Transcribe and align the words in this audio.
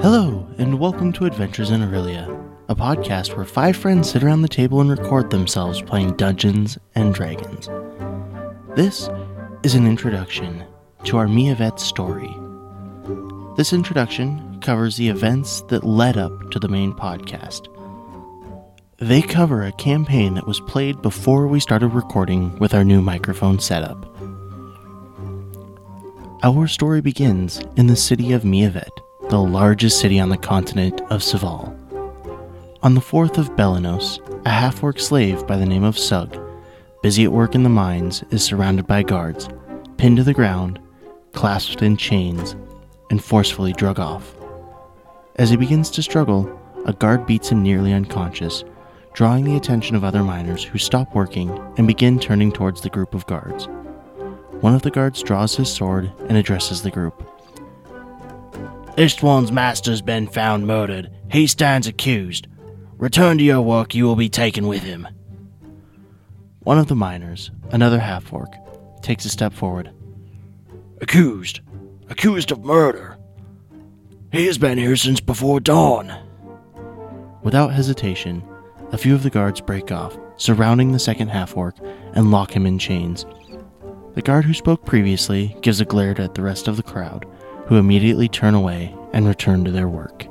Hello, 0.00 0.48
and 0.56 0.80
welcome 0.80 1.12
to 1.12 1.26
Adventures 1.26 1.70
in 1.70 1.82
Aurelia, 1.82 2.26
a 2.70 2.74
podcast 2.74 3.36
where 3.36 3.44
five 3.44 3.76
friends 3.76 4.10
sit 4.10 4.22
around 4.22 4.40
the 4.40 4.48
table 4.48 4.80
and 4.80 4.90
record 4.90 5.28
themselves 5.28 5.82
playing 5.82 6.16
Dungeons 6.16 6.78
and 6.94 7.12
Dragons. 7.12 7.68
This 8.76 9.10
is 9.62 9.74
an 9.74 9.86
introduction 9.86 10.64
to 11.04 11.18
our 11.18 11.26
Miavet 11.26 11.78
story. 11.78 12.34
This 13.56 13.74
introduction 13.74 14.58
covers 14.62 14.96
the 14.96 15.08
events 15.08 15.60
that 15.68 15.84
led 15.84 16.16
up 16.16 16.50
to 16.52 16.58
the 16.58 16.68
main 16.68 16.94
podcast. 16.94 17.66
They 18.96 19.20
cover 19.20 19.64
a 19.64 19.72
campaign 19.72 20.32
that 20.34 20.46
was 20.46 20.60
played 20.60 21.02
before 21.02 21.46
we 21.46 21.60
started 21.60 21.88
recording 21.88 22.58
with 22.58 22.72
our 22.72 22.84
new 22.84 23.02
microphone 23.02 23.58
setup. 23.58 24.09
Our 26.42 26.68
story 26.68 27.02
begins 27.02 27.60
in 27.76 27.86
the 27.86 27.96
city 27.96 28.32
of 28.32 28.44
Miavet, 28.44 28.88
the 29.28 29.38
largest 29.38 30.00
city 30.00 30.18
on 30.18 30.30
the 30.30 30.38
continent 30.38 31.02
of 31.10 31.20
Seval. 31.20 31.76
On 32.82 32.94
the 32.94 33.00
4th 33.02 33.36
of 33.36 33.50
Belanos, 33.56 34.20
a 34.46 34.48
half 34.48 34.82
orc 34.82 34.98
slave 34.98 35.46
by 35.46 35.58
the 35.58 35.66
name 35.66 35.84
of 35.84 35.98
Sug, 35.98 36.38
busy 37.02 37.24
at 37.24 37.32
work 37.32 37.54
in 37.54 37.62
the 37.62 37.68
mines, 37.68 38.24
is 38.30 38.42
surrounded 38.42 38.86
by 38.86 39.02
guards, 39.02 39.50
pinned 39.98 40.16
to 40.16 40.22
the 40.22 40.32
ground, 40.32 40.80
clasped 41.32 41.82
in 41.82 41.98
chains, 41.98 42.56
and 43.10 43.22
forcefully 43.22 43.74
drug 43.74 44.00
off. 44.00 44.34
As 45.36 45.50
he 45.50 45.58
begins 45.58 45.90
to 45.90 46.02
struggle, 46.02 46.58
a 46.86 46.94
guard 46.94 47.26
beats 47.26 47.50
him 47.50 47.62
nearly 47.62 47.92
unconscious, 47.92 48.64
drawing 49.12 49.44
the 49.44 49.56
attention 49.56 49.94
of 49.94 50.04
other 50.04 50.24
miners 50.24 50.64
who 50.64 50.78
stop 50.78 51.14
working 51.14 51.50
and 51.76 51.86
begin 51.86 52.18
turning 52.18 52.50
towards 52.50 52.80
the 52.80 52.88
group 52.88 53.12
of 53.12 53.26
guards. 53.26 53.68
One 54.60 54.74
of 54.74 54.82
the 54.82 54.90
guards 54.90 55.22
draws 55.22 55.56
his 55.56 55.72
sword 55.72 56.12
and 56.28 56.36
addresses 56.36 56.82
the 56.82 56.90
group. 56.90 57.26
One's 59.22 59.50
master's 59.50 60.02
been 60.02 60.26
found 60.26 60.66
murdered. 60.66 61.10
He 61.30 61.46
stands 61.46 61.86
accused. 61.86 62.46
Return 62.98 63.38
to 63.38 63.44
your 63.44 63.62
work, 63.62 63.94
you 63.94 64.04
will 64.04 64.16
be 64.16 64.28
taken 64.28 64.66
with 64.66 64.82
him. 64.82 65.08
One 66.60 66.78
of 66.78 66.88
the 66.88 66.94
miners, 66.94 67.50
another 67.70 67.98
half 67.98 68.30
orc, 68.30 68.52
takes 69.00 69.24
a 69.24 69.30
step 69.30 69.54
forward. 69.54 69.90
Accused. 71.00 71.60
Accused 72.10 72.52
of 72.52 72.62
murder. 72.62 73.16
He 74.30 74.44
has 74.44 74.58
been 74.58 74.76
here 74.76 74.96
since 74.96 75.20
before 75.20 75.60
dawn. 75.60 76.14
Without 77.42 77.72
hesitation, 77.72 78.42
a 78.92 78.98
few 78.98 79.14
of 79.14 79.22
the 79.22 79.30
guards 79.30 79.62
break 79.62 79.90
off, 79.90 80.18
surrounding 80.36 80.92
the 80.92 80.98
second 80.98 81.28
half 81.28 81.56
orc, 81.56 81.76
and 82.12 82.30
lock 82.30 82.54
him 82.54 82.66
in 82.66 82.78
chains. 82.78 83.24
The 84.14 84.22
guard 84.22 84.44
who 84.44 84.54
spoke 84.54 84.84
previously 84.84 85.56
gives 85.60 85.80
a 85.80 85.84
glare 85.84 86.20
at 86.20 86.34
the 86.34 86.42
rest 86.42 86.66
of 86.66 86.76
the 86.76 86.82
crowd, 86.82 87.26
who 87.66 87.76
immediately 87.76 88.28
turn 88.28 88.54
away 88.54 88.94
and 89.12 89.26
return 89.26 89.64
to 89.64 89.70
their 89.70 89.88
work. 89.88 90.26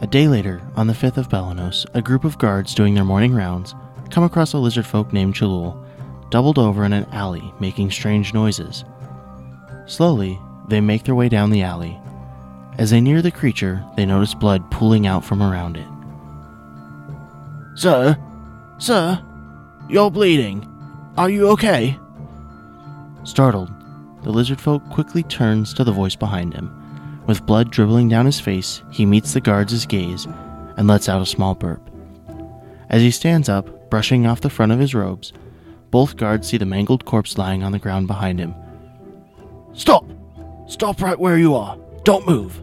A 0.00 0.06
day 0.06 0.28
later, 0.28 0.62
on 0.76 0.86
the 0.86 0.94
5th 0.94 1.18
of 1.18 1.28
Belanos, 1.28 1.84
a 1.92 2.00
group 2.00 2.24
of 2.24 2.38
guards 2.38 2.74
doing 2.74 2.94
their 2.94 3.04
morning 3.04 3.34
rounds 3.34 3.74
come 4.10 4.24
across 4.24 4.54
a 4.54 4.58
lizard 4.58 4.86
folk 4.86 5.12
named 5.12 5.34
Chalul, 5.34 5.84
doubled 6.30 6.58
over 6.58 6.84
in 6.84 6.92
an 6.92 7.06
alley, 7.12 7.52
making 7.60 7.90
strange 7.90 8.32
noises. 8.32 8.84
Slowly, 9.86 10.38
they 10.68 10.80
make 10.80 11.04
their 11.04 11.14
way 11.14 11.28
down 11.28 11.50
the 11.50 11.62
alley. 11.62 11.98
As 12.78 12.90
they 12.90 13.00
near 13.00 13.20
the 13.20 13.30
creature, 13.30 13.84
they 13.96 14.06
notice 14.06 14.34
blood 14.34 14.70
pooling 14.70 15.06
out 15.06 15.24
from 15.24 15.42
around 15.42 15.76
it. 15.76 15.88
Sir? 17.74 18.16
Sir? 18.78 19.22
You're 19.88 20.10
bleeding. 20.10 20.66
Are 21.16 21.30
you 21.30 21.48
okay? 21.48 21.98
Startled, 23.24 23.70
the 24.22 24.30
lizard 24.30 24.60
folk 24.60 24.88
quickly 24.90 25.22
turns 25.22 25.72
to 25.74 25.84
the 25.84 25.92
voice 25.92 26.14
behind 26.14 26.52
him. 26.52 26.74
With 27.26 27.46
blood 27.46 27.70
dribbling 27.70 28.08
down 28.08 28.26
his 28.26 28.38
face, 28.38 28.82
he 28.90 29.06
meets 29.06 29.32
the 29.32 29.40
guard's 29.40 29.86
gaze 29.86 30.26
and 30.76 30.86
lets 30.86 31.08
out 31.08 31.22
a 31.22 31.26
small 31.26 31.54
burp. 31.54 31.80
As 32.90 33.00
he 33.00 33.10
stands 33.10 33.48
up, 33.48 33.90
brushing 33.90 34.26
off 34.26 34.42
the 34.42 34.50
front 34.50 34.72
of 34.72 34.78
his 34.78 34.94
robes, 34.94 35.32
both 35.90 36.16
guards 36.16 36.48
see 36.48 36.58
the 36.58 36.66
mangled 36.66 37.06
corpse 37.06 37.38
lying 37.38 37.62
on 37.62 37.72
the 37.72 37.78
ground 37.78 38.06
behind 38.06 38.38
him. 38.38 38.54
Stop! 39.72 40.04
Stop 40.66 41.00
right 41.00 41.18
where 41.18 41.38
you 41.38 41.54
are. 41.54 41.78
Don't 42.04 42.26
move. 42.26 42.62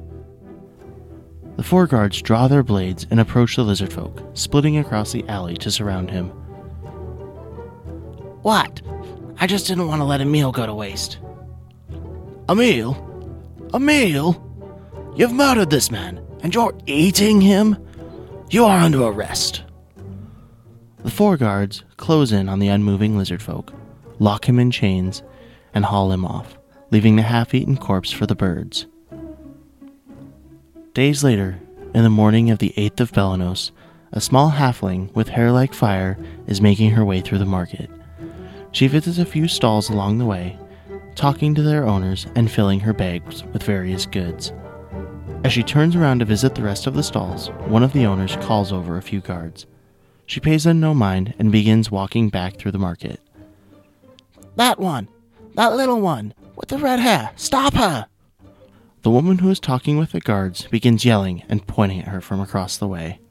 The 1.57 1.63
four 1.63 1.87
guards 1.87 2.21
draw 2.21 2.47
their 2.47 2.63
blades 2.63 3.07
and 3.09 3.19
approach 3.19 3.55
the 3.55 3.63
lizard 3.63 3.91
folk, 3.91 4.21
splitting 4.35 4.77
across 4.77 5.11
the 5.11 5.27
alley 5.27 5.57
to 5.57 5.71
surround 5.71 6.11
him. 6.11 6.31
What? 8.45 8.79
I 9.39 9.47
just 9.47 9.65
didn't 9.65 9.87
want 9.87 10.01
to 10.01 10.05
let 10.05 10.21
a 10.21 10.25
meal 10.25 10.51
go 10.51 10.67
to 10.67 10.73
waste. 10.75 11.17
A 12.47 12.53
meal? 12.53 12.93
A 13.73 13.79
meal? 13.79 14.39
You've 15.15 15.33
murdered 15.33 15.71
this 15.71 15.89
man, 15.89 16.23
and 16.43 16.53
you're 16.53 16.77
eating 16.85 17.41
him? 17.41 17.75
You 18.51 18.65
are 18.65 18.77
under 18.77 19.01
arrest. 19.01 19.63
The 21.03 21.09
four 21.09 21.37
guards 21.37 21.83
close 21.97 22.31
in 22.31 22.47
on 22.47 22.59
the 22.59 22.67
unmoving 22.67 23.17
lizard 23.17 23.41
folk, 23.41 23.73
lock 24.19 24.47
him 24.47 24.59
in 24.59 24.69
chains, 24.69 25.23
and 25.73 25.83
haul 25.83 26.11
him 26.11 26.23
off, 26.23 26.55
leaving 26.91 27.15
the 27.15 27.23
half 27.23 27.55
eaten 27.55 27.77
corpse 27.77 28.11
for 28.11 28.27
the 28.27 28.35
birds. 28.35 28.85
Days 30.93 31.23
later, 31.23 31.59
in 31.95 32.03
the 32.03 32.11
morning 32.11 32.51
of 32.51 32.59
the 32.59 32.75
8th 32.77 32.99
of 32.99 33.11
Belanos, 33.11 33.71
a 34.11 34.21
small 34.21 34.51
halfling 34.51 35.11
with 35.15 35.29
hair 35.29 35.51
like 35.51 35.73
fire 35.73 36.15
is 36.45 36.61
making 36.61 36.91
her 36.91 37.03
way 37.03 37.21
through 37.21 37.39
the 37.39 37.45
market. 37.45 37.89
She 38.75 38.87
visits 38.87 39.19
a 39.19 39.25
few 39.25 39.47
stalls 39.47 39.89
along 39.89 40.17
the 40.17 40.25
way, 40.25 40.59
talking 41.15 41.55
to 41.55 41.61
their 41.61 41.87
owners 41.87 42.27
and 42.35 42.51
filling 42.51 42.81
her 42.81 42.91
bags 42.91 43.41
with 43.53 43.63
various 43.63 44.05
goods. 44.05 44.51
As 45.45 45.53
she 45.53 45.63
turns 45.63 45.95
around 45.95 46.19
to 46.19 46.25
visit 46.25 46.55
the 46.55 46.61
rest 46.61 46.85
of 46.85 46.93
the 46.93 47.01
stalls, 47.01 47.47
one 47.67 47.83
of 47.83 47.93
the 47.93 48.05
owners 48.05 48.35
calls 48.41 48.73
over 48.73 48.97
a 48.97 49.01
few 49.01 49.21
guards. 49.21 49.65
She 50.25 50.41
pays 50.41 50.65
them 50.65 50.81
no 50.81 50.93
mind 50.93 51.33
and 51.39 51.53
begins 51.53 51.89
walking 51.89 52.27
back 52.27 52.57
through 52.57 52.73
the 52.73 52.77
market. 52.77 53.21
That 54.57 54.77
one! 54.77 55.07
That 55.53 55.77
little 55.77 56.01
one! 56.01 56.33
With 56.57 56.67
the 56.67 56.77
red 56.77 56.99
hair! 56.99 57.31
Stop 57.37 57.75
her! 57.75 58.07
The 59.03 59.09
woman 59.09 59.37
who 59.37 59.49
is 59.49 59.61
talking 59.61 59.97
with 59.97 60.11
the 60.11 60.19
guards 60.19 60.67
begins 60.67 61.05
yelling 61.05 61.43
and 61.47 61.65
pointing 61.65 62.01
at 62.01 62.09
her 62.09 62.19
from 62.19 62.41
across 62.41 62.75
the 62.75 62.89
way. 62.89 63.21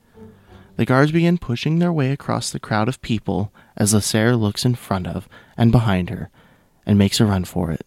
The 0.76 0.86
guards 0.86 1.12
begin 1.12 1.36
pushing 1.36 1.80
their 1.80 1.92
way 1.92 2.12
across 2.12 2.50
the 2.50 2.58
crowd 2.58 2.88
of 2.88 3.02
people 3.02 3.52
as 3.76 3.94
Lasser 3.94 4.36
looks 4.36 4.64
in 4.64 4.74
front 4.74 5.06
of 5.06 5.28
and 5.56 5.72
behind 5.72 6.10
her 6.10 6.30
and 6.86 6.98
makes 6.98 7.20
a 7.20 7.26
run 7.26 7.44
for 7.44 7.70
it. 7.70 7.86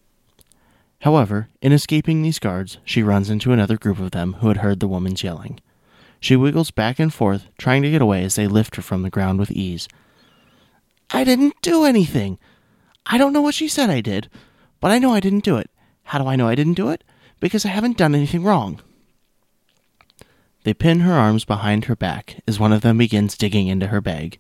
However, 1.02 1.50
in 1.62 1.72
escaping 1.72 2.22
these 2.22 2.40
guards, 2.40 2.80
she 2.84 3.04
runs 3.04 3.30
into 3.30 3.52
another 3.52 3.78
group 3.78 4.00
of 4.00 4.12
them 4.12 4.34
who 4.34 4.48
had 4.48 4.58
heard 4.58 4.80
the 4.80 4.88
woman's 4.88 5.24
yelling. 5.24 5.60
She 6.20 6.36
wiggles 6.36 6.72
back 6.72 7.00
and 7.00 7.14
forth, 7.14 7.48
trying 7.58 7.84
to 7.84 7.92
get 7.92 8.02
away 8.02 8.24
as 8.24 8.36
they 8.36 8.48
lift 8.48 8.76
her 8.76 8.82
from 8.82 9.04
the 9.04 9.10
ground 9.10 9.40
with 9.40 9.52
ease. 9.52 9.88
I 11.12 11.24
didn't 11.24 11.62
do 11.62 11.86
anything. 11.86 12.40
I 13.06 13.18
don't 13.18 13.34
know 13.34 13.42
what 13.42 13.54
she 13.54 13.68
said 13.68 13.90
I 13.90 14.02
did, 14.02 14.30
but 14.82 14.92
I 14.92 15.00
know 15.00 15.14
I 15.14 15.20
didn't 15.20 15.44
do 15.44 15.58
it. 15.58 15.70
How 16.04 16.20
do 16.20 16.28
I 16.28 16.36
know 16.36 16.48
I 16.48 16.56
didn't 16.56 16.74
do 16.74 16.90
it? 16.90 17.04
Because 17.40 17.66
I 17.66 17.70
haven't 17.70 17.98
done 17.98 18.16
anything 18.16 18.44
wrong. 18.44 18.82
They 20.64 20.74
pin 20.74 21.02
her 21.02 21.14
arms 21.14 21.46
behind 21.46 21.86
her 21.86 21.96
back 21.96 22.42
as 22.48 22.60
one 22.60 22.74
of 22.74 22.82
them 22.82 22.98
begins 22.98 23.38
digging 23.38 23.68
into 23.68 23.88
her 23.88 24.02
bag. 24.02 24.40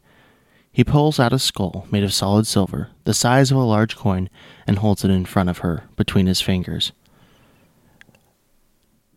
He 0.78 0.84
pulls 0.84 1.20
out 1.20 1.34
a 1.34 1.40
skull 1.40 1.88
made 1.90 2.04
of 2.04 2.14
solid 2.14 2.46
silver, 2.46 2.92
the 3.04 3.16
size 3.16 3.50
of 3.50 3.58
a 3.58 3.62
large 3.62 3.96
coin, 3.96 4.30
and 4.68 4.78
holds 4.78 5.04
it 5.04 5.10
in 5.10 5.26
front 5.26 5.50
of 5.50 5.58
her 5.58 5.86
between 5.96 6.28
his 6.28 6.40
fingers. 6.40 6.92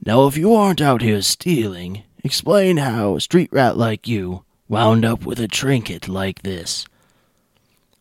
Now, 0.03 0.26
if 0.26 0.38
you 0.38 0.54
aren't 0.54 0.81
out 0.81 1.03
here 1.03 1.21
stealing, 1.21 2.04
explain 2.25 2.78
how 2.78 3.16
a 3.16 3.21
street 3.21 3.50
rat 3.53 3.76
like 3.76 4.09
you 4.09 4.47
wound 4.69 5.04
up 5.04 5.26
with 5.26 5.38
a 5.38 5.47
trinket 5.48 6.09
like 6.09 6.41
this. 6.41 6.87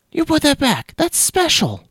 You 0.10 0.24
put 0.24 0.42
that 0.44 0.58
back. 0.58 0.94
That's 0.96 1.18
special. 1.18 1.84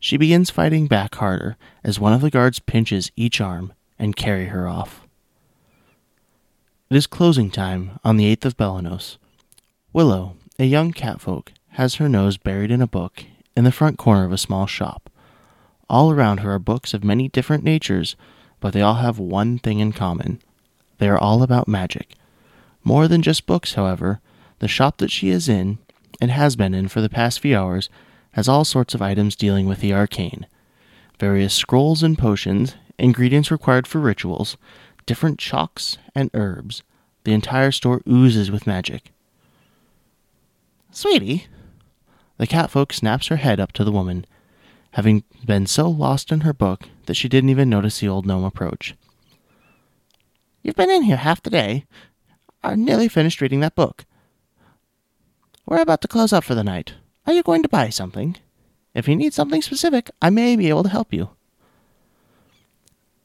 She 0.00 0.16
begins 0.16 0.48
fighting 0.48 0.86
back 0.86 1.16
harder 1.16 1.58
as 1.84 2.00
one 2.00 2.14
of 2.14 2.22
the 2.22 2.30
guards 2.30 2.58
pinches 2.58 3.12
each 3.16 3.38
arm 3.38 3.74
and 3.98 4.16
carry 4.16 4.46
her 4.46 4.66
off. 4.66 5.06
It 6.88 6.96
is 6.96 7.06
closing 7.06 7.50
time 7.50 8.00
on 8.02 8.16
the 8.16 8.34
8th 8.34 8.46
of 8.46 8.56
Belanos. 8.56 9.18
Willow, 9.92 10.36
a 10.58 10.64
young 10.64 10.92
catfolk, 10.92 11.52
has 11.70 11.94
her 11.96 12.08
nose 12.08 12.36
buried 12.36 12.70
in 12.70 12.82
a 12.82 12.86
book 12.86 13.24
in 13.56 13.64
the 13.64 13.72
front 13.72 13.98
corner 13.98 14.24
of 14.24 14.32
a 14.32 14.38
small 14.38 14.66
shop. 14.66 15.10
All 15.88 16.10
around 16.10 16.38
her 16.38 16.52
are 16.54 16.58
books 16.58 16.94
of 16.94 17.04
many 17.04 17.28
different 17.28 17.64
natures, 17.64 18.16
but 18.60 18.72
they 18.72 18.82
all 18.82 18.94
have 18.94 19.18
one 19.18 19.58
thing 19.58 19.80
in 19.80 19.92
common. 19.92 20.40
They 20.98 21.08
are 21.08 21.18
all 21.18 21.42
about 21.42 21.68
magic. 21.68 22.14
More 22.84 23.08
than 23.08 23.22
just 23.22 23.46
books, 23.46 23.74
however, 23.74 24.20
the 24.58 24.68
shop 24.68 24.98
that 24.98 25.10
she 25.10 25.30
is 25.30 25.48
in, 25.48 25.78
and 26.20 26.30
has 26.30 26.56
been 26.56 26.74
in 26.74 26.88
for 26.88 27.00
the 27.00 27.08
past 27.08 27.40
few 27.40 27.56
hours, 27.56 27.88
has 28.32 28.48
all 28.48 28.64
sorts 28.64 28.94
of 28.94 29.02
items 29.02 29.36
dealing 29.36 29.66
with 29.66 29.80
the 29.80 29.92
arcane. 29.92 30.46
Various 31.18 31.54
scrolls 31.54 32.02
and 32.02 32.18
potions, 32.18 32.74
ingredients 32.98 33.50
required 33.50 33.86
for 33.86 34.00
rituals, 34.00 34.56
different 35.06 35.38
chalks 35.38 35.98
and 36.14 36.30
herbs. 36.34 36.82
The 37.24 37.32
entire 37.32 37.70
store 37.72 38.02
oozes 38.08 38.50
with 38.50 38.66
magic. 38.66 39.12
Sweetie, 40.94 41.46
The 42.36 42.46
catfolk 42.46 42.92
snaps 42.92 43.28
her 43.28 43.36
head 43.36 43.58
up 43.58 43.72
to 43.72 43.82
the 43.84 43.90
woman, 43.90 44.26
having 44.92 45.24
been 45.44 45.66
so 45.66 45.88
lost 45.88 46.30
in 46.30 46.40
her 46.40 46.52
book 46.52 46.88
that 47.06 47.14
she 47.14 47.30
didn't 47.30 47.48
even 47.48 47.70
notice 47.70 48.00
the 48.00 48.08
old 48.08 48.26
gnome 48.26 48.44
approach. 48.44 48.94
You've 50.62 50.76
been 50.76 50.90
in 50.90 51.04
here 51.04 51.16
half 51.16 51.42
the 51.42 51.48
day. 51.48 51.86
I 52.62 52.74
nearly 52.74 53.08
finished 53.08 53.40
reading 53.40 53.60
that 53.60 53.74
book. 53.74 54.04
We're 55.64 55.80
about 55.80 56.02
to 56.02 56.08
close 56.08 56.32
up 56.32 56.44
for 56.44 56.54
the 56.54 56.62
night. 56.62 56.92
Are 57.26 57.32
you 57.32 57.42
going 57.42 57.62
to 57.62 57.70
buy 57.70 57.88
something? 57.88 58.36
If 58.94 59.08
you 59.08 59.16
need 59.16 59.32
something 59.32 59.62
specific, 59.62 60.10
I 60.20 60.28
may 60.28 60.56
be 60.56 60.68
able 60.68 60.82
to 60.82 60.90
help 60.90 61.10
you. 61.12 61.30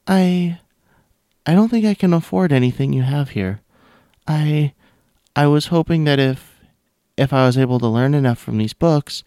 I. 0.08 0.62
I 1.46 1.54
don't 1.54 1.68
think 1.68 1.86
I 1.86 1.94
can 1.96 2.14
afford 2.14 2.54
anything 2.54 2.94
you 2.94 3.04
have 3.04 3.32
here. 3.32 3.60
I. 4.26 4.74
I 5.36 5.48
was 5.48 5.68
hoping 5.68 6.06
that 6.06 6.18
if. 6.18 6.47
If 7.18 7.34
I 7.34 7.46
was 7.46 7.58
able 7.58 7.80
to 7.80 7.88
learn 7.88 8.14
enough 8.14 8.38
from 8.38 8.58
these 8.58 8.74
books, 8.74 9.24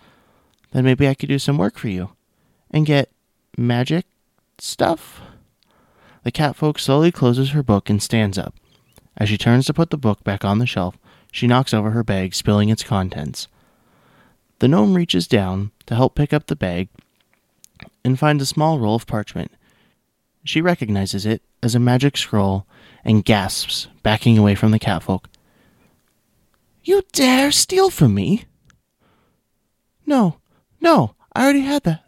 then 0.73 0.85
maybe 0.85 1.09
I 1.09 1.15
could 1.15 1.29
do 1.29 1.39
some 1.39 1.59
work 1.59 1.79
for 1.79 1.89
you. 1.89 2.11
And 2.71 2.87
get 2.87 3.11
magic 3.59 4.07
stuff? 4.59 5.21
The 6.23 6.31
catfolk 6.31 6.79
slowly 6.79 7.11
closes 7.11 7.51
her 7.51 7.63
book 7.63 7.91
and 7.91 8.03
stands 8.03 8.39
up. 8.39 8.55
As 9.17 9.29
she 9.29 9.37
turns 9.37 9.67
to 9.67 9.75
put 9.75 9.91
the 9.91 9.99
book 9.99 10.23
back 10.23 10.45
on 10.45 10.59
the 10.59 10.67
shelf, 10.67 10.97
she 11.33 11.47
knocks 11.47 11.75
over 11.75 11.91
her 11.91 12.05
bag, 12.05 12.35
spilling 12.35 12.69
its 12.69 12.83
contents. 12.83 13.49
The 14.61 14.69
gnome 14.69 14.95
reaches 14.95 15.27
down 15.27 15.73
to 15.87 15.95
help 15.95 16.15
pick 16.15 16.33
up 16.33 16.47
the 16.47 16.57
bag 16.57 16.89
and 18.05 18.19
finds 18.19 18.43
a 18.43 18.47
small 18.47 18.79
roll 18.79 18.95
of 18.95 19.07
parchment. 19.07 19.51
She 20.45 20.61
recognizes 20.61 21.27
it 21.27 21.43
as 21.63 21.75
a 21.75 21.81
magic 21.81 22.17
scroll 22.17 22.67
and 23.05 23.25
gasps, 23.25 23.89
backing 24.03 24.37
away 24.37 24.55
from 24.55 24.71
the 24.71 24.79
catfolk. 24.79 25.30
You 26.83 27.03
dare 27.13 27.53
steal 27.53 27.91
from 27.91 28.15
me? 28.15 28.45
No, 30.07 30.39
no, 30.81 31.15
I 31.35 31.45
already 31.45 31.61
had 31.61 31.83
that. 31.85 32.05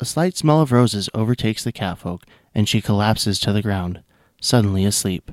A 0.00 0.04
slight 0.04 0.36
smell 0.36 0.60
of 0.60 0.72
roses 0.72 1.10
overtakes 1.12 1.64
the 1.64 1.72
catfolk, 1.72 2.24
and 2.54 2.68
she 2.68 2.80
collapses 2.80 3.38
to 3.40 3.52
the 3.52 3.62
ground, 3.62 4.02
suddenly 4.40 4.84
asleep. 4.84 5.32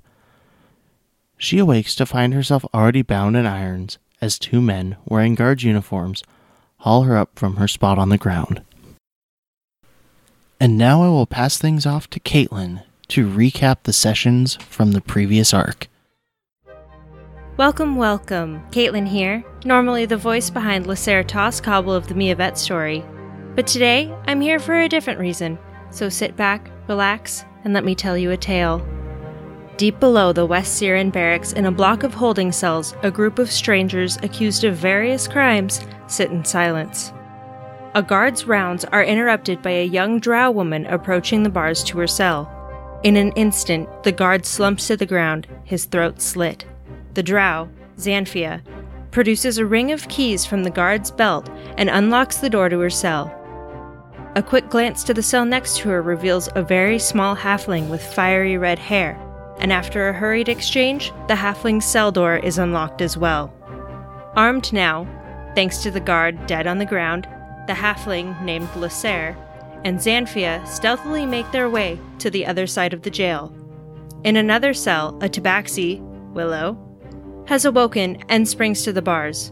She 1.37 1.59
awakes 1.59 1.95
to 1.95 2.05
find 2.05 2.33
herself 2.33 2.65
already 2.73 3.01
bound 3.01 3.37
in 3.37 3.45
irons 3.45 3.97
as 4.21 4.39
two 4.39 4.61
men, 4.61 4.97
wearing 5.05 5.35
guards' 5.35 5.63
uniforms, 5.63 6.23
haul 6.79 7.03
her 7.03 7.17
up 7.17 7.37
from 7.37 7.57
her 7.57 7.67
spot 7.67 7.97
on 7.97 8.09
the 8.09 8.17
ground. 8.17 8.63
And 10.59 10.77
now 10.77 11.03
I 11.03 11.09
will 11.09 11.27
pass 11.27 11.57
things 11.57 11.85
off 11.85 12.09
to 12.11 12.19
Caitlin 12.19 12.83
to 13.09 13.27
recap 13.27 13.83
the 13.83 13.93
sessions 13.93 14.55
from 14.55 14.93
the 14.93 15.01
previous 15.01 15.53
arc. 15.53 15.87
Welcome, 17.57 17.95
welcome. 17.95 18.61
Caitlin 18.71 19.07
here, 19.07 19.41
normally 19.63 20.05
the 20.05 20.17
voice 20.17 20.49
behind 20.49 20.87
Lacertos 20.87 21.63
Cobble 21.63 21.93
of 21.93 22.05
the 22.09 22.13
Miavet 22.13 22.57
story. 22.57 23.05
But 23.55 23.65
today, 23.65 24.13
I'm 24.27 24.41
here 24.41 24.59
for 24.59 24.77
a 24.77 24.89
different 24.89 25.21
reason, 25.21 25.57
so 25.89 26.09
sit 26.09 26.35
back, 26.35 26.69
relax, 26.89 27.45
and 27.63 27.73
let 27.73 27.85
me 27.85 27.95
tell 27.95 28.17
you 28.17 28.31
a 28.31 28.37
tale. 28.37 28.85
Deep 29.77 30.01
below 30.01 30.33
the 30.33 30.45
West 30.45 30.75
Syrian 30.75 31.11
barracks, 31.11 31.53
in 31.53 31.65
a 31.65 31.71
block 31.71 32.03
of 32.03 32.13
holding 32.13 32.51
cells, 32.51 32.93
a 33.03 33.09
group 33.09 33.39
of 33.39 33.49
strangers 33.49 34.17
accused 34.17 34.65
of 34.65 34.75
various 34.75 35.25
crimes 35.25 35.79
sit 36.07 36.31
in 36.31 36.43
silence. 36.43 37.13
A 37.93 38.03
guard's 38.03 38.45
rounds 38.45 38.83
are 38.83 39.05
interrupted 39.05 39.61
by 39.61 39.71
a 39.71 39.85
young 39.85 40.19
drow 40.19 40.51
woman 40.51 40.85
approaching 40.87 41.43
the 41.43 41.49
bars 41.49 41.85
to 41.85 41.99
her 41.99 42.07
cell. 42.07 42.51
In 43.03 43.15
an 43.15 43.31
instant, 43.37 44.03
the 44.03 44.11
guard 44.11 44.45
slumps 44.45 44.87
to 44.87 44.97
the 44.97 45.05
ground, 45.05 45.47
his 45.63 45.85
throat 45.85 46.21
slit. 46.21 46.65
The 47.15 47.23
drow, 47.23 47.69
Xanphia, 47.97 48.61
produces 49.11 49.57
a 49.57 49.65
ring 49.65 49.93
of 49.93 50.07
keys 50.09 50.45
from 50.45 50.63
the 50.63 50.69
guard's 50.69 51.11
belt 51.11 51.49
and 51.77 51.89
unlocks 51.89 52.37
the 52.37 52.49
door 52.49 52.67
to 52.67 52.79
her 52.79 52.89
cell. 52.89 53.33
A 54.35 54.43
quick 54.43 54.69
glance 54.69 55.01
to 55.05 55.13
the 55.13 55.23
cell 55.23 55.45
next 55.45 55.77
to 55.77 55.89
her 55.89 56.01
reveals 56.01 56.49
a 56.55 56.61
very 56.61 56.99
small 56.99 57.33
halfling 57.33 57.89
with 57.89 58.03
fiery 58.03 58.57
red 58.57 58.77
hair, 58.77 59.17
and 59.59 59.71
after 59.71 60.09
a 60.09 60.13
hurried 60.13 60.49
exchange, 60.49 61.13
the 61.29 61.35
halfling's 61.35 61.85
cell 61.85 62.11
door 62.11 62.35
is 62.35 62.57
unlocked 62.57 63.01
as 63.01 63.15
well. 63.15 63.53
Armed 64.35 64.73
now, 64.73 65.07
thanks 65.55 65.77
to 65.83 65.91
the 65.91 66.01
guard 66.01 66.47
dead 66.47 66.67
on 66.67 66.79
the 66.79 66.85
ground, 66.85 67.29
the 67.67 67.73
halfling 67.73 68.39
named 68.43 68.67
Lacer 68.75 69.37
and 69.85 69.99
Xanphia 69.99 70.67
stealthily 70.67 71.25
make 71.25 71.49
their 71.53 71.69
way 71.69 71.97
to 72.19 72.29
the 72.29 72.45
other 72.45 72.67
side 72.67 72.93
of 72.93 73.03
the 73.03 73.09
jail. 73.09 73.55
In 74.25 74.35
another 74.35 74.73
cell, 74.73 75.17
a 75.21 75.29
tabaxi, 75.29 76.01
Willow, 76.33 76.84
has 77.45 77.65
awoken 77.65 78.17
and 78.29 78.47
springs 78.47 78.83
to 78.83 78.93
the 78.93 79.01
bars. 79.01 79.51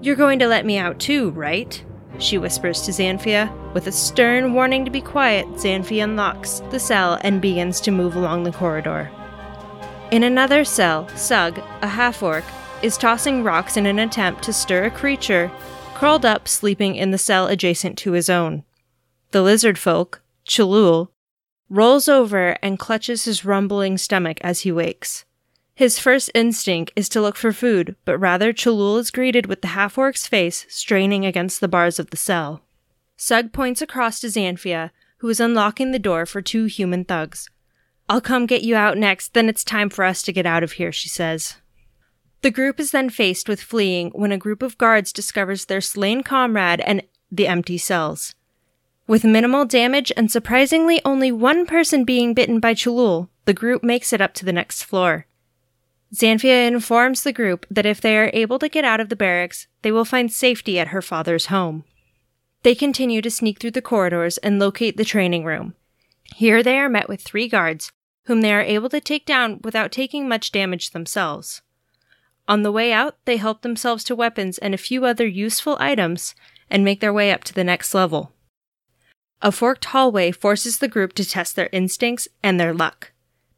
You're 0.00 0.16
going 0.16 0.38
to 0.40 0.48
let 0.48 0.66
me 0.66 0.78
out 0.78 0.98
too, 0.98 1.30
right? 1.30 1.82
She 2.18 2.38
whispers 2.38 2.82
to 2.82 2.92
Xanphia. 2.92 3.50
With 3.72 3.86
a 3.86 3.92
stern 3.92 4.54
warning 4.54 4.84
to 4.84 4.90
be 4.90 5.00
quiet, 5.00 5.46
Xanphia 5.56 6.04
unlocks 6.04 6.60
the 6.70 6.78
cell 6.78 7.18
and 7.22 7.40
begins 7.40 7.80
to 7.82 7.90
move 7.90 8.16
along 8.16 8.42
the 8.42 8.52
corridor. 8.52 9.10
In 10.10 10.22
another 10.22 10.64
cell, 10.64 11.08
Sug, 11.16 11.58
a 11.80 11.88
half 11.88 12.22
orc, 12.22 12.44
is 12.82 12.98
tossing 12.98 13.44
rocks 13.44 13.76
in 13.76 13.86
an 13.86 13.98
attempt 13.98 14.42
to 14.42 14.52
stir 14.52 14.84
a 14.84 14.90
creature 14.90 15.50
curled 15.94 16.26
up 16.26 16.48
sleeping 16.48 16.96
in 16.96 17.12
the 17.12 17.16
cell 17.16 17.46
adjacent 17.46 17.96
to 17.96 18.10
his 18.10 18.28
own. 18.28 18.64
The 19.30 19.40
lizard 19.40 19.78
folk, 19.78 20.20
Chalul, 20.44 21.10
rolls 21.70 22.08
over 22.08 22.58
and 22.60 22.76
clutches 22.76 23.24
his 23.24 23.44
rumbling 23.44 23.96
stomach 23.96 24.38
as 24.40 24.62
he 24.62 24.72
wakes. 24.72 25.24
His 25.74 25.98
first 25.98 26.30
instinct 26.34 26.92
is 26.94 27.08
to 27.10 27.20
look 27.20 27.36
for 27.36 27.52
food, 27.52 27.96
but 28.04 28.18
rather 28.18 28.52
Chalul 28.52 28.98
is 28.98 29.10
greeted 29.10 29.46
with 29.46 29.62
the 29.62 29.68
half 29.68 29.96
orc's 29.96 30.26
face 30.26 30.66
straining 30.68 31.24
against 31.24 31.60
the 31.60 31.68
bars 31.68 31.98
of 31.98 32.10
the 32.10 32.16
cell. 32.16 32.62
Sug 33.16 33.52
points 33.52 33.80
across 33.80 34.20
to 34.20 34.28
Xanphia, 34.28 34.90
who 35.18 35.28
is 35.28 35.40
unlocking 35.40 35.92
the 35.92 35.98
door 35.98 36.26
for 36.26 36.42
two 36.42 36.66
human 36.66 37.04
thugs. 37.04 37.48
I'll 38.08 38.20
come 38.20 38.46
get 38.46 38.62
you 38.62 38.76
out 38.76 38.98
next, 38.98 39.32
then 39.32 39.48
it's 39.48 39.64
time 39.64 39.88
for 39.88 40.04
us 40.04 40.22
to 40.22 40.32
get 40.32 40.44
out 40.44 40.62
of 40.62 40.72
here, 40.72 40.92
she 40.92 41.08
says. 41.08 41.56
The 42.42 42.50
group 42.50 42.80
is 42.80 42.90
then 42.90 43.08
faced 43.08 43.48
with 43.48 43.62
fleeing 43.62 44.10
when 44.10 44.32
a 44.32 44.38
group 44.38 44.62
of 44.62 44.76
guards 44.76 45.12
discovers 45.12 45.64
their 45.64 45.80
slain 45.80 46.22
comrade 46.22 46.80
and 46.80 47.02
the 47.30 47.46
empty 47.46 47.78
cells. 47.78 48.34
With 49.06 49.24
minimal 49.24 49.64
damage 49.64 50.12
and 50.16 50.30
surprisingly 50.30 51.00
only 51.04 51.32
one 51.32 51.64
person 51.64 52.04
being 52.04 52.34
bitten 52.34 52.60
by 52.60 52.74
Chalul, 52.74 53.28
the 53.44 53.54
group 53.54 53.82
makes 53.82 54.12
it 54.12 54.20
up 54.20 54.34
to 54.34 54.44
the 54.44 54.52
next 54.52 54.82
floor. 54.82 55.26
Xanphia 56.14 56.66
informs 56.66 57.22
the 57.22 57.32
group 57.32 57.64
that 57.70 57.86
if 57.86 58.00
they 58.00 58.18
are 58.18 58.30
able 58.34 58.58
to 58.58 58.68
get 58.68 58.84
out 58.84 59.00
of 59.00 59.08
the 59.08 59.16
barracks, 59.16 59.66
they 59.80 59.90
will 59.90 60.04
find 60.04 60.30
safety 60.30 60.78
at 60.78 60.88
her 60.88 61.00
father's 61.00 61.46
home. 61.46 61.84
They 62.62 62.74
continue 62.74 63.22
to 63.22 63.30
sneak 63.30 63.58
through 63.58 63.70
the 63.72 63.82
corridors 63.82 64.38
and 64.38 64.58
locate 64.58 64.96
the 64.96 65.04
training 65.04 65.44
room. 65.44 65.74
Here 66.36 66.62
they 66.62 66.78
are 66.78 66.88
met 66.88 67.08
with 67.08 67.22
three 67.22 67.48
guards, 67.48 67.92
whom 68.26 68.40
they 68.40 68.52
are 68.52 68.62
able 68.62 68.88
to 68.90 69.00
take 69.00 69.24
down 69.24 69.60
without 69.64 69.90
taking 69.90 70.28
much 70.28 70.52
damage 70.52 70.90
themselves. 70.90 71.62
On 72.46 72.62
the 72.62 72.72
way 72.72 72.92
out, 72.92 73.16
they 73.24 73.38
help 73.38 73.62
themselves 73.62 74.04
to 74.04 74.16
weapons 74.16 74.58
and 74.58 74.74
a 74.74 74.78
few 74.78 75.04
other 75.04 75.26
useful 75.26 75.76
items 75.80 76.34
and 76.70 76.84
make 76.84 77.00
their 77.00 77.12
way 77.12 77.32
up 77.32 77.44
to 77.44 77.54
the 77.54 77.64
next 77.64 77.94
level. 77.94 78.32
A 79.40 79.50
forked 79.50 79.86
hallway 79.86 80.30
forces 80.30 80.78
the 80.78 80.88
group 80.88 81.14
to 81.14 81.24
test 81.24 81.56
their 81.56 81.68
instincts 81.72 82.28
and 82.42 82.60
their 82.60 82.74
luck. 82.74 83.11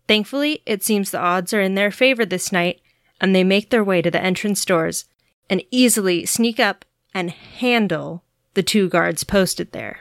Thankfully, 0.07 0.63
it 0.67 0.83
seems 0.83 1.11
the 1.11 1.21
odds 1.21 1.55
are 1.55 1.61
in 1.61 1.75
their 1.75 1.91
favor 1.91 2.25
this 2.27 2.53
night, 2.53 2.81
and 3.21 3.35
they 3.35 3.45
make 3.45 3.71
their 3.71 3.85
way 3.85 4.03
to 4.03 4.11
the 4.11 4.23
entrance 4.23 4.65
doors 4.65 5.07
and 5.49 5.63
easily 5.71 6.27
sneak 6.27 6.59
up 6.61 6.85
and 7.15 7.31
handle 7.31 8.23
the 8.55 8.63
two 8.63 8.89
guards 8.89 9.25
posted 9.25 9.73
there. 9.73 10.01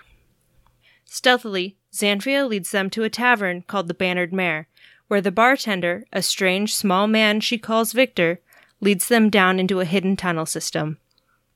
Stealthily, 1.05 1.77
Xanphia 1.93 2.47
leads 2.47 2.71
them 2.71 2.89
to 2.89 3.03
a 3.03 3.09
tavern 3.09 3.63
called 3.67 3.87
the 3.87 3.93
Bannered 3.93 4.33
Mare, 4.33 4.67
where 5.07 5.21
the 5.21 5.31
bartender, 5.31 6.05
a 6.11 6.21
strange 6.21 6.73
small 6.73 7.07
man 7.07 7.39
she 7.39 7.57
calls 7.57 7.93
Victor, 7.93 8.39
leads 8.81 9.07
them 9.07 9.29
down 9.29 9.59
into 9.59 9.79
a 9.79 9.85
hidden 9.85 10.17
tunnel 10.17 10.45
system. 10.45 10.97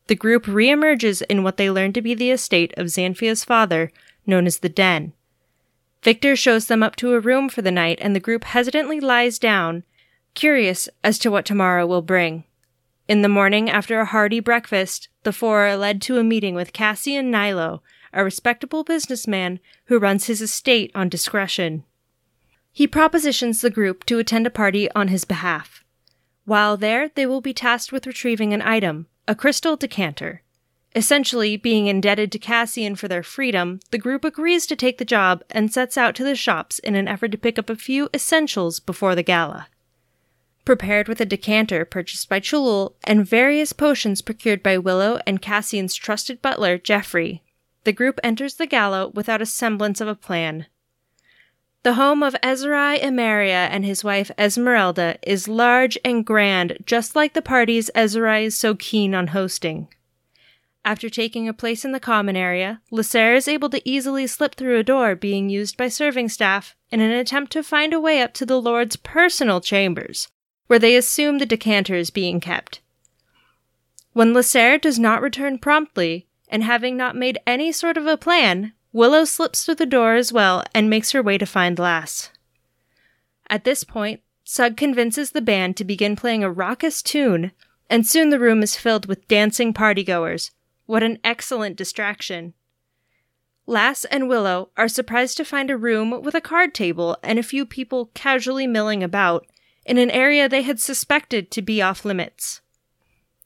The 0.08 0.16
group 0.16 0.46
reemerges 0.46 1.22
in 1.24 1.44
what 1.44 1.58
they 1.58 1.70
learn 1.70 1.92
to 1.94 2.01
be 2.01 2.13
the 2.13 2.32
estate 2.32 2.74
of 2.77 2.88
Xanphia's 2.88 3.44
father, 3.44 3.92
known 4.25 4.46
as 4.46 4.60
the 4.60 4.70
Den, 4.70 5.13
Victor 6.04 6.36
shows 6.36 6.68
them 6.68 6.84
up 6.84 6.96
to 6.98 7.13
a 7.13 7.20
room 7.20 7.50
for 7.50 7.62
the 7.62 7.72
night, 7.72 8.00
and 8.01 8.16
the 8.16 8.20
group 8.20 8.44
hesitantly 8.44 9.00
lies 9.00 9.39
down, 9.39 9.84
curious 10.34 10.88
as 11.04 11.18
to 11.20 11.32
what 11.32 11.46
tomorrow 11.46 11.86
will 11.86 12.01
bring. 12.01 12.44
In 13.08 13.22
the 13.22 13.30
morning, 13.30 13.70
after 13.70 14.00
a 14.00 14.06
hearty 14.06 14.39
breakfast, 14.39 15.10
the 15.24 15.34
four 15.34 15.66
are 15.68 15.77
led 15.77 16.01
to 16.04 16.18
a 16.18 16.24
meeting 16.24 16.56
with 16.56 16.74
Cassian 16.74 17.32
Nilo, 17.32 17.82
a 18.13 18.24
respectable 18.24 18.84
businessman 18.84 19.60
who 19.86 20.00
runs 20.00 20.25
his 20.25 20.42
estate 20.42 20.92
on 20.94 21.10
discretion. 21.10 21.84
He 22.72 22.86
propositions 22.86 23.62
the 23.62 23.70
group 23.70 24.04
to 24.06 24.20
attend 24.20 24.46
a 24.46 24.51
party 24.51 24.92
on 24.92 25.08
his 25.08 25.25
behalf. 25.25 25.84
While 26.46 26.77
there, 26.77 27.10
they 27.16 27.25
will 27.25 27.42
be 27.42 27.54
tasked 27.54 27.92
with 27.92 28.08
retrieving 28.08 28.54
an 28.54 28.62
item, 28.62 29.08
a 29.27 29.36
crystal 29.36 29.75
decanter. 29.75 30.44
Essentially, 30.96 31.58
being 31.58 31.88
indebted 31.88 32.32
to 32.32 32.39
Cassian 32.39 32.96
for 32.96 33.08
their 33.08 33.22
freedom, 33.22 33.79
the 33.91 33.98
group 34.00 34.24
agrees 34.24 34.65
to 34.65 34.75
take 34.75 34.98
the 34.98 35.06
job 35.06 35.44
and 35.51 35.72
sets 35.72 35.98
out 35.98 36.15
to 36.15 36.24
the 36.24 36.36
shops 36.36 36.79
in 36.79 36.96
an 36.96 37.08
effort 37.08 37.32
to 37.34 37.38
pick 37.38 37.60
up 37.60 37.70
a 37.70 37.75
few 37.75 38.10
essentials 38.13 38.79
before 38.79 39.13
the 39.13 39.24
gala. 39.24 39.67
prepared 40.67 41.08
with 41.08 41.22
a 41.22 41.25
decanter 41.25 41.86
purchased 41.86 42.27
by 42.27 42.41
Chulul 42.41 42.94
and 43.06 43.25
various 43.25 43.72
potions 43.72 44.22
procured 44.22 44.62
by 44.62 44.77
Willow 44.77 45.17
and 45.25 45.41
Cassian's 45.41 45.96
trusted 45.96 46.41
butler, 46.41 46.77
Geoffrey. 46.77 47.41
The 47.86 47.94
group 47.94 48.20
enters 48.22 48.56
the 48.56 48.67
gala 48.67 49.08
without 49.08 49.41
a 49.41 49.46
semblance 49.46 50.01
of 50.01 50.10
a 50.10 50.15
plan. 50.15 50.65
The 51.84 51.94
home 51.94 52.22
of 52.22 52.36
Ezrai 52.44 53.00
Emeria 53.01 53.70
and 53.72 53.86
his 53.86 54.03
wife 54.03 54.29
Esmeralda 54.38 55.17
is 55.24 55.48
large 55.48 55.98
and 56.03 56.25
grand, 56.25 56.79
just 56.86 57.15
like 57.15 57.34
the 57.34 57.41
parties 57.41 57.89
Ezrai 57.96 58.44
is 58.48 58.58
so 58.58 58.75
keen 58.75 59.15
on 59.15 59.27
hosting. 59.27 59.88
After 60.88 61.10
taking 61.10 61.50
a 61.50 61.53
place 61.53 61.84
in 61.84 61.91
the 61.91 62.00
common 62.00 62.38
area, 62.38 62.79
Lysair 62.94 63.36
is 63.36 63.50
able 63.50 63.70
to 63.72 63.82
easily 63.84 64.25
slip 64.25 64.56
through 64.56 64.79
a 64.79 64.84
door 64.84 65.15
being 65.15 65.50
used 65.50 65.75
by 65.75 65.89
serving 65.89 66.29
staff 66.29 66.77
in 66.89 67.01
an 67.01 67.12
attempt 67.12 67.51
to 67.51 67.62
find 67.62 67.91
a 67.91 68.00
way 68.00 68.22
up 68.22 68.34
to 68.36 68.46
the 68.46 68.62
Lord's 68.62 68.96
personal 68.96 69.60
chambers, 69.60 70.29
where 70.67 70.79
they 70.79 70.96
assume 70.96 71.39
the 71.39 71.46
decanter 71.46 71.96
is 71.96 72.10
being 72.10 72.39
kept. 72.39 72.79
When 74.13 74.32
Lysair 74.32 74.79
does 74.79 74.98
not 74.98 75.22
return 75.22 75.58
promptly, 75.58 76.25
and 76.48 76.63
having 76.63 76.96
not 76.96 77.17
made 77.17 77.38
any 77.46 77.74
sort 77.74 77.98
of 77.98 78.08
a 78.08 78.15
plan, 78.15 78.72
Willow 78.94 79.25
slips 79.25 79.65
through 79.65 79.75
the 79.75 79.86
door 79.86 80.15
as 80.15 80.32
well 80.32 80.63
and 80.74 80.89
makes 80.89 81.12
her 81.12 81.22
way 81.22 81.38
to 81.38 81.46
find 81.46 81.77
Lass. 81.77 82.29
At 83.50 83.65
this 83.65 83.84
point, 83.84 84.22
Sug 84.46 84.77
convinces 84.77 85.32
the 85.32 85.41
band 85.41 85.75
to 85.75 85.84
begin 85.84 86.15
playing 86.15 86.46
a 86.46 86.50
raucous 86.50 87.01
tune, 87.01 87.51
and 87.89 88.08
soon 88.08 88.29
the 88.29 88.39
room 88.39 88.63
is 88.63 88.77
filled 88.77 89.06
with 89.06 89.27
dancing 89.27 89.74
partygoers. 89.74 90.51
What 90.88 91.03
an 91.03 91.20
excellent 91.24 91.75
distraction! 91.75 92.53
Lass 93.67 94.06
and 94.06 94.27
Willow 94.27 94.70
are 94.77 94.88
surprised 94.88 95.38
to 95.38 95.46
find 95.46 95.70
a 95.70 95.77
room 95.77 96.22
with 96.22 96.34
a 96.34 96.41
card 96.41 96.74
table 96.74 97.17
and 97.22 97.38
a 97.38 97.44
few 97.44 97.65
people 97.65 98.10
casually 98.13 98.65
milling 98.65 99.03
about 99.03 99.46
in 99.86 99.98
an 99.98 100.10
area 100.10 100.48
they 100.48 100.62
had 100.62 100.79
suspected 100.79 101.51
to 101.51 101.62
be 101.62 101.82
off 101.82 102.06
limits. 102.06 102.62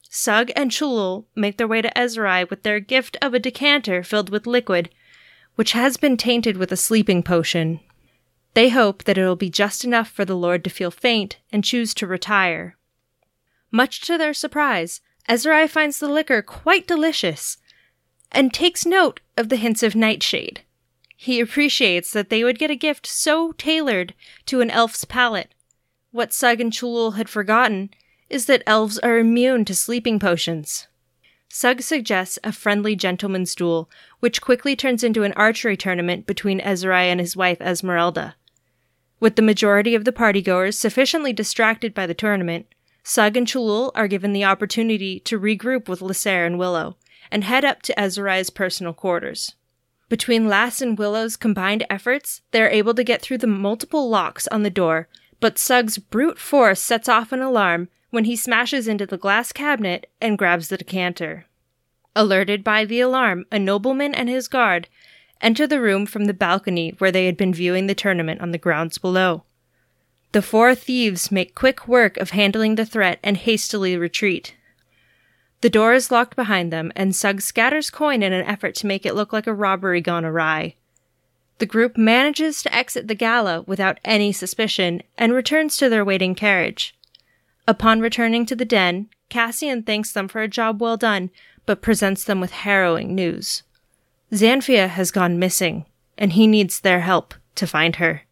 Sug 0.08 0.50
and 0.54 0.70
Cholul 0.70 1.24
make 1.34 1.58
their 1.58 1.66
way 1.66 1.82
to 1.82 1.90
Ezrai 1.98 2.48
with 2.48 2.62
their 2.62 2.78
gift 2.78 3.16
of 3.20 3.34
a 3.34 3.40
decanter 3.40 4.02
filled 4.02 4.30
with 4.30 4.46
liquid 4.46 4.88
which 5.56 5.72
has 5.72 5.96
been 5.96 6.16
tainted 6.16 6.56
with 6.56 6.70
a 6.70 6.76
sleeping 6.76 7.22
potion. 7.22 7.80
They 8.54 8.68
hope 8.68 9.04
that 9.04 9.18
it'll 9.18 9.36
be 9.36 9.50
just 9.50 9.84
enough 9.84 10.08
for 10.08 10.24
the 10.24 10.36
Lord 10.36 10.62
to 10.64 10.70
feel 10.70 10.90
faint 10.90 11.38
and 11.50 11.64
choose 11.64 11.92
to 11.94 12.06
retire. 12.06 12.76
Much 13.70 14.00
to 14.02 14.16
their 14.16 14.34
surprise, 14.34 15.00
Ezrai 15.32 15.66
finds 15.66 15.98
the 15.98 16.08
liquor 16.08 16.42
quite 16.42 16.86
delicious 16.86 17.56
and 18.30 18.52
takes 18.52 18.84
note 18.84 19.20
of 19.34 19.48
the 19.48 19.56
hints 19.56 19.82
of 19.82 19.96
nightshade. 19.96 20.60
He 21.16 21.40
appreciates 21.40 22.12
that 22.12 22.28
they 22.28 22.44
would 22.44 22.58
get 22.58 22.70
a 22.70 22.76
gift 22.76 23.06
so 23.06 23.52
tailored 23.52 24.12
to 24.44 24.60
an 24.60 24.70
elf's 24.70 25.06
palate. 25.06 25.54
What 26.10 26.34
Sug 26.34 26.60
and 26.60 26.70
Cholul 26.70 27.16
had 27.16 27.30
forgotten 27.30 27.88
is 28.28 28.44
that 28.44 28.62
elves 28.66 28.98
are 28.98 29.16
immune 29.16 29.64
to 29.64 29.74
sleeping 29.74 30.18
potions. 30.18 30.86
Sug 31.48 31.80
suggests 31.80 32.38
a 32.44 32.52
friendly 32.52 32.94
gentleman's 32.94 33.54
duel, 33.54 33.88
which 34.20 34.42
quickly 34.42 34.76
turns 34.76 35.02
into 35.02 35.22
an 35.22 35.32
archery 35.32 35.78
tournament 35.78 36.26
between 36.26 36.60
Ezrai 36.60 37.04
and 37.04 37.20
his 37.20 37.34
wife 37.34 37.60
Esmeralda. 37.62 38.34
With 39.18 39.36
the 39.36 39.40
majority 39.40 39.94
of 39.94 40.04
the 40.04 40.12
partygoers 40.12 40.74
sufficiently 40.74 41.32
distracted 41.32 41.94
by 41.94 42.06
the 42.06 42.12
tournament, 42.12 42.66
Sug 43.02 43.36
and 43.36 43.46
Chulul 43.46 43.90
are 43.94 44.08
given 44.08 44.32
the 44.32 44.44
opportunity 44.44 45.20
to 45.20 45.40
regroup 45.40 45.88
with 45.88 46.00
Lysair 46.00 46.46
and 46.46 46.58
Willow, 46.58 46.96
and 47.30 47.44
head 47.44 47.64
up 47.64 47.82
to 47.82 47.94
Ezrai's 47.94 48.50
personal 48.50 48.92
quarters. 48.92 49.54
Between 50.08 50.46
Lass 50.46 50.80
and 50.80 50.98
Willow's 50.98 51.36
combined 51.36 51.84
efforts, 51.88 52.42
they 52.50 52.62
are 52.62 52.68
able 52.68 52.94
to 52.94 53.02
get 53.02 53.22
through 53.22 53.38
the 53.38 53.46
multiple 53.46 54.08
locks 54.08 54.46
on 54.48 54.62
the 54.62 54.70
door, 54.70 55.08
but 55.40 55.58
Sug's 55.58 55.98
brute 55.98 56.38
force 56.38 56.80
sets 56.80 57.08
off 57.08 57.32
an 57.32 57.40
alarm 57.40 57.88
when 58.10 58.24
he 58.24 58.36
smashes 58.36 58.86
into 58.86 59.06
the 59.06 59.16
glass 59.16 59.52
cabinet 59.52 60.08
and 60.20 60.38
grabs 60.38 60.68
the 60.68 60.76
decanter. 60.76 61.46
Alerted 62.14 62.62
by 62.62 62.84
the 62.84 63.00
alarm, 63.00 63.46
a 63.50 63.58
nobleman 63.58 64.14
and 64.14 64.28
his 64.28 64.48
guard 64.48 64.88
enter 65.40 65.66
the 65.66 65.80
room 65.80 66.04
from 66.04 66.26
the 66.26 66.34
balcony 66.34 66.94
where 66.98 67.10
they 67.10 67.24
had 67.24 67.38
been 67.38 67.54
viewing 67.54 67.86
the 67.86 67.94
tournament 67.94 68.42
on 68.42 68.52
the 68.52 68.58
grounds 68.58 68.98
below. 68.98 69.44
The 70.32 70.42
four 70.42 70.74
thieves 70.74 71.30
make 71.30 71.54
quick 71.54 71.86
work 71.86 72.16
of 72.16 72.30
handling 72.30 72.76
the 72.76 72.86
threat 72.86 73.18
and 73.22 73.36
hastily 73.36 73.96
retreat. 73.96 74.54
The 75.60 75.70
door 75.70 75.92
is 75.92 76.10
locked 76.10 76.36
behind 76.36 76.72
them, 76.72 76.90
and 76.96 77.14
Sug 77.14 77.40
scatters 77.40 77.90
coin 77.90 78.22
in 78.22 78.32
an 78.32 78.44
effort 78.46 78.74
to 78.76 78.86
make 78.86 79.06
it 79.06 79.14
look 79.14 79.32
like 79.32 79.46
a 79.46 79.54
robbery 79.54 80.00
gone 80.00 80.24
awry. 80.24 80.74
The 81.58 81.66
group 81.66 81.96
manages 81.96 82.62
to 82.62 82.74
exit 82.74 83.08
the 83.08 83.14
gala 83.14 83.62
without 83.62 84.00
any 84.04 84.32
suspicion 84.32 85.02
and 85.16 85.32
returns 85.32 85.76
to 85.76 85.88
their 85.88 86.04
waiting 86.04 86.34
carriage. 86.34 86.96
Upon 87.68 88.00
returning 88.00 88.46
to 88.46 88.56
the 88.56 88.64
den, 88.64 89.08
Cassian 89.28 89.82
thanks 89.82 90.12
them 90.12 90.28
for 90.28 90.42
a 90.42 90.48
job 90.48 90.80
well 90.80 90.96
done, 90.96 91.30
but 91.66 91.82
presents 91.82 92.24
them 92.24 92.40
with 92.40 92.50
harrowing 92.50 93.14
news. 93.14 93.62
Xanphia 94.34 94.88
has 94.88 95.10
gone 95.10 95.38
missing, 95.38 95.84
and 96.18 96.32
he 96.32 96.46
needs 96.46 96.80
their 96.80 97.00
help 97.00 97.34
to 97.54 97.66
find 97.66 97.96
her. 97.96 98.22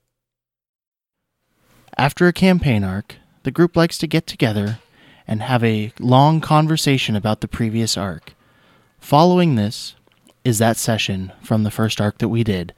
After 2.01 2.27
a 2.27 2.33
campaign 2.33 2.83
arc, 2.83 3.17
the 3.43 3.51
group 3.51 3.77
likes 3.77 3.99
to 3.99 4.07
get 4.07 4.27
together 4.27 4.79
and 5.29 5.43
have 5.43 5.63
a 5.63 5.93
long 5.99 6.41
conversation 6.41 7.15
about 7.15 7.43
the 7.43 7.47
previous 7.47 7.95
arc. 7.99 8.33
Following 9.01 9.55
this 9.55 9.97
is 10.43 10.59
that 10.59 10.79
session 10.79 11.31
from 11.43 11.63
the 11.63 11.71
first 11.71 12.01
arc 12.01 12.17
that 12.17 12.31
we 12.31 12.43
did. 12.43 12.73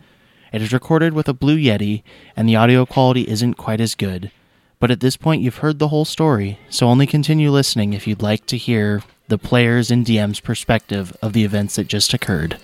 It 0.52 0.60
is 0.60 0.72
recorded 0.72 1.12
with 1.12 1.28
a 1.28 1.32
Blue 1.32 1.56
Yeti, 1.56 2.02
and 2.34 2.48
the 2.48 2.56
audio 2.56 2.84
quality 2.84 3.28
isn't 3.28 3.54
quite 3.54 3.80
as 3.80 3.94
good, 3.94 4.32
but 4.80 4.90
at 4.90 4.98
this 4.98 5.16
point, 5.16 5.40
you've 5.40 5.58
heard 5.58 5.78
the 5.78 5.86
whole 5.86 6.04
story, 6.04 6.58
so 6.68 6.88
only 6.88 7.06
continue 7.06 7.52
listening 7.52 7.92
if 7.92 8.08
you'd 8.08 8.22
like 8.22 8.44
to 8.46 8.56
hear 8.56 9.04
the 9.28 9.38
players' 9.38 9.92
and 9.92 10.04
DM's 10.04 10.40
perspective 10.40 11.16
of 11.22 11.32
the 11.32 11.44
events 11.44 11.76
that 11.76 11.86
just 11.86 12.12
occurred. 12.12 12.58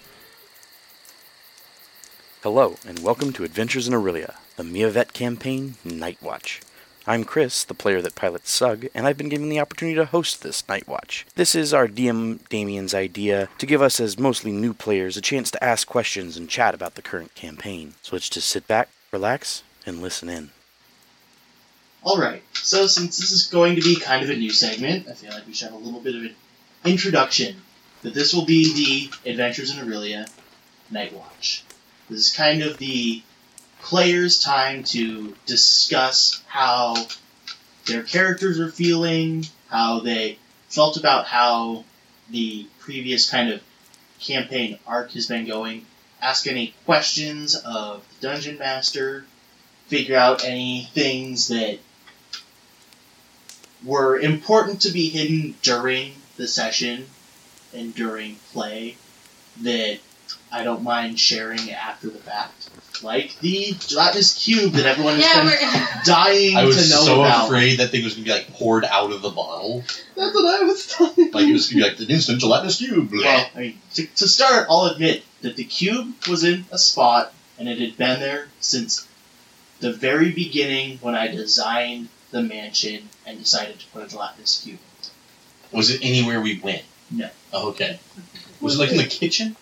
Hello, 2.43 2.75
and 2.85 2.99
welcome 2.99 3.33
to 3.35 3.45
Adventures 3.45 3.87
in 3.87 3.95
Aurelia, 3.95 4.35
the 4.59 4.65
Miavet 4.65 5.13
campaign 5.13 5.77
Night 5.85 6.21
Watch. 6.21 6.61
I'm 7.07 7.23
Chris, 7.23 7.63
the 7.63 7.75
player 7.75 8.03
that 8.03 8.17
pilots 8.17 8.51
Sug, 8.51 8.87
and 8.93 9.07
I've 9.07 9.17
been 9.17 9.29
given 9.29 9.51
the 9.51 9.61
opportunity 9.61 9.95
to 9.95 10.05
host 10.05 10.43
this 10.43 10.69
Night 10.69 10.89
Watch. 10.89 11.25
This 11.37 11.55
is 11.55 11.73
our 11.73 11.87
DM 11.87 12.41
Damien's 12.49 12.93
idea 12.93 13.49
to 13.59 13.67
give 13.67 13.81
us, 13.81 14.01
as 14.01 14.19
mostly 14.19 14.51
new 14.51 14.75
players, 14.75 15.17
a 15.17 15.21
chance 15.21 15.53
to 15.53 15.63
ask 15.63 15.87
questions 15.87 16.37
and 16.37 16.51
chat 16.51 16.75
about 16.75 16.97
the 16.97 17.03
current 17.03 17.37
campaign. 17.37 17.95
So 18.03 18.17
let's 18.17 18.29
just 18.29 18.49
sit 18.49 18.67
back, 18.67 18.89
relax, 19.13 19.63
and 19.87 20.03
listen 20.03 20.29
in. 20.29 20.51
Alright, 22.05 22.43
so 22.55 22.89
since 22.89 23.17
this 23.17 23.31
is 23.31 23.47
going 23.47 23.77
to 23.77 23.81
be 23.81 23.95
kind 23.95 24.25
of 24.25 24.31
a 24.31 24.35
new 24.35 24.51
segment, 24.51 25.07
I 25.07 25.13
feel 25.13 25.31
like 25.31 25.47
we 25.47 25.53
should 25.53 25.71
have 25.71 25.81
a 25.81 25.85
little 25.85 26.01
bit 26.01 26.17
of 26.17 26.23
an 26.23 26.35
introduction. 26.85 27.63
That 28.03 28.13
this 28.13 28.35
will 28.35 28.45
be 28.45 29.09
the 29.23 29.31
Adventures 29.31 29.71
in 29.71 29.87
Aurelia 29.87 30.27
Night 30.91 31.13
Watch. 31.13 31.63
This 32.11 32.27
is 32.27 32.37
kind 32.37 32.65
of 32.65 32.79
the 32.79 33.23
players' 33.89 34.39
time 34.39 34.85
to 34.85 35.35
discuss 35.47 36.43
how 36.47 36.95
their 37.87 38.03
characters 38.03 38.61
are 38.61 38.71
feeling, 38.71 39.47
how 39.71 40.01
they 40.01 40.39
felt 40.69 40.99
about 40.99 41.25
how 41.25 41.85
the 42.29 42.67
previous 42.81 43.31
kind 43.31 43.51
of 43.51 43.63
campaign 44.21 44.79
arc 44.87 45.13
has 45.13 45.27
been 45.27 45.47
going, 45.47 45.87
ask 46.21 46.47
any 46.47 46.75
questions 46.85 47.55
of 47.55 48.05
the 48.21 48.29
Dungeon 48.29 48.59
Master, 48.59 49.25
figure 49.87 50.17
out 50.17 50.45
any 50.45 50.87
things 50.93 51.49
that 51.49 51.79
were 53.83 54.19
important 54.19 54.83
to 54.83 54.91
be 54.91 55.09
hidden 55.09 55.55
during 55.63 56.13
the 56.37 56.47
session 56.47 57.07
and 57.73 57.95
during 57.95 58.37
play 58.53 58.99
that 59.63 59.99
I 60.51 60.65
don't 60.65 60.83
mind 60.83 61.19
sharing 61.21 61.71
after 61.71 62.09
the 62.09 62.19
fact. 62.19 62.71
Like 63.03 63.39
the 63.41 63.75
gelatinous 63.79 64.43
cube 64.45 64.73
that 64.73 64.87
everyone 64.87 65.15
has 65.17 65.25
Yeah, 65.25 65.43
been 65.45 65.47
we're 65.47 66.03
dying 66.05 66.51
to 66.51 66.55
know 66.55 66.61
about. 66.61 66.63
I 66.63 66.65
was 66.65 66.91
know 66.91 67.05
so 67.05 67.21
about. 67.21 67.47
afraid 67.47 67.79
that 67.79 67.91
thing 67.91 68.03
was 68.03 68.15
gonna 68.15 68.25
be 68.25 68.31
like 68.33 68.49
poured 68.55 68.85
out 68.85 69.13
of 69.13 69.23
the 69.23 69.31
bottle. 69.31 69.85
That's 70.17 70.35
what 70.35 70.61
I 70.61 70.65
was 70.65 70.87
talking 70.89 71.31
Like 71.31 71.47
it 71.47 71.53
was 71.53 71.69
gonna 71.71 71.85
be 71.85 71.89
like 71.89 71.99
the 71.99 72.13
instant 72.13 72.41
gelatinous 72.41 72.79
cube. 72.79 73.11
Well, 73.13 73.51
I 73.55 73.59
mean, 73.61 73.79
to, 73.95 74.07
to 74.07 74.27
start, 74.29 74.67
I'll 74.69 74.87
admit 74.87 75.23
that 75.43 75.55
the 75.57 75.65
cube 75.65 76.13
was 76.29 76.43
in 76.45 76.65
a 76.73 76.79
spot 76.79 77.33
and 77.59 77.69
it 77.69 77.79
had 77.79 77.97
been 77.97 78.19
there 78.21 78.49
since 78.61 79.07
the 79.81 79.93
very 79.93 80.31
beginning 80.33 80.99
when 80.99 81.15
I 81.15 81.29
designed 81.29 82.09
the 82.33 82.43
mansion 82.43 83.09
and 83.27 83.39
decided 83.39 83.79
to 83.79 83.87
put 83.89 84.05
a 84.05 84.09
gelatinous 84.09 84.63
cube. 84.65 84.79
Was 85.73 85.91
it 85.91 86.01
anywhere 86.03 86.41
we 86.41 86.59
went? 86.59 86.83
No. 87.11 87.31
Oh, 87.53 87.69
okay. 87.71 88.01
Was 88.61 88.75
it 88.75 88.79
like 88.81 88.91
in 88.91 88.97
the 88.97 89.05
kitchen? 89.05 89.57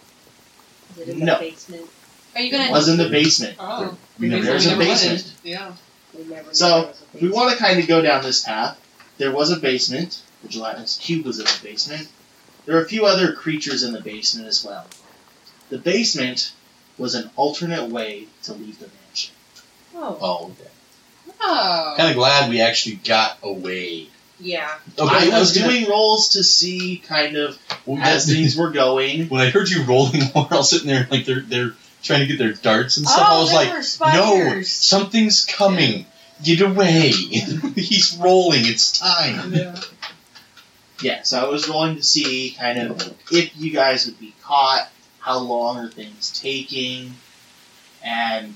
Is 0.97 1.09
it 1.09 1.09
in 1.09 1.19
No. 1.25 1.35
the 1.35 1.41
basement? 1.51 1.91
Are 2.35 2.41
you 2.41 2.51
gonna? 2.51 2.65
It 2.65 2.71
was 2.73 2.89
in 2.89 2.97
the 2.99 3.07
oh. 3.07 3.11
basement. 3.11 3.57
Oh, 3.59 3.97
We 4.19 4.29
Maybe 4.29 4.43
there's 4.47 4.65
we 4.67 4.73
a 4.73 4.77
never 4.77 4.85
basement. 4.91 5.33
Yeah. 5.43 5.73
We 6.17 6.25
never 6.25 6.55
So, 6.55 6.67
knew 6.67 6.73
there 6.73 6.89
was 6.89 6.89
a 6.89 7.05
If 7.05 7.13
we 7.15 7.21
basement. 7.29 7.35
want 7.35 7.51
to 7.59 7.65
kind 7.65 7.81
of 7.81 7.87
go 7.89 8.03
down 8.03 8.23
this 8.23 8.43
path, 8.43 8.79
there 9.19 9.33
was 9.33 9.51
a 9.51 9.57
basement. 9.57 10.23
The 10.43 10.49
gelatinous 10.49 10.97
cube 10.99 11.25
was 11.25 11.39
in 11.39 11.45
the 11.47 11.59
basement. 11.63 12.09
There 12.67 12.77
are 12.77 12.83
a 12.83 12.89
few 12.89 13.07
other 13.07 13.33
creatures 13.33 13.83
in 13.83 13.93
the 13.93 14.01
basement 14.01 14.49
as 14.49 14.65
well. 14.65 14.87
The 15.71 15.79
basement 15.79 16.53
was 16.99 17.15
an 17.15 17.31
alternate 17.37 17.89
way 17.91 18.27
to 18.45 18.53
leave 18.55 18.79
the 18.79 18.89
mansion. 19.05 19.35
Oh, 19.95 20.19
Oh, 20.21 20.45
okay. 20.47 20.71
Oh. 21.41 21.95
Kind 21.97 22.11
of 22.11 22.17
glad 22.17 22.51
we 22.51 22.61
actually 22.61 22.97
got 22.97 23.39
away. 23.43 24.09
Yeah. 24.39 24.69
Okay, 24.99 25.33
I 25.33 25.39
was 25.39 25.57
gonna- 25.57 25.73
doing 25.73 25.89
rolls 25.89 26.31
to 26.31 26.45
see 26.45 26.99
kind 27.07 27.37
of 27.37 27.59
well, 27.87 28.01
as 28.03 28.27
that- 28.27 28.33
things 28.35 28.55
were 28.57 28.71
going. 28.71 29.29
when 29.29 29.41
I 29.41 29.51
heard 29.51 29.69
you 29.71 29.83
rolling 29.85 30.23
more, 30.35 30.47
I 30.51 30.57
was 30.57 30.71
sitting 30.71 30.89
there 30.89 31.07
like 31.11 31.25
they're 31.25 31.41
they're 31.41 31.75
trying 32.03 32.21
to 32.21 32.27
get 32.27 32.39
their 32.39 32.53
darts 32.53 32.99
and 32.99 33.07
stuff. 33.09 33.27
I 33.29 33.35
Oh, 33.37 33.41
was 33.43 33.51
they 33.51 33.57
like, 33.57 33.69
were 33.71 33.75
no, 33.79 33.83
spiders. 33.83 34.71
something's 34.71 35.45
coming. 35.45 36.07
Get 36.45 36.61
away! 36.61 37.09
He's 37.77 38.17
rolling. 38.21 38.61
It's 38.67 38.99
time. 38.99 39.55
Yeah. 39.55 39.81
Yeah, 41.03 41.23
so 41.23 41.45
I 41.45 41.49
was 41.49 41.67
rolling 41.69 41.97
to 41.97 42.03
see 42.03 42.55
kind 42.59 42.79
of 42.79 43.15
if 43.31 43.57
you 43.57 43.71
guys 43.71 44.07
would 44.07 44.19
be 44.21 44.35
caught, 44.43 44.89
how 45.21 45.39
long 45.39 45.79
are 45.79 45.89
things 45.91 46.39
taking, 46.39 47.15
and 48.05 48.55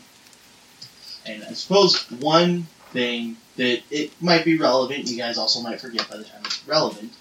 and 1.27 1.45
I 1.45 1.53
suppose 1.55 2.03
one 2.11 2.67
thing 2.93 3.37
that 3.61 3.83
it 3.91 4.11
might 4.23 4.45
be 4.45 4.57
relevant, 4.57 5.07
you 5.07 5.19
guys 5.19 5.37
also 5.37 5.61
might 5.61 5.81
forget 5.81 6.09
by 6.11 6.17
the 6.17 6.25
time 6.25 6.41
it's 6.47 6.67
relevant, 6.67 7.13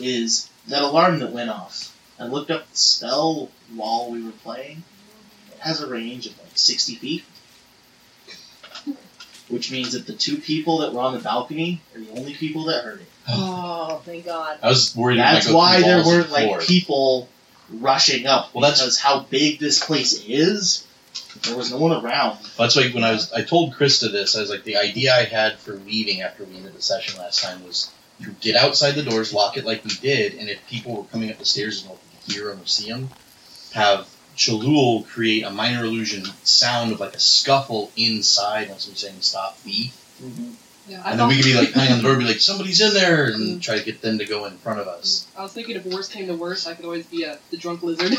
is 0.00 0.48
that 0.68 0.82
alarm 0.82 1.18
that 1.20 1.30
went 1.30 1.50
off. 1.50 1.94
I 2.18 2.24
looked 2.26 2.50
up 2.50 2.68
the 2.70 2.76
spell 2.76 3.50
while 3.74 4.10
we 4.10 4.22
were 4.24 4.32
playing. 4.32 4.82
It 5.52 5.58
has 5.60 5.80
a 5.82 5.86
range 5.88 6.26
of 6.26 6.38
like 6.38 6.56
sixty 6.56 6.94
feet. 6.94 7.24
Which 9.48 9.70
means 9.72 9.92
that 9.92 10.06
the 10.06 10.12
two 10.12 10.38
people 10.38 10.78
that 10.78 10.92
were 10.92 11.00
on 11.00 11.14
the 11.14 11.20
balcony 11.20 11.80
are 11.94 12.00
the 12.00 12.10
only 12.18 12.34
people 12.34 12.64
that 12.64 12.84
heard 12.84 13.00
it. 13.00 13.06
Oh, 13.28 14.00
thank 14.04 14.26
God. 14.26 14.58
I 14.62 14.68
was 14.68 14.94
worried. 14.94 15.18
That's 15.18 15.46
go 15.46 15.56
why 15.56 15.76
through 15.76 15.84
there 15.84 16.04
weren't 16.04 16.30
like 16.30 16.60
people 16.60 17.28
rushing 17.70 18.26
up. 18.26 18.52
Well, 18.54 18.62
that's- 18.62 18.80
because 18.80 18.98
how 18.98 19.20
big 19.20 19.58
this 19.58 19.82
place 19.82 20.22
is. 20.26 20.86
There 21.42 21.56
was 21.56 21.70
no 21.70 21.78
one 21.78 22.04
around. 22.04 22.38
That's 22.56 22.76
why 22.76 22.88
when 22.90 23.04
I 23.04 23.12
was, 23.12 23.32
I 23.32 23.42
told 23.42 23.74
Krista 23.74 24.10
this. 24.10 24.36
I 24.36 24.40
was 24.40 24.50
like, 24.50 24.64
the 24.64 24.76
idea 24.76 25.14
I 25.14 25.24
had 25.24 25.58
for 25.58 25.72
leaving 25.74 26.22
after 26.22 26.44
we 26.44 26.56
ended 26.56 26.74
the 26.74 26.82
session 26.82 27.18
last 27.18 27.42
time 27.42 27.64
was 27.64 27.90
to 28.22 28.30
get 28.40 28.56
outside 28.56 28.92
the 28.92 29.02
doors, 29.02 29.32
lock 29.32 29.56
it 29.56 29.64
like 29.64 29.84
we 29.84 29.94
did, 29.94 30.34
and 30.34 30.48
if 30.48 30.66
people 30.68 30.96
were 30.96 31.04
coming 31.04 31.30
up 31.30 31.38
the 31.38 31.44
stairs 31.44 31.82
and 31.82 31.90
could 31.90 32.34
hear 32.34 32.48
them 32.48 32.60
or 32.60 32.66
see 32.66 32.88
them, 32.88 33.10
have 33.72 34.08
Chalul 34.36 35.06
create 35.06 35.44
a 35.44 35.50
minor 35.50 35.84
illusion 35.84 36.24
sound 36.44 36.92
of 36.92 37.00
like 37.00 37.14
a 37.14 37.20
scuffle 37.20 37.90
inside 37.96 38.68
once 38.68 38.88
we're 38.88 38.94
saying 38.94 39.20
stop 39.20 39.56
thief, 39.58 39.96
Yeah, 40.88 41.02
and 41.04 41.20
then 41.20 41.28
we 41.28 41.36
could 41.36 41.44
be 41.44 41.54
like 41.54 41.74
banging 41.74 41.92
on 41.92 41.98
the 41.98 42.02
door, 42.02 42.12
and 42.12 42.20
be 42.20 42.26
like, 42.26 42.40
somebody's 42.40 42.80
in 42.80 42.94
there, 42.94 43.26
and 43.26 43.58
mm. 43.58 43.62
try 43.62 43.78
to 43.78 43.84
get 43.84 44.00
them 44.00 44.18
to 44.18 44.24
go 44.24 44.46
in 44.46 44.56
front 44.56 44.80
of 44.80 44.88
us. 44.88 45.26
I 45.36 45.42
was 45.42 45.52
thinking 45.52 45.76
if 45.76 45.84
worst 45.84 46.12
came 46.12 46.26
to 46.28 46.34
worst, 46.34 46.66
I 46.66 46.74
could 46.74 46.86
always 46.86 47.06
be 47.06 47.24
a 47.24 47.38
the 47.50 47.58
drunk 47.58 47.82
lizard. 47.82 48.12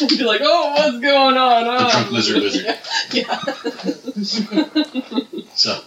and 0.00 0.08
be 0.08 0.24
like, 0.24 0.40
oh, 0.42 0.70
what's 0.74 1.00
going 1.00 1.36
on? 1.36 1.64
The 1.64 1.90
drunk 1.90 2.06
ah. 2.06 2.08
lizard 2.10 2.42
wizard. 2.42 2.78
yeah. 3.12 3.40
So, 5.56 5.80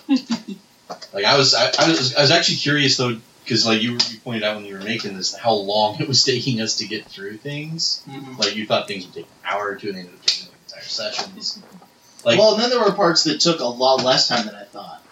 like, 1.14 1.26
I 1.26 1.38
was, 1.38 1.54
I, 1.54 1.70
I 1.78 1.90
was, 1.90 2.16
I 2.16 2.22
was 2.22 2.32
actually 2.32 2.56
curious 2.56 2.96
though, 2.96 3.18
because 3.44 3.66
like 3.66 3.82
you, 3.82 3.94
you 3.94 4.20
pointed 4.24 4.44
out 4.44 4.56
when 4.56 4.66
you 4.66 4.76
were 4.76 4.82
making 4.82 5.16
this, 5.18 5.36
how 5.36 5.54
long 5.54 6.00
it 6.00 6.08
was 6.08 6.24
taking 6.24 6.62
us 6.62 6.78
to 6.78 6.88
get 6.88 7.06
through 7.06 7.38
things. 7.38 8.02
Mm-hmm. 8.10 8.38
Like 8.38 8.56
you 8.56 8.66
thought 8.66 8.88
things 8.88 9.06
would 9.06 9.14
take 9.14 9.26
an 9.26 9.32
hour 9.44 9.68
or 9.68 9.76
two, 9.76 9.88
and 9.88 9.98
they 9.98 10.02
ended 10.02 10.16
up 10.16 10.26
taking 10.26 10.48
like 10.48 10.58
entire 10.68 10.84
sessions. 10.84 11.62
Like, 12.24 12.40
well, 12.40 12.54
and 12.54 12.64
then 12.64 12.70
there 12.70 12.80
were 12.80 12.94
parts 12.94 13.26
that 13.26 13.40
took 13.40 13.60
a 13.60 13.66
lot 13.66 14.04
less 14.04 14.28
time 14.28 14.46
than 14.46 14.56
I 14.56 14.64
thought. 14.64 15.04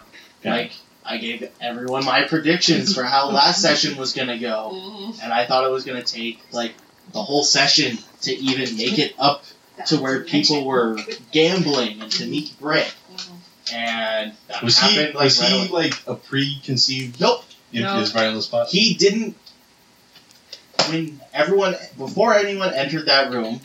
Okay. 0.46 0.62
Like 0.62 0.72
I 1.04 1.18
gave 1.18 1.48
everyone 1.60 2.04
my 2.04 2.24
predictions 2.24 2.94
for 2.94 3.04
how 3.04 3.30
last 3.30 3.62
session 3.62 3.96
was 3.96 4.12
gonna 4.12 4.38
go, 4.38 4.72
Mhm. 4.74 5.22
and 5.22 5.32
I 5.32 5.46
thought 5.46 5.64
it 5.64 5.70
was 5.70 5.84
gonna 5.84 6.02
take 6.02 6.40
like 6.52 6.74
the 7.12 7.22
whole 7.22 7.44
session 7.44 7.98
to 8.22 8.34
even 8.34 8.76
make 8.76 8.98
it 8.98 9.14
up 9.18 9.44
to 9.86 9.98
where 9.98 10.20
people 10.24 10.64
were 10.64 10.98
gambling 11.32 12.00
and 12.02 12.10
to 12.12 12.26
meet 12.26 12.58
Britt. 12.60 12.92
And 13.72 14.32
that 14.48 14.62
was 14.62 14.78
he, 14.78 14.98
like 14.98 15.14
was 15.14 15.40
right 15.40 15.50
he 15.50 15.58
away. 15.68 15.68
like 15.90 16.02
a 16.06 16.14
preconceived? 16.14 17.20
Nope. 17.20 17.44
He 17.72 17.80
No. 17.80 17.96
was 17.96 18.14
right 18.14 18.26
on 18.26 18.34
the 18.34 18.42
spot. 18.42 18.68
he 18.70 18.94
didn't 18.94 19.36
when 20.88 21.20
everyone 21.34 21.74
before 21.98 22.34
anyone 22.34 22.72
entered 22.72 23.06
that 23.06 23.32
room 23.32 23.60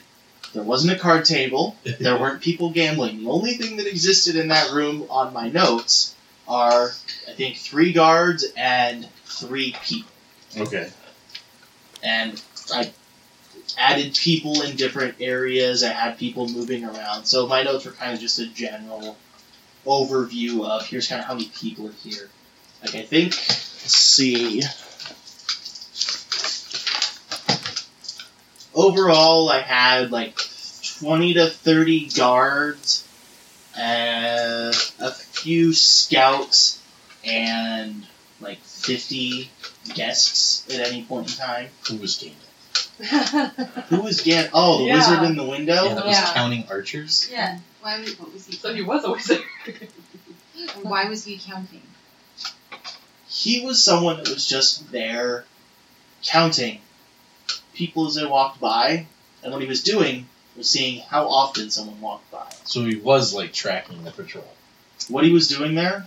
there 0.54 0.64
wasn't 0.64 0.92
a 0.92 0.98
card 1.00 1.24
table 1.26 1.76
there 2.00 2.18
weren't 2.18 2.42
people 2.42 2.72
gambling 2.72 3.24
the 3.24 3.30
only 3.30 3.54
thing 3.54 3.78
that 3.78 3.86
existed 3.88 4.36
in 4.36 4.48
that 4.50 4.72
room 4.72 5.06
on 5.10 5.32
my 5.34 5.50
notes 5.50 6.16
are 6.52 6.92
i 7.30 7.32
think 7.34 7.56
three 7.56 7.94
guards 7.94 8.46
and 8.58 9.08
three 9.26 9.76
people. 9.84 10.12
Okay. 10.58 10.90
and 12.04 12.42
i 12.74 12.92
added 13.78 14.16
people 14.16 14.62
in 14.62 14.76
different 14.76 15.16
areas. 15.20 15.84
I 15.84 15.90
had 15.90 16.18
people 16.18 16.48
moving 16.48 16.84
around. 16.84 17.26
So 17.26 17.48
my 17.48 17.64
notes 17.64 17.86
were 17.86 17.92
kind 17.92 18.14
of 18.14 18.20
just 18.20 18.40
a 18.40 18.48
general 18.48 19.18
overview 19.86 20.66
of 20.66 20.86
here's 20.86 21.08
kind 21.08 21.22
of 21.22 21.28
how 21.28 21.34
many 21.34 21.50
people 21.56 21.88
are 21.88 21.94
here. 22.04 22.30
Like 22.84 22.96
i 22.96 23.02
think 23.02 23.32
let's 23.34 23.96
see. 23.96 24.62
Overall 28.74 29.50
I 29.50 29.62
had 29.62 30.12
like 30.12 30.38
20 31.00 31.34
to 31.36 31.48
30 31.48 32.10
guards, 32.10 33.08
and 33.78 34.76
a 35.00 35.12
few 35.42 35.74
scouts, 35.74 36.80
and 37.26 38.06
like 38.40 38.60
50 38.60 39.50
guests 39.94 40.68
at 40.74 40.88
any 40.88 41.04
point 41.04 41.30
in 41.32 41.38
time. 41.38 41.70
Who 41.88 41.98
was 41.98 42.18
Gandalf? 42.18 42.38
Who 43.90 44.02
was 44.02 44.22
Gan? 44.22 44.50
Oh, 44.54 44.80
the 44.80 44.84
Yeah. 44.86 44.96
wizard 44.98 45.24
in 45.30 45.36
the 45.36 45.44
window? 45.44 45.84
Yeah, 45.86 45.94
that 45.96 46.06
was 46.06 46.16
Yeah. 46.18 46.34
counting 46.34 46.66
archers. 46.70 47.28
yeah. 47.32 47.60
Why 47.82 48.00
what 48.20 48.32
was 48.34 48.46
he? 48.46 48.56
So 48.58 48.74
he 48.74 48.82
was 48.84 49.04
a 49.04 49.12
wizard. 49.12 49.42
Why 50.84 51.06
was 51.10 51.24
he 51.26 51.40
counting? 51.40 51.82
He 53.28 53.66
was 53.66 53.82
someone 53.84 54.18
that 54.18 54.30
was 54.30 54.46
just 54.48 54.92
there 54.92 55.46
counting 56.24 56.82
people 57.74 58.06
as 58.08 58.16
they 58.16 58.26
walked 58.26 58.60
by, 58.60 59.08
and 59.44 59.52
what 59.52 59.62
he 59.62 59.68
was 59.68 59.82
doing 59.82 60.28
was 60.56 60.70
seeing 60.70 61.02
how 61.02 61.28
often 61.28 61.72
someone 61.72 62.00
walked 62.02 62.30
by. 62.30 62.46
So 62.66 62.86
he 62.86 62.98
was 62.98 63.34
like 63.34 63.54
tracking 63.54 64.04
the 64.04 64.12
patrol. 64.12 64.46
What 65.10 65.24
he 65.24 65.32
was 65.34 65.48
doing 65.48 65.76
there, 65.76 66.06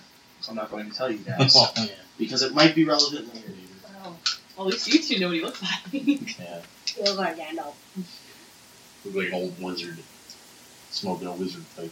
I'm 0.49 0.57
not 0.57 0.71
going 0.71 0.91
to 0.91 0.97
tell 0.97 1.11
you 1.11 1.19
guys, 1.19 1.55
Oh, 1.57 1.73
yeah. 1.77 1.87
because 2.19 2.43
it 2.43 2.55
might 2.55 2.75
be 2.75 2.85
relevant 2.85 3.35
later. 3.35 3.49
Oh. 4.05 4.17
Well, 4.57 4.69
at 4.69 4.73
least 4.75 4.87
you 4.89 5.03
two 5.03 5.21
know 5.21 5.29
what 5.29 5.37
he 5.37 5.43
looks 5.43 5.63
like. 5.63 5.93
Yeah. 5.93 6.61
It 6.97 7.01
was 7.01 7.17
like 7.19 7.37
Gandalf. 7.37 7.75
Looked 9.05 9.17
like 9.17 9.29
an 9.29 9.35
old 9.35 9.61
wizard 9.63 9.99
smoking 10.91 11.27
a 11.27 11.33
wizard 11.33 11.65
pipe. 11.77 11.91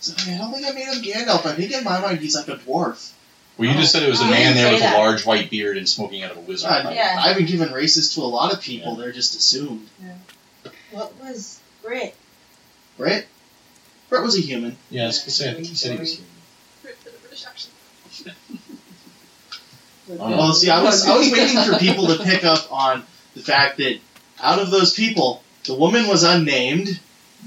So, 0.00 0.14
I 0.32 0.38
don't 0.38 0.52
think 0.52 0.66
I 0.66 0.70
made 0.70 0.86
him 0.86 1.02
Gandalf. 1.02 1.44
I 1.44 1.54
think 1.54 1.72
in 1.72 1.84
my 1.84 2.00
mind 2.00 2.20
he's 2.20 2.34
like 2.36 2.48
a 2.48 2.56
dwarf. 2.56 3.12
Well, 3.58 3.68
you 3.68 3.74
just 3.74 3.90
said 3.92 4.04
it 4.04 4.08
was 4.08 4.20
a 4.20 4.24
Oh, 4.24 4.30
man 4.30 4.54
there 4.54 4.70
with 4.72 4.80
that. 4.80 4.94
a 4.94 4.98
large 4.98 5.26
white 5.26 5.50
beard 5.50 5.76
and 5.76 5.88
smoking 5.88 6.22
out 6.22 6.30
of 6.30 6.36
a 6.38 6.40
wizard 6.40 6.70
I, 6.70 6.82
pipe. 6.84 6.94
Yeah. 6.94 7.16
I 7.18 7.28
haven't 7.28 7.46
given 7.48 7.72
races 7.72 8.14
to 8.14 8.20
a 8.20 8.22
lot 8.22 8.52
of 8.54 8.60
people. 8.62 8.94
They're 8.94 9.12
just 9.12 9.34
assumed. 9.34 9.88
Yeah. 10.02 10.14
What 10.92 11.12
was 11.20 11.60
Brit? 11.82 12.14
Brett? 12.96 13.26
Brett 14.08 14.22
was 14.22 14.36
a 14.36 14.40
human. 14.40 14.76
Yeah, 14.90 15.04
I 15.04 15.06
was 15.06 15.18
gonna 15.20 15.30
say, 15.30 15.50
I 15.50 15.54
think 15.54 15.66
he 15.66 15.74
said 15.74 15.92
he 15.92 15.98
was 15.98 16.14
human. 16.14 16.30
British 17.22 17.46
accent. 17.46 17.74
Oh, 20.10 20.28
no. 20.28 20.36
Well, 20.38 20.52
see, 20.54 20.70
I 20.70 20.82
was 20.82 21.06
I 21.06 21.16
was 21.16 21.30
waiting 21.30 21.62
for 21.62 21.78
people 21.78 22.06
to 22.06 22.24
pick 22.24 22.44
up 22.44 22.72
on 22.72 23.04
the 23.34 23.40
fact 23.42 23.76
that 23.78 23.98
out 24.40 24.58
of 24.58 24.70
those 24.70 24.94
people, 24.94 25.42
the 25.66 25.74
woman 25.74 26.06
was 26.08 26.22
unnamed, 26.22 26.98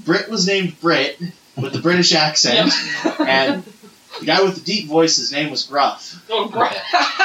Brit 0.04 0.28
was 0.28 0.46
named 0.46 0.80
Brit 0.80 1.20
with 1.56 1.72
the 1.72 1.80
British 1.80 2.14
accent, 2.14 2.72
and 3.18 3.64
the 4.20 4.26
guy 4.26 4.42
with 4.42 4.54
the 4.54 4.60
deep 4.60 4.86
voice, 4.86 5.16
his 5.16 5.32
name 5.32 5.50
was 5.50 5.64
Gruff. 5.64 6.24
Oh, 6.30 6.48
great. 6.48 6.72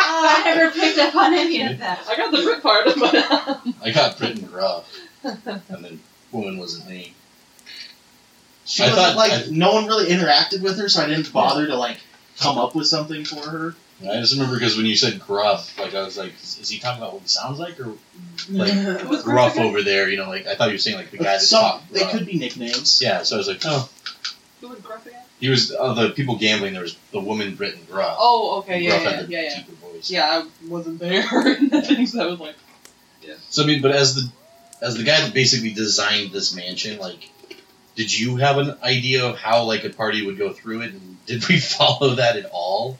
Oh, 0.10 0.26
I 0.28 0.56
never 0.56 0.71
picked 0.71 0.97
up 0.97 1.13
on 1.15 1.34
any 1.36 1.62
of 1.62 1.78
that. 1.78 2.04
I 2.10 2.17
got 2.17 2.32
the 2.32 2.41
Brit 2.41 2.63
part, 2.63 2.88
but 3.00 3.13
um, 3.47 3.76
I 3.84 3.91
got 3.91 4.17
Brit 4.17 4.39
and 4.39 4.50
Gruff, 4.50 4.91
and 5.23 5.62
then 5.86 6.00
woman 6.32 6.58
wasn't 6.58 6.89
me. 6.89 7.13
She 8.68 8.84
I 8.84 8.88
wasn't 8.90 9.06
thought- 9.08 9.16
like 9.16 9.32
I- 9.32 9.46
no 9.50 9.74
one 9.74 9.88
really 9.88 10.08
interacted 10.08 10.62
with 10.62 10.78
her, 10.78 10.90
so 10.90 11.02
I 11.02 11.08
didn't 11.08 11.32
bother 11.34 11.66
to 11.68 11.76
like 11.76 11.98
come 12.40 12.58
up 12.58 12.76
with 12.76 12.86
something 12.88 13.26
for 13.26 13.50
her. 13.50 13.76
And 14.00 14.12
I 14.12 14.20
just 14.22 14.34
remember 14.34 14.56
because 14.60 14.78
when 14.78 14.86
you 14.86 14.96
said 14.96 15.20
Gruff, 15.20 15.78
like 15.80 15.96
I 15.96 16.04
was 16.04 16.18
like, 16.18 16.34
is, 16.44 16.60
is 16.62 16.70
he 16.70 16.78
talking 16.78 17.02
about 17.02 17.14
what 17.14 17.24
he 17.24 17.28
sounds 17.30 17.58
like, 17.60 17.80
or 17.80 17.94
like 18.50 18.72
Who 18.74 19.24
Gruff 19.24 19.58
over 19.58 19.82
there? 19.82 20.08
You 20.10 20.18
know, 20.18 20.28
like 20.30 20.46
I 20.46 20.54
thought 20.56 20.68
you 20.68 20.74
were 20.76 20.78
saying 20.80 20.98
like 20.98 21.10
the 21.10 21.18
guy 21.18 21.24
that 21.24 21.42
Some, 21.42 21.62
talked 21.62 21.92
they 21.94 22.06
could 22.06 22.26
be 22.28 22.38
nicknames. 22.38 23.02
Yeah, 23.02 23.24
so 23.24 23.36
I 23.36 23.40
was 23.40 23.48
like, 23.48 23.62
oh, 23.66 23.90
Who 24.62 24.68
was 24.68 24.80
Gruff 24.82 25.06
again? 25.08 25.22
he 25.40 25.50
was 25.50 25.72
uh, 25.74 25.94
the 25.94 26.10
people 26.12 26.36
gambling. 26.38 26.74
There 26.74 26.82
was 26.84 26.96
the 27.12 27.20
woman 27.20 27.56
Brit 27.56 27.76
and 27.76 27.88
Gruff. 27.90 28.18
Oh, 28.20 28.60
okay, 28.60 28.76
And 28.76 28.84
yeah, 28.84 28.90
Gruff 28.92 29.04
yeah, 29.04 29.10
had 29.16 29.28
the 29.28 29.32
yeah, 29.32 29.42
yeah. 29.42 29.64
voice. 29.82 30.12
Yeah, 30.12 30.26
I 30.44 30.68
wasn't 30.68 31.00
there 31.00 31.48
in 31.58 32.06
so 32.08 32.22
I 32.24 32.28
was 32.28 32.40
like, 32.40 32.56
yeah. 33.24 33.36
So 33.50 33.64
I 33.64 33.66
mean, 33.66 33.82
but 33.82 33.92
as 33.92 34.14
the 34.14 34.30
as 34.82 34.96
the 34.96 35.04
guy 35.06 35.22
that 35.22 35.34
basically 35.34 35.72
designed 35.72 36.32
this 36.34 36.54
mansion, 36.56 37.00
like, 37.00 37.32
did 37.98 38.18
you 38.18 38.36
have 38.38 38.60
an 38.60 38.78
idea 38.84 39.26
of 39.26 39.38
how 39.38 39.64
like 39.64 39.84
a 39.84 39.90
party 39.90 40.24
would 40.24 40.38
go 40.38 40.54
through 40.54 40.82
it, 40.82 40.92
and 40.92 41.26
did 41.26 41.46
we 41.50 41.60
follow 41.60 42.16
that 42.16 42.38
at 42.38 42.46
all? 42.54 42.98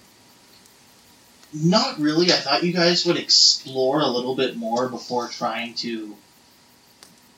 Not 1.54 2.00
really. 2.00 2.32
I 2.34 2.36
thought 2.36 2.64
you 2.64 2.74
guys 2.74 3.06
would 3.06 3.16
explore 3.16 4.02
a 4.02 4.08
little 4.08 4.36
bit 4.36 4.58
more 4.58 4.90
before 4.90 5.30
trying 5.30 5.76
to 5.76 6.16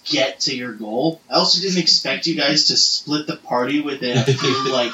get 0.06 0.40
to 0.42 0.56
your 0.56 0.72
goal. 0.72 1.22
I 1.30 1.36
also 1.36 1.62
didn't 1.62 1.82
expect 1.82 2.26
you 2.26 2.36
guys 2.36 2.66
to 2.68 2.78
split 2.78 3.28
the 3.28 3.36
party 3.36 3.82
within 3.82 4.18
a 4.18 4.24
few 4.24 4.72
like 4.72 4.94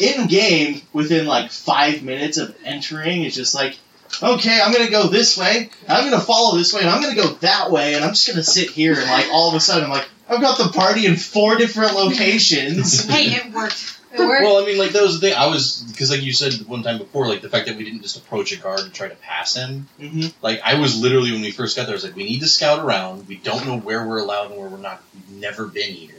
in 0.00 0.26
game, 0.26 0.82
within 0.92 1.26
like 1.26 1.50
five 1.50 2.02
minutes 2.02 2.36
of 2.36 2.54
entering, 2.62 3.22
it's 3.22 3.34
just 3.34 3.54
like, 3.54 3.78
okay, 4.22 4.60
I'm 4.62 4.72
gonna 4.72 4.90
go 4.90 5.08
this 5.08 5.38
way, 5.38 5.70
I'm 5.88 6.04
gonna 6.04 6.22
follow 6.22 6.58
this 6.58 6.74
way, 6.74 6.82
and 6.82 6.90
I'm 6.90 7.00
gonna 7.00 7.16
go 7.16 7.32
that 7.36 7.70
way, 7.70 7.94
and 7.94 8.04
I'm 8.04 8.10
just 8.10 8.28
gonna 8.28 8.42
sit 8.42 8.68
here, 8.68 8.92
and 8.92 9.10
like 9.10 9.28
all 9.32 9.48
of 9.48 9.54
a 9.54 9.60
sudden, 9.60 9.84
I'm 9.84 9.90
like, 9.90 10.08
I've 10.28 10.40
got 10.40 10.58
the 10.58 10.68
party 10.76 11.06
in 11.06 11.16
four 11.16 11.56
different 11.56 11.94
locations. 11.94 13.06
Hey, 13.08 13.26
it 13.34 13.52
worked. 13.52 14.00
It 14.12 14.20
worked. 14.20 14.42
Well, 14.42 14.62
I 14.62 14.66
mean, 14.66 14.78
like 14.78 14.92
that 14.92 15.02
was 15.02 15.20
the 15.20 15.28
thing. 15.28 15.36
I 15.36 15.46
was 15.46 15.84
because, 15.88 16.10
like 16.10 16.22
you 16.22 16.32
said 16.32 16.52
one 16.66 16.82
time 16.82 16.98
before, 16.98 17.28
like 17.28 17.42
the 17.42 17.48
fact 17.50 17.66
that 17.66 17.76
we 17.76 17.84
didn't 17.84 18.02
just 18.02 18.16
approach 18.16 18.50
a 18.52 18.56
guard 18.56 18.80
and 18.80 18.92
try 18.94 19.08
to 19.08 19.14
pass 19.16 19.54
him. 19.54 19.88
hmm 20.00 20.26
Like 20.42 20.60
I 20.64 20.74
was 20.80 21.00
literally 21.00 21.32
when 21.32 21.42
we 21.42 21.50
first 21.50 21.76
got 21.76 21.84
there, 21.86 21.92
I 21.94 21.96
was 21.96 22.04
like, 22.04 22.16
we 22.16 22.24
need 22.24 22.40
to 22.40 22.48
scout 22.48 22.84
around. 22.84 23.28
We 23.28 23.36
don't 23.36 23.66
know 23.66 23.78
where 23.78 24.06
we're 24.06 24.18
allowed 24.18 24.50
and 24.50 24.60
where 24.60 24.68
we're 24.68 24.78
not. 24.78 25.02
We've 25.14 25.40
never 25.40 25.66
been 25.66 25.92
here. 25.92 26.10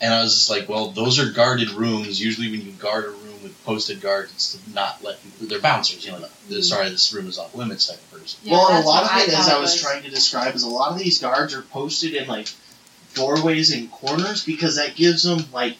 And 0.00 0.12
I 0.12 0.22
was 0.22 0.34
just 0.34 0.50
like, 0.50 0.68
well, 0.68 0.88
those 0.90 1.18
are 1.18 1.30
guarded 1.30 1.70
rooms. 1.70 2.20
Usually, 2.20 2.50
when 2.50 2.60
you 2.66 2.72
guard 2.72 3.04
a 3.04 3.08
room 3.10 3.42
with 3.42 3.64
posted 3.64 4.00
guards, 4.00 4.32
it's 4.32 4.54
to 4.56 4.70
not 4.74 5.02
let 5.02 5.22
people. 5.22 5.46
They're 5.46 5.60
bouncers, 5.60 6.04
you 6.04 6.12
know. 6.12 6.24
the- 6.48 6.62
Sorry, 6.62 6.88
this 6.90 7.12
room 7.14 7.28
is 7.28 7.38
off 7.38 7.54
limits 7.54 7.86
type 7.86 7.98
of 7.98 8.10
person. 8.10 8.40
Yeah, 8.42 8.52
well, 8.54 8.68
a 8.68 8.84
lot 8.84 8.84
what 8.84 9.04
of 9.04 9.10
I 9.12 9.22
it, 9.22 9.28
as 9.28 9.48
I 9.48 9.58
was 9.60 9.72
was. 9.72 9.80
trying 9.80 10.02
to 10.02 10.10
describe, 10.10 10.54
is 10.56 10.64
a 10.64 10.68
lot 10.68 10.92
of 10.92 10.98
these 10.98 11.20
guards 11.20 11.54
are 11.54 11.62
posted 11.62 12.14
in 12.14 12.26
like 12.26 12.48
doorways 13.14 13.72
and 13.72 13.90
corners 13.90 14.44
because 14.44 14.76
that 14.76 14.94
gives 14.96 15.22
them 15.22 15.40
like 15.52 15.76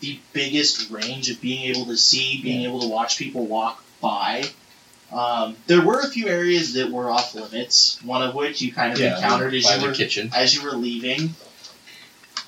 the 0.00 0.18
biggest 0.32 0.90
range 0.90 1.30
of 1.30 1.40
being 1.40 1.62
able 1.74 1.86
to 1.86 1.96
see, 1.96 2.40
being 2.42 2.62
able 2.62 2.80
to 2.80 2.88
watch 2.88 3.18
people 3.18 3.46
walk 3.46 3.82
by. 4.00 4.44
Um, 5.12 5.56
there 5.66 5.80
were 5.84 6.00
a 6.00 6.08
few 6.08 6.26
areas 6.28 6.74
that 6.74 6.90
were 6.90 7.10
off 7.10 7.34
limits. 7.34 8.00
One 8.02 8.22
of 8.22 8.34
which 8.34 8.60
you 8.62 8.72
kind 8.72 8.92
of 8.92 9.00
encountered 9.00 9.54
as 9.54 9.64
you 9.80 9.86
were 9.86 9.94
kitchen. 9.94 10.30
as 10.34 10.54
you 10.54 10.62
were 10.64 10.72
leaving. 10.72 11.34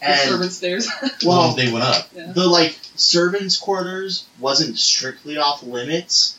The 0.01 0.07
And 0.11 0.29
servant 0.31 0.53
stairs. 0.53 0.89
Well, 1.01 1.11
well, 1.25 1.55
they 1.55 1.71
went 1.71 1.85
up. 1.85 2.09
yeah. 2.15 2.33
the 2.33 2.47
like 2.47 2.77
servants' 2.97 3.57
quarters 3.59 4.27
wasn't 4.41 4.79
strictly 4.79 5.37
off 5.39 5.63
limits, 5.63 6.39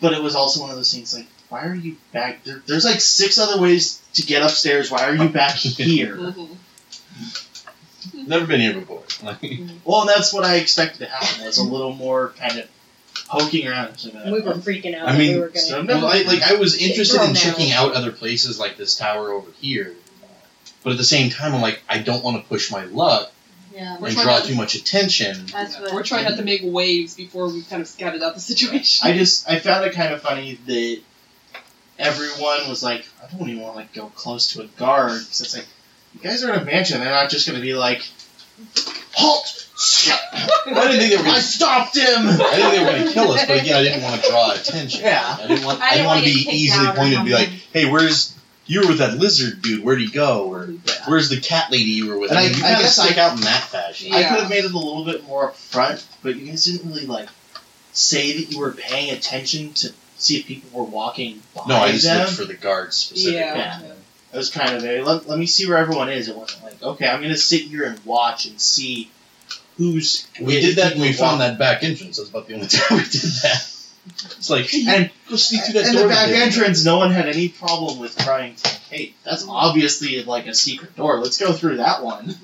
but 0.00 0.12
it 0.14 0.22
was 0.22 0.34
also 0.34 0.60
one 0.60 0.70
of 0.70 0.76
those 0.76 0.92
things 0.92 1.14
like, 1.14 1.26
why 1.50 1.64
are 1.66 1.74
you 1.74 1.96
back 2.12 2.44
there? 2.44 2.62
There's 2.66 2.84
like 2.84 3.00
six 3.00 3.38
other 3.38 3.60
ways 3.60 4.02
to 4.14 4.22
get 4.22 4.42
upstairs. 4.42 4.90
Why 4.90 5.04
are 5.08 5.14
you 5.14 5.28
back 5.28 5.54
here? 5.56 6.16
Mhm. 6.16 6.56
Never 8.14 8.46
been 8.46 8.60
here 8.60 8.74
before. 8.74 9.02
Well, 9.84 10.02
and 10.02 10.08
that's 10.10 10.32
what 10.32 10.44
I 10.44 10.56
expected 10.56 11.00
to 11.00 11.06
happen. 11.06 11.44
Was 11.46 11.58
a 11.58 11.64
little 11.64 11.92
more 11.92 12.28
kind 12.38 12.58
of 12.58 12.68
poking 13.28 13.66
around. 13.66 13.96
We 14.26 14.40
were 14.40 14.54
freaking 14.54 14.94
out. 14.94 15.08
I 15.08 15.16
mean, 15.18 15.34
we 15.34 15.40
were 15.40 15.48
gonna. 15.48 15.60
so- 15.60 15.84
well, 15.84 16.06
I, 16.06 16.22
like 16.22 16.42
I 16.42 16.54
was 16.54 16.80
interested 16.80 17.20
in 17.22 17.34
checking 17.34 17.72
out. 17.72 17.90
out 17.90 17.96
other 17.96 18.12
places 18.12 18.58
like 18.58 18.76
this 18.76 18.96
tower 18.96 19.30
over 19.32 19.50
here, 19.60 19.94
but 20.84 20.92
at 20.92 20.98
the 20.98 21.04
same 21.04 21.30
time, 21.30 21.54
I'm 21.54 21.62
like, 21.62 21.82
I 21.88 21.98
don't 21.98 22.22
want 22.22 22.40
to 22.42 22.48
push 22.48 22.70
my 22.70 22.84
luck 22.84 23.32
Yeah. 23.74 23.96
And 24.00 24.16
draw 24.16 24.38
too 24.40 24.54
much 24.54 24.74
attention. 24.74 25.46
That's 25.46 25.78
what. 25.80 25.92
We're 25.92 26.02
trying 26.04 26.24
not 26.24 26.36
to 26.36 26.44
make 26.44 26.60
waves 26.64 27.14
before 27.16 27.48
we 27.48 27.62
kind 27.62 27.82
of 27.82 27.88
scattered 27.88 28.22
out 28.22 28.34
the 28.34 28.40
situation. 28.40 29.08
I 29.08 29.16
just 29.16 29.48
I 29.50 29.58
found 29.58 29.84
it 29.84 29.94
kind 29.94 30.12
of 30.14 30.20
funny 30.22 30.58
that 30.66 31.00
everyone 31.98 32.68
was 32.68 32.82
like, 32.82 33.06
I 33.22 33.36
don't 33.36 33.48
even 33.48 33.62
want 33.62 33.74
to 33.74 33.78
like 33.80 33.92
go 33.92 34.06
close 34.14 34.52
to 34.52 34.62
a 34.62 34.66
guard 34.66 35.18
because 35.20 35.40
it's 35.40 35.56
like 35.56 35.66
you 36.14 36.20
guys 36.20 36.42
are 36.44 36.52
in 36.54 36.60
a 36.60 36.64
mansion. 36.64 37.00
They're 37.00 37.10
not 37.10 37.30
just 37.30 37.46
going 37.46 37.58
to 37.58 37.62
be 37.64 37.74
like, 37.74 38.02
halt. 39.12 39.64
I 39.80 40.66
didn't 40.66 40.98
think 40.98 41.10
they 41.12 41.16
were 41.18 41.22
gonna. 41.22 41.40
stopped 41.40 41.96
him. 41.96 42.04
I 42.26 42.56
didn't 42.56 42.70
think 42.70 42.72
they 42.72 42.84
were 42.84 42.98
gonna 42.98 43.12
kill 43.12 43.30
us, 43.32 43.46
but 43.46 43.60
again, 43.60 43.76
I 43.76 43.82
didn't 43.84 44.02
want 44.02 44.22
to 44.22 44.28
draw 44.30 44.52
attention. 44.52 45.00
Yeah. 45.02 45.36
I 45.40 45.46
didn't 45.46 45.64
want. 45.64 45.80
I 45.80 45.84
I, 45.84 45.88
didn't 45.90 45.96
didn't 45.98 46.06
want 46.06 46.16
wanna 46.20 46.34
be 46.34 46.46
easily 46.50 46.86
pointed 46.88 47.14
and 47.18 47.26
be 47.26 47.32
like, 47.32 47.48
"Hey, 47.72 47.88
where's 47.88 48.34
you 48.66 48.80
were 48.80 48.88
with 48.88 48.98
that 48.98 49.16
lizard 49.18 49.62
dude? 49.62 49.84
Where'd 49.84 50.00
he 50.00 50.08
go?" 50.10 50.48
Or 50.52 50.66
"Where's 51.06 51.28
the 51.28 51.40
cat 51.40 51.70
lady 51.70 51.90
you 51.92 52.08
were 52.08 52.18
with?" 52.18 52.30
And 52.30 52.38
I 52.40 52.42
I- 52.42 52.48
mean, 52.48 52.58
you 52.58 52.64
I 52.64 52.70
gotta 52.72 52.82
guess 52.82 52.98
I- 52.98 53.04
stick 53.06 53.18
out 53.18 53.34
in 53.36 53.40
that 53.42 53.62
fashion. 53.68 54.12
I 54.12 54.24
could 54.24 54.40
have 54.40 54.50
made 54.50 54.64
it 54.64 54.72
a 54.72 54.76
little 54.78 55.04
bit 55.04 55.24
more 55.28 55.52
upfront, 55.52 56.02
but 56.24 56.34
you 56.34 56.46
guys 56.50 56.64
didn't 56.64 56.88
really 56.90 57.06
like 57.06 57.28
say 57.92 58.32
that 58.38 58.50
you 58.52 58.58
were 58.58 58.72
paying 58.72 59.10
attention 59.12 59.72
to 59.74 59.92
see 60.16 60.38
if 60.40 60.46
people 60.46 60.70
were 60.72 60.84
walking 60.90 61.40
by 61.54 61.62
No, 61.68 61.76
I 61.76 61.92
just 61.92 62.04
them. 62.04 62.18
looked 62.20 62.32
for 62.32 62.44
the 62.44 62.54
guards 62.54 62.96
specifically. 62.96 63.38
yeah. 63.38 63.80
It 64.32 64.36
was 64.36 64.50
kind 64.50 64.76
of 64.76 64.84
a 64.84 65.02
let, 65.02 65.28
let 65.28 65.38
me 65.38 65.46
see 65.46 65.66
where 65.68 65.78
everyone 65.78 66.10
is. 66.10 66.28
It 66.28 66.36
wasn't 66.36 66.62
like 66.64 66.82
okay, 66.82 67.08
I'm 67.08 67.22
gonna 67.22 67.36
sit 67.36 67.62
here 67.62 67.84
and 67.84 67.98
watch 68.04 68.46
and 68.46 68.60
see 68.60 69.10
who's. 69.76 70.26
We 70.40 70.60
did 70.60 70.76
that 70.76 70.92
when 70.94 71.02
we 71.02 71.12
found 71.12 71.40
that 71.40 71.58
back 71.58 71.82
entrance. 71.82 72.18
That's 72.18 72.28
about 72.30 72.46
the 72.46 72.54
only 72.54 72.66
time 72.68 72.98
we 72.98 73.04
did 73.04 73.22
that. 73.42 73.74
It's 74.38 74.48
like, 74.48 74.72
And 74.72 75.10
go 75.28 75.36
sneak 75.36 75.64
through 75.64 75.74
that 75.82 75.88
in 75.88 75.92
door. 75.94 76.02
the 76.04 76.08
back 76.08 76.28
today. 76.28 76.42
entrance, 76.42 76.82
no 76.82 76.96
one 76.96 77.10
had 77.10 77.26
any 77.28 77.48
problem 77.50 77.98
with 77.98 78.16
trying 78.16 78.54
to. 78.56 78.68
Hey, 78.90 79.14
that's 79.22 79.44
obviously 79.46 80.22
like 80.24 80.46
a 80.46 80.54
secret 80.54 80.96
door. 80.96 81.18
Let's 81.20 81.38
go 81.38 81.52
through 81.52 81.76
that 81.76 82.02
one. 82.02 82.34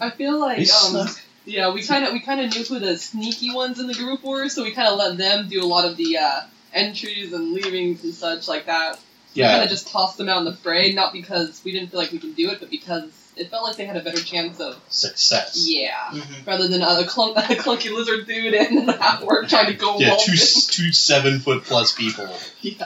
I 0.00 0.10
feel 0.10 0.38
like 0.40 0.56
They 0.56 0.62
um, 0.64 0.68
snuck. 1.06 1.20
yeah, 1.44 1.72
we 1.72 1.84
kind 1.84 2.04
of 2.04 2.12
we 2.12 2.20
kind 2.20 2.40
of 2.40 2.52
knew 2.52 2.64
who 2.64 2.80
the 2.80 2.96
sneaky 2.98 3.54
ones 3.54 3.78
in 3.78 3.86
the 3.86 3.94
group 3.94 4.24
were, 4.24 4.48
so 4.48 4.64
we 4.64 4.72
kind 4.72 4.88
of 4.88 4.98
let 4.98 5.16
them 5.16 5.48
do 5.48 5.62
a 5.62 5.66
lot 5.66 5.84
of 5.84 5.96
the 5.96 6.18
uh, 6.18 6.40
entries 6.72 7.32
and 7.32 7.52
leavings 7.52 8.02
and 8.02 8.12
such 8.14 8.48
like 8.48 8.66
that. 8.66 8.98
We 9.34 9.42
kind 9.42 9.62
of 9.62 9.68
just 9.70 9.88
tossed 9.88 10.18
them 10.18 10.28
out 10.28 10.38
in 10.38 10.44
the 10.44 10.54
fray, 10.54 10.92
not 10.92 11.12
because 11.12 11.60
we 11.64 11.72
didn't 11.72 11.90
feel 11.90 12.00
like 12.00 12.12
we 12.12 12.18
could 12.18 12.36
do 12.36 12.50
it, 12.50 12.60
but 12.60 12.70
because 12.70 13.04
it 13.36 13.50
felt 13.50 13.64
like 13.64 13.76
they 13.76 13.86
had 13.86 13.96
a 13.96 14.02
better 14.02 14.20
chance 14.20 14.60
of 14.60 14.78
success. 14.90 15.56
yeah, 15.66 15.94
Mhm. 16.12 16.46
rather 16.46 16.68
than 16.68 16.82
a, 16.82 17.04
clunk, 17.06 17.36
a 17.38 17.40
clunky 17.54 17.90
lizard 17.90 18.26
dude 18.26 18.52
and 18.54 18.90
half 18.90 19.22
orc 19.24 19.48
trying 19.48 19.66
to 19.66 19.74
go 19.74 19.98
Yeah, 19.98 20.08
roll 20.10 20.18
two 20.18 20.32
him. 20.32 20.38
two 20.68 20.92
seven 20.92 21.40
foot 21.40 21.64
plus 21.64 21.92
people. 21.92 22.28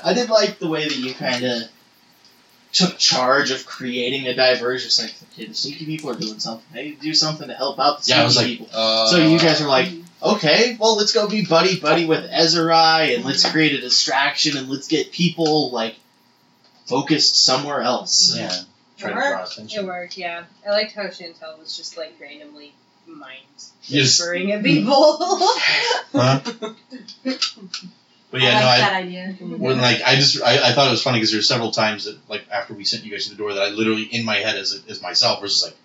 I 0.04 0.14
did 0.14 0.30
like 0.30 0.58
the 0.60 0.68
way 0.68 0.86
that 0.86 0.96
you 0.96 1.14
kind 1.14 1.44
of 1.44 1.62
took 2.72 2.98
charge 2.98 3.50
of 3.50 3.64
creating 3.64 4.26
a 4.28 4.34
diversion. 4.34 4.86
It's 4.86 5.00
like, 5.00 5.14
okay, 5.32 5.46
the 5.46 5.54
sneaky 5.54 5.86
people 5.86 6.10
are 6.10 6.14
doing 6.14 6.38
something. 6.38 6.66
They 6.74 6.84
need 6.84 6.96
to 7.00 7.02
do 7.02 7.14
something 7.14 7.48
to 7.48 7.54
help 7.54 7.78
out 7.78 7.98
the 7.98 8.04
sneaky 8.04 8.16
Yeah, 8.18 8.22
I 8.22 8.24
was 8.26 8.36
like, 8.36 8.46
people. 8.46 8.68
uh, 8.72 9.06
So 9.10 9.16
you 9.18 9.38
guys 9.38 9.60
are 9.62 9.68
like, 9.68 9.88
okay, 10.22 10.76
well, 10.78 10.96
let's 10.96 11.12
go 11.12 11.26
be 11.28 11.44
buddy 11.44 11.80
buddy 11.80 12.04
with 12.06 12.30
Ezrai 12.30 13.16
and 13.16 13.24
let's 13.24 13.50
create 13.50 13.72
a 13.72 13.80
distraction 13.80 14.56
and 14.56 14.68
let's 14.68 14.88
get 14.88 15.10
people 15.10 15.70
like 15.72 15.96
focused 16.86 17.44
somewhere 17.44 17.82
else. 17.82 18.34
yeah, 18.36 18.52
try 18.98 19.10
to 19.12 19.16
It 19.16 19.68
draw 19.70 19.82
It 19.82 19.86
worked, 19.86 20.16
yeah. 20.16 20.44
I 20.66 20.70
liked 20.70 20.92
how 20.92 21.04
Chantel 21.04 21.58
was 21.58 21.76
just 21.76 21.96
like 21.96 22.14
randomly 22.20 22.72
mind 23.06 23.38
You 23.84 24.02
just- 24.02 24.18
whispering 24.20 24.52
at 24.52 24.62
people. 24.64 25.18
Huh? 26.12 26.40
But 28.30 28.40
yeah, 28.40 28.48
I 28.48 28.60
no, 28.60 28.66
like 28.66 28.82
I, 28.82 29.00
idea. 29.02 29.26
when 29.56 29.80
like 29.80 30.02
I 30.04 30.16
just 30.16 30.42
I, 30.42 30.70
I 30.70 30.72
thought 30.72 30.88
it 30.88 30.90
was 30.90 31.02
funny 31.02 31.18
because 31.18 31.30
there 31.30 31.38
were 31.38 31.42
several 31.44 31.70
times 31.70 32.04
that 32.06 32.18
like 32.28 32.44
after 32.50 32.74
we 32.74 32.84
sent 32.84 33.04
you 33.04 33.10
guys 33.12 33.24
to 33.24 33.30
the 33.30 33.36
door 33.36 33.54
that 33.54 33.62
I 33.62 33.68
literally 33.68 34.02
in 34.02 34.24
my 34.24 34.36
head 34.36 34.56
as 34.56 34.82
as 34.88 35.00
myself 35.00 35.40
was 35.40 35.52
just 35.52 35.64
like, 35.64 35.76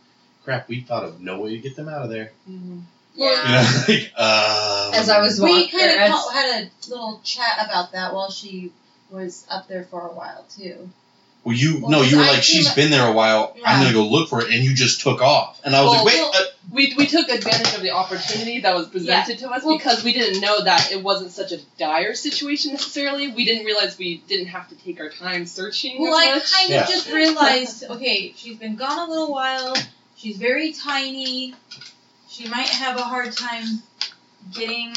crap, 0.44 0.68
we 0.68 0.82
thought 0.82 1.04
of 1.04 1.22
no 1.22 1.40
way 1.40 1.52
to 1.52 1.58
get 1.60 1.76
them 1.76 1.88
out 1.88 2.02
of 2.02 2.10
there. 2.10 2.32
Mhm. 2.50 2.82
You 3.16 3.26
yeah. 3.26 3.62
know, 3.62 3.84
like 3.94 4.12
um, 4.18 4.94
As 4.96 5.08
I 5.10 5.22
was 5.22 5.40
We 5.40 5.70
kind 5.70 5.92
of 5.92 6.34
had 6.34 6.64
a 6.64 6.90
little 6.90 7.22
chat 7.24 7.58
about 7.64 7.92
that 7.92 8.14
while 8.14 8.32
she 8.32 8.72
was 9.12 9.46
up 9.50 9.68
there 9.68 9.84
for 9.84 10.02
a 10.08 10.14
while 10.14 10.46
too. 10.58 10.90
Well, 11.44 11.56
you 11.56 11.80
Well, 11.82 11.90
no, 11.90 12.02
you 12.04 12.18
were 12.18 12.24
I 12.24 12.34
like, 12.34 12.44
she's 12.44 12.68
came- 12.68 12.76
been 12.76 12.92
there 12.92 13.08
a 13.08 13.14
while. 13.14 13.56
I'm 13.66 13.82
gonna 13.84 13.94
go 13.96 14.06
look 14.08 14.30
for 14.30 14.42
it, 14.42 14.54
and 14.54 14.64
you 14.64 14.76
just 14.76 15.02
took 15.02 15.22
off. 15.22 15.60
And 15.64 15.76
I 15.76 15.82
was 15.82 15.92
Well, 15.92 16.06
like, 16.06 16.14
wait, 16.14 16.20
well- 16.22 16.32
uh, 16.36 16.46
We, 16.72 16.94
we 16.96 17.08
took 17.08 17.28
advantage 17.30 17.74
of 17.76 17.82
the 17.82 17.92
opportunity 17.92 18.62
that 18.62 18.74
was 18.76 18.88
presented 18.88 19.40
to 19.40 19.50
us 19.50 19.64
Well- 19.66 19.78
because 19.78 20.04
we 20.04 20.14
didn't 20.14 20.40
know 20.40 20.64
that 20.64 20.92
it 20.92 21.02
wasn't 21.04 21.32
such 21.32 21.52
a 21.52 21.58
dire 21.80 22.14
situation 22.14 22.72
necessarily. 22.74 23.28
We 23.30 23.44
didn't 23.44 23.66
realize 23.66 23.98
we 23.98 24.18
didn't 24.28 24.48
have 24.48 24.70
to 24.70 24.76
take 24.76 25.00
our 25.02 25.10
time 25.10 25.46
searching. 25.48 26.00
Well, 26.00 26.14
as 26.16 26.28
I 26.30 26.36
much. 26.36 26.52
kind 26.52 26.70
Yeah. 26.70 26.84
of 26.84 26.90
just 26.90 27.10
realized, 27.10 27.84
okay, 27.90 28.34
she's 28.38 28.58
been 28.58 28.76
gone 28.76 29.00
a 29.10 29.12
little 29.12 29.32
while. 29.32 29.76
She's 30.16 30.38
very 30.38 30.72
tiny. 30.74 31.56
She 32.30 32.48
might 32.48 32.70
have 32.70 32.98
a 32.98 33.04
hard 33.04 33.36
time 33.36 33.82
getting 34.54 34.94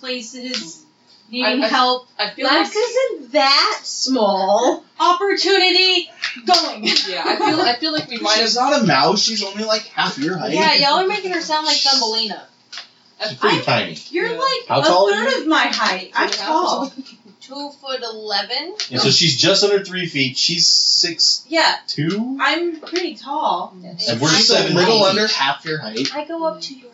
places, 0.00 0.82
needing 1.30 1.62
I- 1.62 1.66
I- 1.66 1.68
help. 1.68 2.08
I 2.18 2.30
feel 2.30 2.46
like 2.46 2.54
Lex 2.64 2.76
isn't 2.76 3.32
that 3.32 3.80
small. 3.84 4.84
Opportunity 4.98 6.10
going. 6.46 6.84
yeah, 7.08 7.22
I 7.26 7.36
feel 7.36 7.60
I 7.60 7.76
feel 7.78 7.92
like 7.92 8.08
we 8.08 8.18
might 8.18 8.36
have 8.38 8.46
She's 8.48 8.56
not 8.56 8.82
a 8.82 8.86
mouse. 8.86 9.22
She's 9.22 9.42
only 9.44 9.64
like 9.64 9.82
half 9.86 10.18
your 10.18 10.36
height. 10.38 10.54
Yeah, 10.54 10.74
y'all 10.74 11.00
are 11.04 11.06
making 11.06 11.32
her 11.32 11.40
sound 11.42 11.66
like 11.66 11.76
Thumbelina. 11.76 12.42
she's 13.28 13.34
pretty 13.38 13.58
I- 13.58 13.62
tiny. 13.62 13.98
You're 14.10 14.28
Yeah. 14.32 14.38
like 14.38 14.66
How 14.68 14.80
a 14.80 14.84
tall 14.84 15.10
are 15.12 15.12
third 15.30 15.40
of 15.42 15.46
my 15.46 15.66
height. 15.66 16.12
I'm 16.14 16.28
Two 16.30 16.32
and 16.32 16.40
a 16.40 16.44
half 16.44 16.46
tall. 16.48 16.92
Two 17.42 17.70
foot 17.80 18.02
eleven. 18.02 18.74
And 18.90 19.00
so 19.00 19.10
she's 19.10 19.36
just 19.36 19.62
under 19.62 19.84
three 19.84 20.06
feet. 20.08 20.36
She's 20.36 20.66
six 20.66 21.42
Yeah, 21.48 21.76
two. 21.86 22.38
I'm 22.40 22.80
pretty 22.80 23.14
tall. 23.14 23.74
And 23.84 24.20
we're 24.20 24.28
seven 24.30 24.72
a 24.72 24.74
little 24.80 25.04
under 25.04 25.26
half 25.28 25.64
your 25.64 25.78
height. 25.78 26.12
I 26.14 26.24
go 26.24 26.44
up 26.46 26.60
to 26.62 26.74
your. 26.74 26.90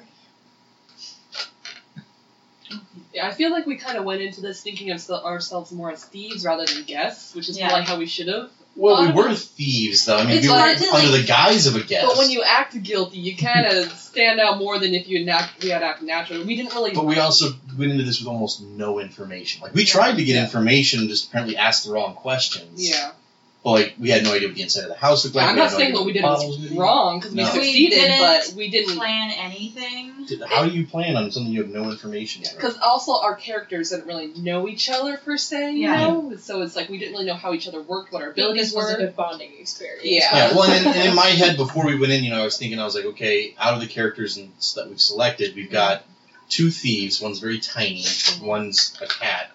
Yeah, 3.15 3.27
I 3.27 3.33
feel 3.33 3.51
like 3.51 3.67
we 3.67 3.77
kind 3.77 3.99
of 3.99 4.05
went 4.05 4.23
into 4.23 4.41
this 4.41 4.63
thinking 4.63 4.91
of 4.91 5.09
ourselves 5.11 5.71
more 5.73 5.91
as 5.91 6.03
thieves 6.05 6.45
rather 6.45 6.65
than 6.65 6.85
guests, 6.85 7.35
which 7.35 7.49
is 7.49 7.59
Yeah. 7.59 7.69
probably 7.69 7.85
how 7.87 7.97
we 7.99 8.07
should 8.07 8.29
have. 8.29 8.51
Well, 8.75 9.07
we 9.07 9.13
were 9.13 9.29
it. 9.29 9.39
thieves, 9.39 10.07
though. 10.07 10.17
I 10.17 10.25
mean, 10.25 10.39
It's 10.39 10.47
we 10.47 10.49
were 10.53 10.59
hard 10.59 10.77
under 10.83 11.09
like- 11.11 11.21
the 11.21 11.27
guise 11.27 11.67
of 11.67 11.77
a 11.77 11.81
guest. 11.83 12.07
But 12.09 12.17
when 12.17 12.31
you 12.31 12.43
act 12.43 12.83
guilty, 12.83 13.19
you 13.19 13.37
kind 13.37 13.67
of 13.67 13.93
stand 13.93 14.41
out 14.41 14.57
more 14.57 14.79
than 14.79 14.95
if 14.95 15.09
you 15.09 15.19
had 15.19 15.29
act, 15.29 15.63
we 15.63 15.69
had 15.69 15.83
acted 15.83 16.07
naturally. 16.07 16.43
We 16.45 16.57
didn't 16.57 16.73
really. 16.73 16.93
But 16.93 17.05
we 17.05 17.19
also 17.19 17.55
went 17.79 17.93
into 17.93 18.05
this 18.05 18.19
with 18.21 18.29
almost 18.29 18.63
no 18.63 18.99
information. 18.99 19.61
Like 19.61 19.75
we 19.75 19.85
tried 19.85 20.17
to 20.17 20.25
get 20.25 20.37
Yeah. 20.37 20.45
information, 20.45 21.07
just 21.09 21.29
apparently 21.29 21.59
asked 21.59 21.85
the 21.85 21.93
wrong 21.93 22.15
questions. 22.15 22.89
yeah. 22.89 23.11
But 23.65 23.71
like 23.71 23.95
we 23.97 24.11
had 24.11 24.25
no 24.25 24.35
idea 24.35 24.49
what 24.49 24.57
the 24.57 24.63
inside 24.63 24.83
of 24.83 24.89
the 24.89 24.97
house 24.97 25.23
looked 25.25 25.37
like. 25.37 25.47
I'm 25.49 25.55
we 25.55 25.61
not 25.61 25.71
no 25.71 25.77
saying 25.79 25.89
idea 25.91 25.97
what 25.99 26.07
we 26.07 26.13
did 26.15 26.23
bottles 26.23 26.59
was 26.59 26.71
wrong 26.73 27.21
because 27.21 27.31
we 27.33 27.43
No. 27.43 27.45
We 27.45 27.51
succeeded, 27.61 27.95
didn't 27.95 28.19
but 28.19 28.55
we 28.57 28.71
didn't. 28.71 28.97
plan 28.97 29.31
anything. 29.31 30.27
Did- 30.27 30.43
How 30.43 30.65
do 30.65 30.73
you 30.77 30.85
plan 30.85 31.15
on 31.17 31.31
something 31.31 31.53
you 31.53 31.63
have 31.63 31.71
no 31.71 31.89
information 31.91 32.43
yet? 32.43 32.55
Because 32.57 32.77
also 32.79 33.21
our 33.21 33.37
characters 33.37 33.91
didn't 33.91 34.07
really 34.09 34.33
know 34.37 34.67
each 34.67 34.91
other 34.91 35.17
per 35.17 35.37
se, 35.37 35.75
you 35.75 35.83
Yeah. 35.83 36.09
know. 36.09 36.37
So 36.41 36.63
it's 36.63 36.75
like 36.75 36.89
we 36.89 36.99
didn't 36.99 37.13
really 37.13 37.27
know 37.27 37.35
how 37.35 37.53
each 37.55 37.69
other 37.69 37.81
worked, 37.81 38.13
what 38.13 38.23
our 38.23 38.31
I 38.31 38.33
think 38.33 38.39
abilities 38.47 38.73
this 38.73 38.75
was 38.75 38.91
a 38.91 38.95
were. 38.95 38.99
good 38.99 39.15
bonding 39.15 39.53
experience. 39.61 40.03
Yeah. 40.07 40.29
Yeah, 40.49 40.55
well, 40.57 40.65
and, 40.65 40.85
in- 40.85 40.93
and 40.95 41.09
in 41.11 41.15
my 41.25 41.27
head, 41.27 41.57
before 41.57 41.87
we 41.87 41.97
went 41.97 42.13
in, 42.13 42.25
you 42.25 42.31
know, 42.31 42.41
I 42.41 42.45
was 42.45 42.59
thinking, 42.59 42.81
I 42.81 42.85
was 42.85 42.97
like, 42.97 43.05
okay, 43.05 43.55
out 43.61 43.75
of 43.75 43.81
the 43.81 43.87
characters 43.87 44.39
and 44.39 44.51
that 44.75 44.89
we've 44.89 45.01
selected, 45.01 45.55
we've 45.55 45.71
got 45.71 46.05
two 46.49 46.73
thieves. 46.73 47.21
One's 47.21 47.39
very 47.39 47.61
tiny, 47.61 48.05
one's 48.41 48.99
a 49.01 49.07
cat. 49.07 49.52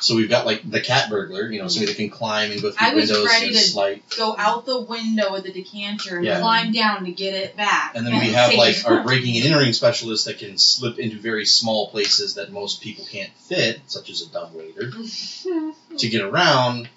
So 0.00 0.14
we've 0.16 0.28
got 0.28 0.46
like 0.46 0.68
the 0.68 0.80
cat 0.80 1.08
burglar, 1.10 1.50
you 1.50 1.60
know, 1.60 1.68
somebody 1.68 1.92
that 1.92 1.98
can 1.98 2.10
climb 2.10 2.50
and 2.52 2.60
go 2.60 2.70
through 2.70 2.86
I 2.86 2.94
was 2.94 3.08
windows 3.10 3.26
ready 3.26 3.46
and 3.46 3.54
to- 3.56 3.60
slight. 3.62 4.02
Go 4.16 4.34
out 4.36 4.66
the 4.66 4.80
window 4.80 5.32
with 5.32 5.44
the 5.44 5.52
decanter 5.52 6.16
and 6.16 6.24
Yeah. 6.24 6.40
climb 6.40 6.72
down 6.72 7.04
to 7.04 7.12
get 7.12 7.34
it 7.34 7.56
back. 7.56 7.92
And 7.94 8.06
then 8.06 8.18
we 8.18 8.32
have 8.32 8.52
like 8.58 8.76
our 8.84 9.02
breaking 9.02 9.36
and 9.36 9.46
entering 9.46 9.72
specialist 9.72 10.26
that 10.26 10.38
can 10.38 10.58
slip 10.58 10.98
into 10.98 11.18
very 11.18 11.46
small 11.46 11.88
places 11.90 12.34
that 12.34 12.52
most 12.52 12.80
people 12.82 13.06
can't 13.10 13.32
fit, 13.48 13.80
such 13.86 14.10
as 14.10 14.22
a 14.22 14.28
dumbwaiter, 14.28 14.90
to 15.98 16.08
get 16.08 16.20
around. 16.22 16.88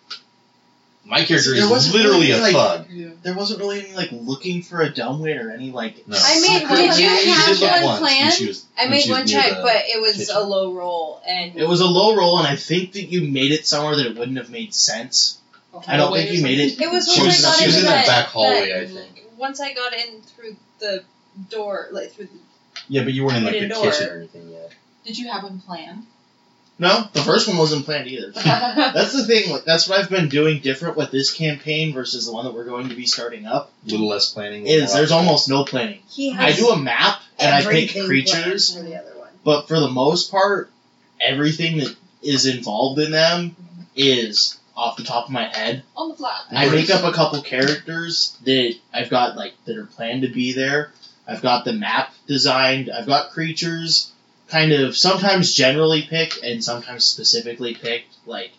My 1.06 1.24
character 1.24 1.52
There 1.56 1.64
is 1.64 1.70
wasn't 1.70 1.96
literally 1.96 2.28
really, 2.28 2.40
a 2.40 2.42
like- 2.42 2.54
thug. 2.54 2.86
Yeah. 2.92 3.08
There 3.24 3.34
wasn't 3.34 3.60
really 3.60 3.80
any 3.80 3.94
like 3.96 4.10
looking 4.12 4.62
for 4.62 4.82
a 4.82 4.94
dumbwaiter 4.94 5.50
or 5.50 5.52
any 5.52 5.72
like. 5.72 6.08
No. 6.08 6.18
I 6.20 6.40
made. 6.40 6.68
Did 6.68 7.00
you 7.00 7.34
have 7.34 7.62
one 7.62 7.84
once 7.84 8.02
when 8.02 8.48
was- 8.48 8.66
I 8.78 8.88
made 8.88 9.10
one 9.10 9.26
check, 9.28 9.54
but 9.62 9.76
it 9.88 10.02
was 10.02 10.18
kitchen. 10.18 10.36
a 10.36 10.42
low 10.42 10.74
roll, 10.74 11.22
and 11.28 11.56
It 11.58 11.68
was 11.68 11.82
a 11.82 11.88
low 11.88 12.16
roll, 12.16 12.38
and 12.38 12.48
I 12.48 12.56
think 12.56 12.94
that 12.94 13.06
you 13.06 13.32
made 13.32 13.52
it 13.52 13.66
somewhere 13.66 13.96
that 13.96 14.06
it 14.06 14.18
wouldn't 14.18 14.38
have 14.38 14.50
made 14.50 14.74
sense. 14.76 15.38
Oh. 15.74 15.82
I 15.88 15.98
don't 15.98 16.14
think 16.14 16.32
you 16.32 16.44
made 16.44 16.60
it. 16.60 16.80
It 16.80 16.92
was 16.92 17.12
She 17.12 17.22
was- 17.22 17.44
I 17.44 17.48
got 17.50 17.60
she 17.60 17.66
was 17.68 17.78
in 17.78 17.84
that 17.86 18.06
that 18.06 18.08
back 18.08 18.26
hallway, 18.28 18.70
that- 18.70 18.82
I 18.84 18.88
think. 18.88 19.24
Once 19.38 19.60
I 19.62 19.74
got 19.74 19.94
in 19.94 20.22
through 20.22 20.58
the 20.80 21.04
door, 21.50 21.88
like 21.92 22.14
through 22.14 22.26
the. 22.26 22.40
Yeah, 22.88 23.04
but 23.04 23.14
you 23.14 23.24
weren't 23.24 23.38
in 23.38 23.44
like 23.46 23.60
the 23.60 23.68
door. 23.68 23.84
kitchen 23.84 24.10
or 24.10 24.18
anything 24.18 24.50
yet. 24.52 24.72
Did 25.06 25.18
you 25.18 25.30
have 25.30 25.44
one 25.44 25.60
planned? 25.66 26.06
No, 26.80 27.08
the 27.12 27.22
first 27.22 27.48
one 27.48 27.58
wasn't 27.58 27.84
planned 27.84 28.08
either. 28.08 28.32
That's 28.34 29.12
the 29.14 29.26
thing. 29.26 29.52
Like, 29.52 29.66
that's 29.66 29.90
what 29.90 30.00
I've 30.00 30.10
been 30.10 30.30
doing 30.30 30.62
different 30.62 30.96
with 30.96 31.12
this 31.12 31.34
campaign 31.34 31.94
versus 31.94 32.26
the 32.26 32.32
one 32.32 32.46
that 32.46 32.54
we're 32.54 32.64
going 32.64 32.88
to 32.88 32.96
be 32.96 33.06
starting 33.06 33.46
up. 33.46 33.72
A 33.86 33.92
little 33.92 34.08
less 34.08 34.32
planning. 34.32 34.66
Is 34.66 34.90
more 34.90 34.98
there's 34.98 35.12
almost 35.12 35.50
no 35.50 35.66
planning. 35.66 36.00
He 36.10 36.34
I 36.34 36.54
do 36.54 36.70
a 36.70 36.78
map 36.78 37.22
and 37.38 37.54
I 37.54 37.70
pick 37.70 37.92
creatures, 38.06 38.74
for 38.76 38.82
the 38.82 38.96
other 38.96 39.12
one. 39.18 39.28
but 39.44 39.68
for 39.68 39.80
the 39.82 39.90
most 39.90 40.32
part, 40.32 40.72
everything 41.20 41.80
that 41.80 41.94
is 42.24 42.46
involved 42.46 43.00
in 43.00 43.12
them 43.12 43.58
is 43.96 44.58
off 44.76 44.96
the 44.96 45.04
top 45.04 45.26
of 45.26 45.32
my 45.32 45.48
head. 45.50 45.84
On 45.98 46.08
the 46.08 46.16
fly. 46.16 46.40
I 46.50 46.70
make 46.70 46.90
up 46.90 47.04
a 47.04 47.14
couple 47.14 47.42
characters 47.42 48.38
that 48.46 48.76
I've 48.94 49.10
got 49.10 49.36
like 49.36 49.54
that 49.66 49.78
are 49.78 49.86
planned 49.86 50.22
to 50.22 50.30
be 50.30 50.54
there. 50.54 50.94
I've 51.28 51.42
got 51.42 51.66
the 51.66 51.74
map 51.74 52.14
designed. 52.26 52.90
I've 52.90 53.06
got 53.06 53.32
creatures 53.32 54.12
kind 54.50 54.72
of 54.72 54.96
sometimes 54.98 55.54
generally 55.54 56.02
picked 56.04 56.42
and 56.44 56.64
sometimes 56.64 57.06
specifically 57.06 57.74
picked. 57.76 58.16
Like 58.26 58.52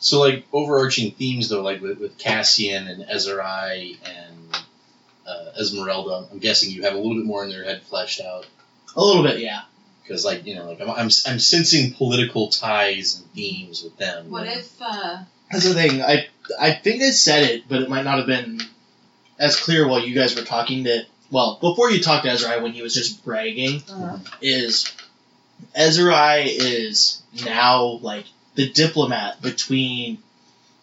So 0.00 0.20
like 0.20 0.44
overarching 0.52 1.12
themes 1.12 1.48
though, 1.48 1.62
like 1.62 1.80
with, 1.80 1.98
with 1.98 2.18
Cassian 2.18 2.86
and 2.88 3.04
Ezrai 3.04 3.96
and 4.04 4.58
uh, 5.26 5.50
Esmeralda, 5.60 6.28
I'm 6.32 6.38
guessing 6.38 6.70
you 6.70 6.82
have 6.82 6.94
a 6.94 6.98
little 6.98 7.14
bit 7.16 7.24
more 7.26 7.44
in 7.44 7.50
their 7.50 7.64
head 7.64 7.82
fleshed 7.82 8.20
out 8.20 8.46
a 8.96 9.00
little 9.04 9.22
bit, 9.22 9.38
yeah. 9.38 9.62
because 10.02 10.24
like 10.24 10.44
you 10.44 10.56
know 10.56 10.66
like 10.68 10.80
I'm, 10.80 10.90
I'm 10.90 11.10
I'm 11.26 11.38
sensing 11.38 11.94
political 11.94 12.48
ties 12.48 13.18
and 13.20 13.30
themes 13.32 13.82
with 13.84 13.96
them. 13.98 14.30
What 14.30 14.46
you 14.46 14.52
if 14.52 14.72
uh, 14.82 15.18
That's 15.52 15.64
the 15.64 15.74
thing. 15.74 16.02
I 16.02 16.26
I 16.60 16.72
think 16.72 17.02
I 17.02 17.10
said 17.10 17.44
it, 17.44 17.68
but 17.68 17.82
it 17.82 17.88
might 17.88 18.02
not 18.04 18.18
have 18.18 18.26
been 18.26 18.60
as 19.38 19.56
clear 19.56 19.86
while 19.86 20.00
you 20.00 20.14
guys 20.14 20.34
were 20.34 20.42
talking. 20.42 20.82
That 20.84 21.06
well, 21.30 21.58
before 21.60 21.90
you 21.92 22.02
talked 22.02 22.24
to 22.24 22.30
Ezrai 22.32 22.60
when 22.60 22.72
he 22.72 22.82
was 22.82 22.94
just 22.94 23.24
bragging, 23.24 23.82
Uh-huh. 23.88 24.18
is 24.42 24.90
Ezrai 25.76 26.46
is 26.46 27.22
now 27.44 27.98
like 28.02 28.26
the 28.54 28.68
diplomat 28.70 29.40
between 29.42 30.18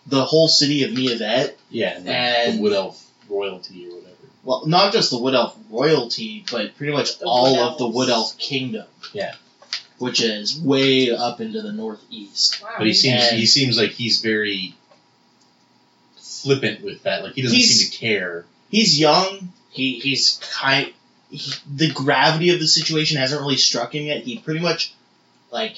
the 0.05 0.23
whole 0.23 0.47
city 0.47 0.83
of 0.83 0.91
Miavet. 0.91 1.53
yeah, 1.69 1.97
and, 1.97 2.07
and- 2.07 2.57
the 2.59 2.61
Wood 2.61 2.73
Elf 2.73 3.03
royalty 3.29 3.87
or 3.87 3.95
whatever. 3.95 4.13
Well, 4.43 4.65
not 4.65 4.93
just 4.93 5.11
the 5.11 5.17
Wood 5.19 5.33
Elf 5.35 5.57
royalty, 5.69 6.45
but 6.49 6.75
pretty 6.77 6.93
much 6.93 7.19
The 7.19 7.25
all 7.25 7.59
of 7.59 7.77
the 7.77 7.87
Wood 7.87 8.09
Elf 8.09 8.37
kingdom. 8.37 8.85
Yeah. 9.13 9.35
Which 9.99 10.21
is 10.21 10.57
way 10.61 11.11
up 11.11 11.41
into 11.41 11.61
the 11.61 11.73
northeast. 11.73 12.61
Wow. 12.63 12.75
But 12.77 12.87
he 12.87 12.93
seems 12.93 13.23
And- 13.23 13.37
he 13.37 13.45
seems 13.45 13.77
like 13.77 13.91
he's 13.91 14.21
very 14.21 14.75
flippant 16.17 16.83
with 16.83 17.03
that. 17.03 17.23
Like 17.23 17.33
he 17.33 17.41
doesn't 17.41 17.57
seem 17.59 17.89
to 17.91 17.97
care. 17.97 18.45
he's 18.69 18.99
young. 18.99 19.51
He 19.71 19.99
he's 19.99 20.39
kind. 20.53 20.93
He, 21.29 21.53
the 21.73 21.91
gravity 21.91 22.51
of 22.51 22.59
the 22.59 22.67
situation 22.67 23.17
hasn't 23.17 23.41
really 23.41 23.57
struck 23.57 23.93
him 23.93 24.05
yet. 24.05 24.23
He 24.23 24.37
pretty 24.39 24.59
much, 24.61 24.93
like, 25.51 25.77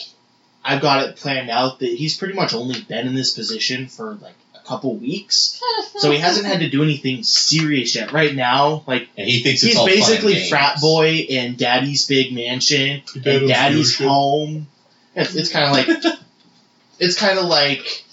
I've 0.63 0.81
got 0.81 1.07
it 1.07 1.15
planned 1.15 1.49
out 1.49 1.79
that 1.79 1.89
he's 1.89 2.17
pretty 2.17 2.33
much 2.33 2.53
only 2.53 2.81
been 2.81 3.07
in 3.07 3.15
this 3.15 3.31
position 3.31 3.87
for 3.87 4.15
like 4.15 4.35
a 4.55 4.67
couple 4.67 4.95
weeks, 4.95 5.59
so 5.97 6.11
he 6.11 6.17
hasn't 6.17 6.45
had 6.45 6.59
to 6.59 6.69
do 6.69 6.83
anything 6.83 7.23
serious 7.23 7.95
yet. 7.95 8.11
Right 8.11 8.35
now, 8.35 8.83
like 8.85 9.09
And 9.17 9.27
he 9.27 9.41
thinks 9.41 9.63
it's 9.63 9.71
he's 9.71 9.77
all 9.77 9.85
basically 9.85 10.33
games. 10.33 10.49
frat 10.49 10.81
boy 10.81 11.11
in 11.27 11.55
daddy's 11.55 12.05
big 12.05 12.33
mansion 12.33 13.01
and 13.15 13.23
Daddy's 13.23 13.49
daddy's 13.49 13.97
home. 13.97 14.67
It's, 15.15 15.33
it's 15.33 15.49
kind 15.51 15.65
of 15.65 15.71
like 15.71 16.19
it's 16.99 17.17
kind 17.17 17.39
of 17.39 17.45
like, 17.45 18.03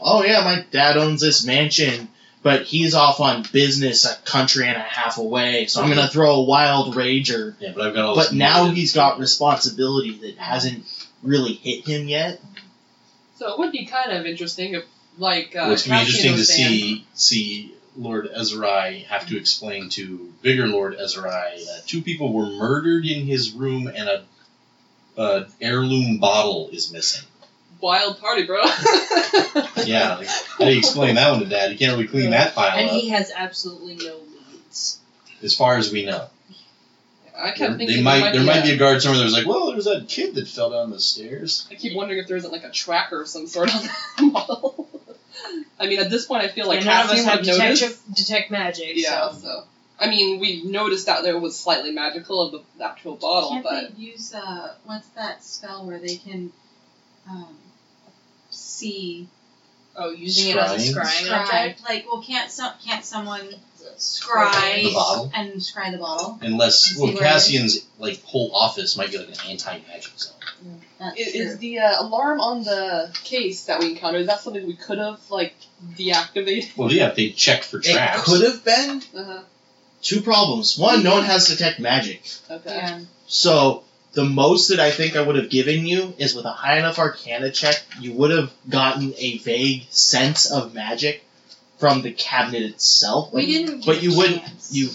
oh 0.00 0.22
yeah, 0.22 0.42
my 0.44 0.64
dad 0.70 0.96
owns 0.98 1.20
this 1.20 1.44
mansion, 1.44 2.08
but 2.44 2.64
he's 2.64 2.94
off 2.94 3.20
on 3.20 3.42
business 3.52 4.04
a 4.04 4.14
country 4.26 4.68
and 4.68 4.76
a 4.76 4.80
half 4.80 5.16
away, 5.16 5.66
so 5.66 5.82
I'm 5.82 5.88
gonna 5.88 6.06
throw 6.06 6.36
a 6.36 6.42
wild 6.44 6.94
rager. 6.94 7.54
Yeah, 7.58 7.72
but 7.74 7.86
I've 7.86 7.94
got 7.94 8.04
all. 8.04 8.14
But 8.14 8.34
now 8.34 8.64
motive. 8.64 8.76
he's 8.76 8.92
got 8.92 9.18
responsibility 9.18 10.18
that 10.18 10.36
hasn't 10.36 10.84
really 11.22 11.54
hit 11.54 11.88
him 11.88 12.06
yet. 12.06 12.40
So 13.36 13.50
it 13.52 13.58
would 13.58 13.72
be 13.72 13.86
kind 13.86 14.12
of 14.12 14.26
interesting 14.26 14.74
if, 14.74 14.84
like, 15.16 15.56
uh, 15.56 15.64
Well, 15.64 15.72
it's 15.72 15.86
gonna 15.86 16.04
be 16.04 16.10
interesting 16.10 16.36
to 16.36 16.44
see 16.44 17.06
see 17.14 17.74
Lord 17.96 18.28
Ezrai 18.30 19.06
have 19.06 19.26
to 19.28 19.38
explain 19.38 19.88
to 19.90 20.30
bigger 20.42 20.66
Lord 20.66 20.98
Ezrai 20.98 21.66
uh, 21.66 21.80
two 21.86 22.02
people 22.02 22.30
were 22.30 22.46
murdered 22.46 23.06
in 23.06 23.24
his 23.24 23.52
room 23.52 23.86
and 23.86 24.06
a, 24.06 24.24
a 25.16 25.46
heirloom 25.62 26.18
bottle 26.18 26.68
is 26.72 26.92
missing. 26.92 27.26
Wild 27.84 28.18
party, 28.18 28.44
bro. 28.46 28.62
Yeah, 29.84 30.16
like, 30.16 30.28
how 30.28 30.64
do 30.64 30.72
you 30.72 30.78
explain 30.78 31.16
that 31.16 31.30
one 31.30 31.40
to 31.40 31.46
Dad? 31.46 31.70
You 31.70 31.76
can't 31.78 31.92
really 31.92 32.08
clean 32.08 32.30
that 32.30 32.54
pile 32.54 32.78
and 32.78 32.88
up, 32.88 32.94
he 32.96 33.10
has 33.10 33.30
absolutely 33.36 33.96
no 33.96 34.16
leads. 34.52 34.98
as 35.42 35.54
far 35.54 35.76
as 35.76 35.92
we 35.92 36.06
know. 36.06 36.26
I 37.36 37.48
kept 37.48 37.58
There, 37.58 37.76
thinking 37.76 37.96
they 37.98 38.02
might, 38.02 38.32
there 38.32 38.42
might 38.42 38.60
a- 38.60 38.62
be 38.62 38.70
a 38.72 38.76
guard 38.78 39.02
somewhere 39.02 39.18
that 39.18 39.24
was 39.24 39.34
like, 39.34 39.46
well, 39.46 39.70
there's 39.72 39.84
that 39.84 40.06
kid 40.08 40.36
that 40.36 40.48
fell 40.48 40.70
down 40.70 40.90
the 40.90 40.98
stairs. 41.00 41.68
I 41.70 41.74
keep 41.74 41.94
wondering 41.94 42.18
if 42.20 42.26
there 42.28 42.36
isn't 42.38 42.50
like 42.50 42.64
a 42.64 42.70
tracker 42.70 43.20
of 43.22 43.28
some 43.28 43.46
sort 43.46 43.74
on 43.74 43.82
the 43.82 44.22
model. 44.32 44.88
I 45.78 45.86
mean, 45.86 45.98
at 46.00 46.08
this 46.10 46.24
point, 46.24 46.42
I 46.44 46.48
feel 46.48 46.66
like 46.66 46.78
and 46.78 46.86
none 46.86 47.04
of 47.04 47.10
us 47.10 47.24
Cassian 47.24 47.28
have 47.28 47.40
would 47.40 47.48
have 47.48 47.58
noticed. 47.58 47.82
detect, 47.82 48.14
detect 48.16 48.50
magic. 48.50 48.92
Yeah, 48.94 49.30
So. 49.32 49.38
so. 49.42 49.64
I 50.00 50.08
mean, 50.08 50.40
we 50.40 50.64
noticed 50.64 51.06
that 51.06 51.22
there 51.24 51.38
was 51.38 51.58
slightly 51.58 51.90
magical 51.92 52.40
of 52.40 52.52
the, 52.52 52.62
the 52.78 52.84
actual 52.86 53.16
bottle, 53.16 53.50
can't 53.50 53.64
but 53.64 53.96
they 53.96 54.02
use 54.02 54.32
uh, 54.34 54.74
what's 54.84 55.06
that 55.08 55.44
spell 55.44 55.86
where 55.86 55.98
they 55.98 56.16
can 56.16 56.52
um, 57.30 57.56
see 58.74 59.28
Oh, 59.96 60.10
using 60.10 60.50
it 60.50 60.56
as 60.56 60.72
a 60.72 60.92
Scrying? 60.92 60.94
scrying 61.04 61.28
scry? 61.28 61.40
object. 61.42 61.82
Like, 61.88 62.06
well, 62.10 62.20
can't 62.20 62.50
some 62.50 62.72
can't 62.84 63.04
someone 63.04 63.48
The 63.80 64.90
bottle. 64.92 65.30
and 65.34 65.52
scry 65.60 65.92
the 65.92 65.98
bottle? 65.98 66.38
Unless, 66.42 66.80
See 66.82 67.00
well, 67.00 67.12
where 67.14 67.22
it 67.22 67.26
Cassian's 67.26 67.86
like 67.98 68.20
whole 68.24 68.50
office 68.54 68.96
might 68.96 69.12
be 69.12 69.18
like 69.18 69.28
an 69.28 69.34
anti-magic 69.48 70.18
zone. 70.18 70.32
That's 70.98 71.20
is, 71.20 71.32
true. 71.32 71.40
is 71.42 71.58
the 71.58 71.78
uh, 71.78 72.02
alarm 72.02 72.40
on 72.40 72.64
the 72.64 73.16
case 73.22 73.66
that 73.66 73.78
we 73.78 73.90
encountered 73.90 74.22
is 74.22 74.26
that 74.26 74.40
something 74.40 74.66
we 74.66 74.74
could 74.74 74.98
have 74.98 75.20
like 75.30 75.54
deactivated? 75.96 76.76
Well, 76.76 76.90
yeah, 76.92 77.10
if 77.10 77.14
they 77.16 77.30
checked 77.30 77.64
for 77.66 77.78
It 77.78 77.84
traps. 77.84 78.24
could 78.24 78.42
have 78.42 78.64
been 78.64 79.02
Uh-huh. 79.16 79.42
two 80.02 80.22
problems. 80.22 80.76
One, 80.76 81.04
no 81.04 81.14
one 81.14 81.24
has 81.24 81.46
detect 81.46 81.78
magic. 81.78 82.22
Okay. 82.50 82.74
yeah. 82.76 83.00
So 83.28 83.84
the 84.14 84.24
most 84.24 84.68
that 84.68 84.80
I 84.80 84.90
think 84.90 85.16
I 85.16 85.22
would 85.22 85.36
have 85.36 85.50
given 85.50 85.86
you 85.86 86.14
is 86.18 86.34
with 86.34 86.44
a 86.44 86.50
high 86.52 86.78
enough 86.78 86.98
Arcana 86.98 87.50
check, 87.50 87.82
you 88.00 88.12
would 88.14 88.30
have 88.30 88.52
gotten 88.68 89.14
a 89.18 89.38
vague 89.38 89.86
sense 89.90 90.50
of 90.50 90.74
magic 90.74 91.24
from 91.78 92.02
the 92.02 92.12
cabinet 92.12 92.62
itself. 92.62 93.32
We 93.32 93.46
didn't. 93.46 93.78
Get 93.80 93.86
But 93.86 94.02
you 94.02 94.12
a 94.14 94.16
wouldn't- 94.16 94.42
chance. 94.42 94.68
you- 94.72 94.90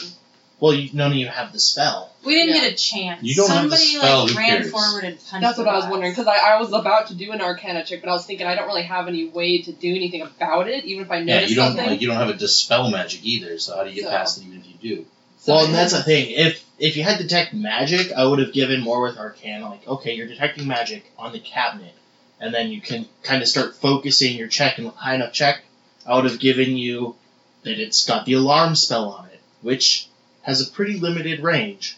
Well, 0.62 0.74
you, 0.74 0.90
none 0.92 1.12
of 1.14 1.18
you 1.18 1.28
have 1.28 1.54
the 1.54 1.60
spell. 1.60 2.12
We 2.26 2.34
didn't 2.36 2.54
Yeah. 2.56 2.62
get 2.64 2.74
a 2.74 2.76
chance. 2.76 3.24
You 3.24 3.34
don't 3.36 3.50
have 3.50 3.70
the 3.70 3.78
Somebody 3.78 3.98
spell, 3.98 4.28
like 4.28 4.36
ran 4.36 4.50
cares? 4.50 4.72
forward 4.72 5.04
and 5.06 5.16
punched. 5.26 5.42
That's 5.42 5.58
what 5.58 5.64
the 5.64 5.70
I 5.70 5.76
was 5.76 5.84
glass. 5.84 5.92
wondering 5.92 6.12
because 6.12 6.28
I, 6.28 6.38
I 6.38 6.60
was 6.60 6.74
about 6.74 7.08
to 7.08 7.14
do 7.16 7.32
an 7.32 7.40
Arcana 7.40 7.86
check, 7.86 8.02
but 8.02 8.10
I 8.10 8.12
was 8.14 8.26
thinking 8.26 8.46
I 8.46 8.56
don't 8.56 8.68
really 8.68 8.84
have 8.84 9.08
any 9.08 9.30
way 9.30 9.62
to 9.62 9.72
do 9.72 9.90
anything 9.96 10.22
about 10.24 10.68
it, 10.68 10.84
even 10.84 11.06
if 11.06 11.12
I 11.12 11.20
Yeah, 11.20 11.42
you 11.46 11.56
don't 11.56 11.68
something. 11.68 11.86
like 11.92 12.02
you 12.02 12.08
don't 12.08 12.18
have 12.18 12.28
a 12.28 12.34
dispel 12.34 12.90
magic 12.90 13.22
either. 13.24 13.58
So 13.58 13.78
how 13.78 13.84
do 13.86 13.90
you 13.90 13.96
get 13.96 14.04
So- 14.06 14.10
past 14.10 14.38
it 14.40 14.48
even 14.48 14.60
if 14.60 14.66
you 14.84 14.96
do? 14.98 15.06
So 15.40 15.54
well, 15.56 15.66
and 15.66 15.74
that's 15.74 15.94
the 15.94 16.04
thing. 16.04 16.32
If 16.32 16.62
if 16.80 16.96
you 16.96 17.04
had 17.04 17.18
detect 17.18 17.54
magic, 17.54 18.12
I 18.14 18.26
would 18.26 18.40
have 18.40 18.54
given 18.54 18.82
more 18.82 19.02
with 19.02 19.18
Arcana. 19.18 19.70
Like, 19.70 19.88
okay, 19.88 20.14
you're 20.14 20.28
detecting 20.28 20.68
magic 20.68 21.12
on 21.18 21.32
the 21.32 21.40
cabinet, 21.40 21.94
and 22.40 22.54
then 22.54 22.72
you 22.72 22.82
can 22.82 23.08
kind 23.24 23.42
of 23.42 23.48
start 23.48 23.76
focusing 23.76 24.38
your 24.38 24.48
check 24.48 24.78
and 24.78 24.90
high 24.90 25.16
enough 25.16 25.34
check. 25.34 25.62
I 26.06 26.16
would 26.16 26.26
have 26.26 26.40
given 26.40 26.78
you 26.78 27.16
that 27.64 27.80
it's 27.80 28.06
got 28.06 28.26
the 28.26 28.34
alarm 28.34 28.76
spell 28.76 29.10
on 29.10 29.26
it, 29.28 29.40
which 29.62 30.08
has 30.44 30.62
a 30.62 30.72
pretty 30.72 30.98
limited 30.98 31.42
range. 31.42 31.98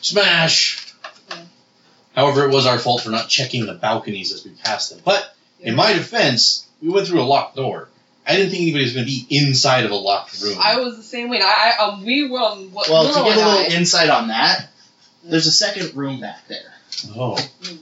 Smash! 0.00 0.94
Yeah. 1.28 1.44
However, 2.14 2.44
it 2.44 2.52
was 2.52 2.66
our 2.66 2.78
fault 2.78 3.02
for 3.02 3.10
not 3.10 3.28
checking 3.28 3.66
the 3.66 3.74
balconies 3.74 4.32
as 4.32 4.44
we 4.44 4.52
passed 4.52 4.90
them. 4.90 5.00
But 5.04 5.34
in 5.60 5.76
my 5.76 5.92
defense, 5.92 6.66
we 6.82 6.88
went 6.88 7.06
through 7.06 7.20
a 7.20 7.24
locked 7.24 7.56
door. 7.56 7.88
I 8.26 8.34
didn't 8.36 8.50
think 8.50 8.62
anybody 8.62 8.84
was 8.84 8.92
going 8.94 9.06
to 9.06 9.10
be 9.12 9.26
inside 9.30 9.84
of 9.84 9.90
a 9.92 9.94
locked 9.96 10.40
room. 10.42 10.58
I 10.60 10.80
was 10.80 10.96
the 10.96 11.02
same 11.02 11.28
way. 11.28 11.40
I, 11.42 11.74
I 11.78 11.84
um, 11.84 12.04
we 12.04 12.28
were 12.28 12.40
um, 12.40 12.72
what 12.72 12.88
Well, 12.88 13.04
to 13.04 13.08
Willow 13.10 13.24
give 13.28 13.36
a 13.36 13.38
little 13.38 13.52
I- 13.72 13.76
insight 13.76 14.08
on 14.10 14.28
that, 14.28 14.68
there's 15.24 15.46
a 15.46 15.52
second 15.52 15.94
room 15.94 16.20
back 16.20 16.46
there. 16.48 16.72
oh. 17.14 17.36
Mm. 17.62 17.78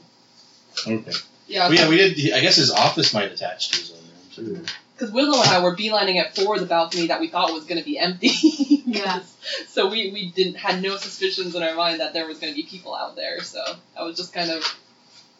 Okay. 0.87 1.13
yeah, 1.47 1.69
Well, 1.69 1.75
yeah, 1.79 1.89
we 1.89 1.97
did. 1.97 2.33
I 2.35 2.41
guess 2.41 2.57
his 2.57 2.71
office 2.71 3.15
might 3.15 3.31
attach 3.33 3.71
to 3.71 3.79
his 3.79 3.93
own 3.93 4.47
room 4.47 4.57
too. 4.57 4.65
because 4.95 5.13
Willow 5.13 5.41
and 5.41 5.49
I 5.51 5.63
were 5.63 5.75
beelining 5.77 6.17
it 6.21 6.35
for 6.35 6.59
the 6.59 6.67
balcony 6.67 7.07
that 7.07 7.21
we 7.21 7.29
thought 7.29 7.53
was 7.53 7.65
going 7.65 7.79
to 7.79 7.85
be 7.85 7.99
empty. 7.99 8.31
Yeah. 8.87 9.23
So 9.69 9.89
we, 9.89 10.13
we 10.13 10.31
didn't 10.31 10.55
had 10.57 10.81
no 10.83 10.97
suspicions 10.97 11.55
in 11.57 11.63
our 11.65 11.75
mind 11.75 12.01
that 12.01 12.13
there 12.13 12.29
was 12.29 12.39
going 12.39 12.53
to 12.53 12.57
be 12.57 12.65
people 12.65 12.95
out 12.95 13.17
there. 13.17 13.41
So 13.41 13.61
that 13.97 14.03
was 14.05 14.17
just 14.17 14.33
kind 14.33 14.51
of 14.51 14.63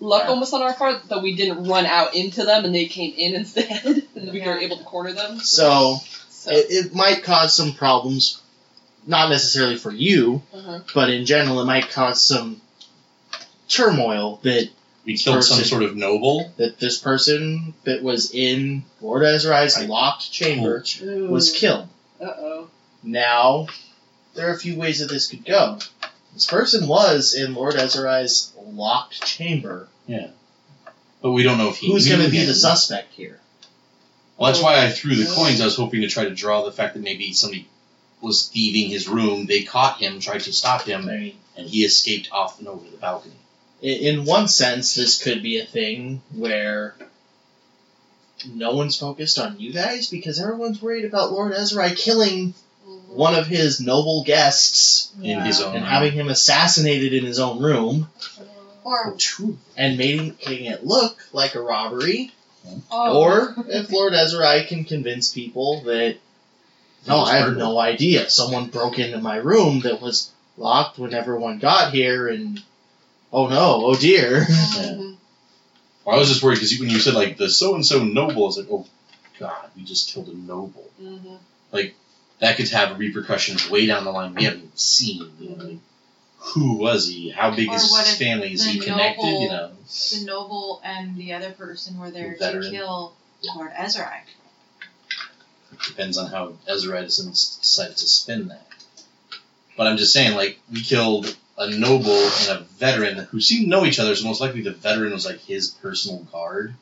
luck 0.01 0.23
Yeah. 0.25 0.31
almost 0.31 0.53
on 0.55 0.63
our 0.63 0.73
part 0.73 1.09
that 1.11 1.23
we 1.23 1.37
didn't 1.37 1.65
run 1.65 1.85
out 1.87 2.17
into 2.17 2.45
them 2.45 2.65
and 2.65 2.75
they 2.75 2.87
came 2.87 3.15
in 3.17 3.35
instead, 3.41 4.03
and 4.29 4.33
we 4.33 4.41
were 4.41 4.59
Yeah. 4.59 4.65
able 4.67 4.79
to 4.79 4.85
corner 4.85 5.13
them. 5.13 5.39
So 5.41 5.99
So, 6.31 6.51
it, 6.51 6.67
it 6.87 6.95
might 6.95 7.23
cause 7.23 7.55
some 7.57 7.73
problems, 7.75 8.41
not 9.07 9.31
necessarily 9.31 9.77
for 9.77 9.91
you, 9.93 10.43
uh-huh. 10.53 10.81
but 10.95 11.11
in 11.11 11.25
general, 11.27 11.61
it 11.61 11.65
might 11.65 11.91
cause 11.91 12.21
some 12.23 12.61
turmoil 13.69 14.41
that 14.43 14.69
We 15.05 15.17
killed 15.17 15.45
some 15.45 15.63
sort 15.65 15.83
of 15.83 15.97
noble. 15.97 16.53
that 16.57 16.79
this 16.79 16.99
person 16.99 17.75
that 17.85 18.03
was 18.03 18.31
in 18.33 18.85
Lord 19.01 19.23
Ezra's 19.25 19.77
I- 19.77 19.87
locked 19.87 20.31
chamber 20.33 20.83
was 21.03 21.53
killed. 21.53 21.89
Uh 22.21 22.25
oh. 22.27 22.69
Now, 23.03 23.67
there 24.35 24.49
are 24.51 24.55
a 24.55 24.59
few 24.59 24.77
ways 24.77 25.01
that 25.01 25.11
this 25.11 25.27
could 25.29 25.45
go. 25.45 25.79
This 26.33 26.47
person 26.47 26.89
was 26.89 27.35
in 27.35 27.55
Lord 27.55 27.75
Ezra's 27.77 28.53
locked 28.61 29.25
chamber. 29.25 29.89
Yeah. 30.07 30.29
But 31.23 31.33
we 31.33 31.43
don't 31.43 31.59
know 31.59 31.69
if 31.71 31.77
he. 31.79 31.91
Who's 31.93 32.09
going 32.09 32.23
to 32.25 32.31
be 32.31 32.45
the 32.45 32.55
suspect 32.55 33.15
here? 33.15 33.41
Well, 34.45 34.53
that's 34.53 34.63
why 34.63 34.85
I 34.85 34.91
threw 34.91 35.15
the 35.15 35.33
coins. 35.35 35.63
I 35.63 35.65
was 35.65 35.75
hoping 35.77 36.03
to 36.03 36.09
try 36.09 36.25
to 36.25 36.35
draw 36.35 36.65
the 36.65 36.71
fact 36.71 36.93
that 36.93 37.03
maybe 37.03 37.33
somebody 37.33 37.67
was 38.21 38.47
thieving 38.49 38.91
his 38.91 39.09
room. 39.09 39.47
They 39.47 39.63
caught 39.63 39.99
him, 39.99 40.21
tried 40.21 40.43
to 40.43 40.53
stop 40.53 40.83
him, 40.83 41.09
and 41.09 41.67
he 41.67 41.83
escaped 41.83 42.29
off 42.31 42.59
and 42.59 42.69
over 42.69 42.85
the 42.91 42.99
balcony. 42.99 43.37
in 43.81 44.27
one 44.27 44.49
sense, 44.49 44.95
this 44.95 45.23
could 45.23 45.43
be 45.43 45.61
a 45.61 45.65
thing 45.65 46.21
where 46.35 46.95
no 48.47 48.75
one's 48.75 48.99
focused 48.99 49.39
on 49.39 49.59
you 49.59 49.73
guys 49.73 50.11
because 50.11 50.39
everyone's 50.39 50.83
worried 50.83 51.07
about 51.07 51.33
Lord 51.33 51.55
Ezra 51.55 51.95
killing 51.95 52.53
mm-hmm. 52.87 53.17
one 53.17 53.35
of 53.35 53.47
his 53.47 53.81
noble 53.81 54.25
guests 54.25 55.11
in 55.23 55.41
his 55.41 55.63
own 55.63 55.75
and 55.75 55.85
room. 55.85 55.91
having 55.91 56.13
him 56.13 56.29
assassinated 56.29 57.15
in 57.15 57.25
his 57.25 57.39
own 57.39 57.63
room 57.63 58.11
Or 58.85 59.17
oh, 59.17 59.57
and 59.79 59.97
making 59.97 60.67
it 60.67 60.85
look 60.85 61.17
like 61.33 61.55
a 61.55 61.63
robbery. 61.63 62.31
Oh. 62.91 63.21
Or 63.23 63.55
if 63.69 63.91
Lord 63.91 64.15
Ezra 64.15 64.47
I 64.47 64.65
can 64.65 64.85
convince 64.85 65.33
people 65.33 65.83
that 65.83 66.17
no, 67.07 67.21
I 67.21 67.37
have 67.37 67.57
no 67.57 67.79
idea. 67.79 68.31
Someone 68.31 68.69
broke 68.69 68.99
into 68.99 69.19
my 69.19 69.37
room 69.37 69.81
that 69.81 70.01
was 70.01 70.31
locked 70.57 70.99
when 70.99 71.13
everyone 71.13 71.59
got 71.59 71.93
here, 71.93 72.29
and 72.29 72.63
oh 73.33 73.49
no, 73.49 73.87
oh 73.87 73.97
dear. 73.97 74.47
Well, 76.05 76.17
I 76.17 76.19
was 76.19 76.29
just 76.29 76.43
worried 76.43 76.57
because 76.57 76.79
when 76.79 76.91
you 76.91 76.99
said 76.99 77.15
like 77.15 77.39
the 77.39 77.49
so 77.49 77.75
and 77.75 77.87
so 77.87 78.05
noble, 78.05 78.43
I 78.43 78.47
was 78.47 78.59
like, 78.59 78.67
oh 78.71 78.87
god, 79.41 79.71
we 79.75 79.85
just 79.85 80.13
killed 80.13 80.29
a 80.29 80.37
noble. 80.37 80.91
Mhm. 81.03 81.39
That 82.41 82.57
could 82.57 82.69
have 82.71 82.99
repercussions 82.99 83.71
way 83.71 83.87
down 83.87 84.05
the 84.05 84.11
line 84.11 84.35
we 84.35 84.45
haven't 84.45 84.59
even 84.59 84.77
seen. 84.77 85.31
You 85.41 85.49
know, 85.51 85.65
like, 85.65 85.79
who 86.53 86.75
was 86.77 87.09
he? 87.09 87.31
How 87.31 87.51
big 87.55 87.69
Or 87.71 87.75
is 87.77 87.91
what 87.91 88.07
his 88.07 88.15
if 88.15 88.19
family? 88.19 88.53
Is 88.53 88.65
he 88.65 88.79
connected? 88.79 89.25
You 89.27 89.49
know, 89.49 89.71
the 90.13 90.25
noble 90.25 90.81
and 90.85 91.17
the 91.17 91.33
other 91.33 91.51
person 91.53 91.99
were 91.99 92.11
there 92.11 92.37
The 92.39 92.53
to 92.61 92.71
kill 92.71 93.15
Lord 93.55 93.73
Ezra. 93.77 94.21
depends 95.87 96.19
on 96.19 96.31
how 96.31 96.55
Ezra 96.67 97.03
decided 97.03 97.97
to 97.97 98.07
spin 98.07 98.49
that. 98.49 98.67
But 99.77 99.87
I'm 99.87 99.97
just 99.97 100.13
saying, 100.13 100.37
like, 100.37 100.59
we 100.73 100.83
killed 100.83 101.35
a 101.59 101.69
noble 101.71 102.13
and 102.13 102.49
a 102.51 102.61
veteran 102.79 103.17
who 103.19 103.41
seemed 103.41 103.65
to 103.65 103.69
know 103.71 103.85
each 103.85 103.99
other, 103.99 104.15
so 104.15 104.25
most 104.27 104.41
likely 104.41 104.63
the 104.63 104.71
veteran 104.73 105.13
was 105.13 105.27
like 105.27 105.41
his 105.41 105.69
personal 105.69 106.19
guard. 106.25 106.75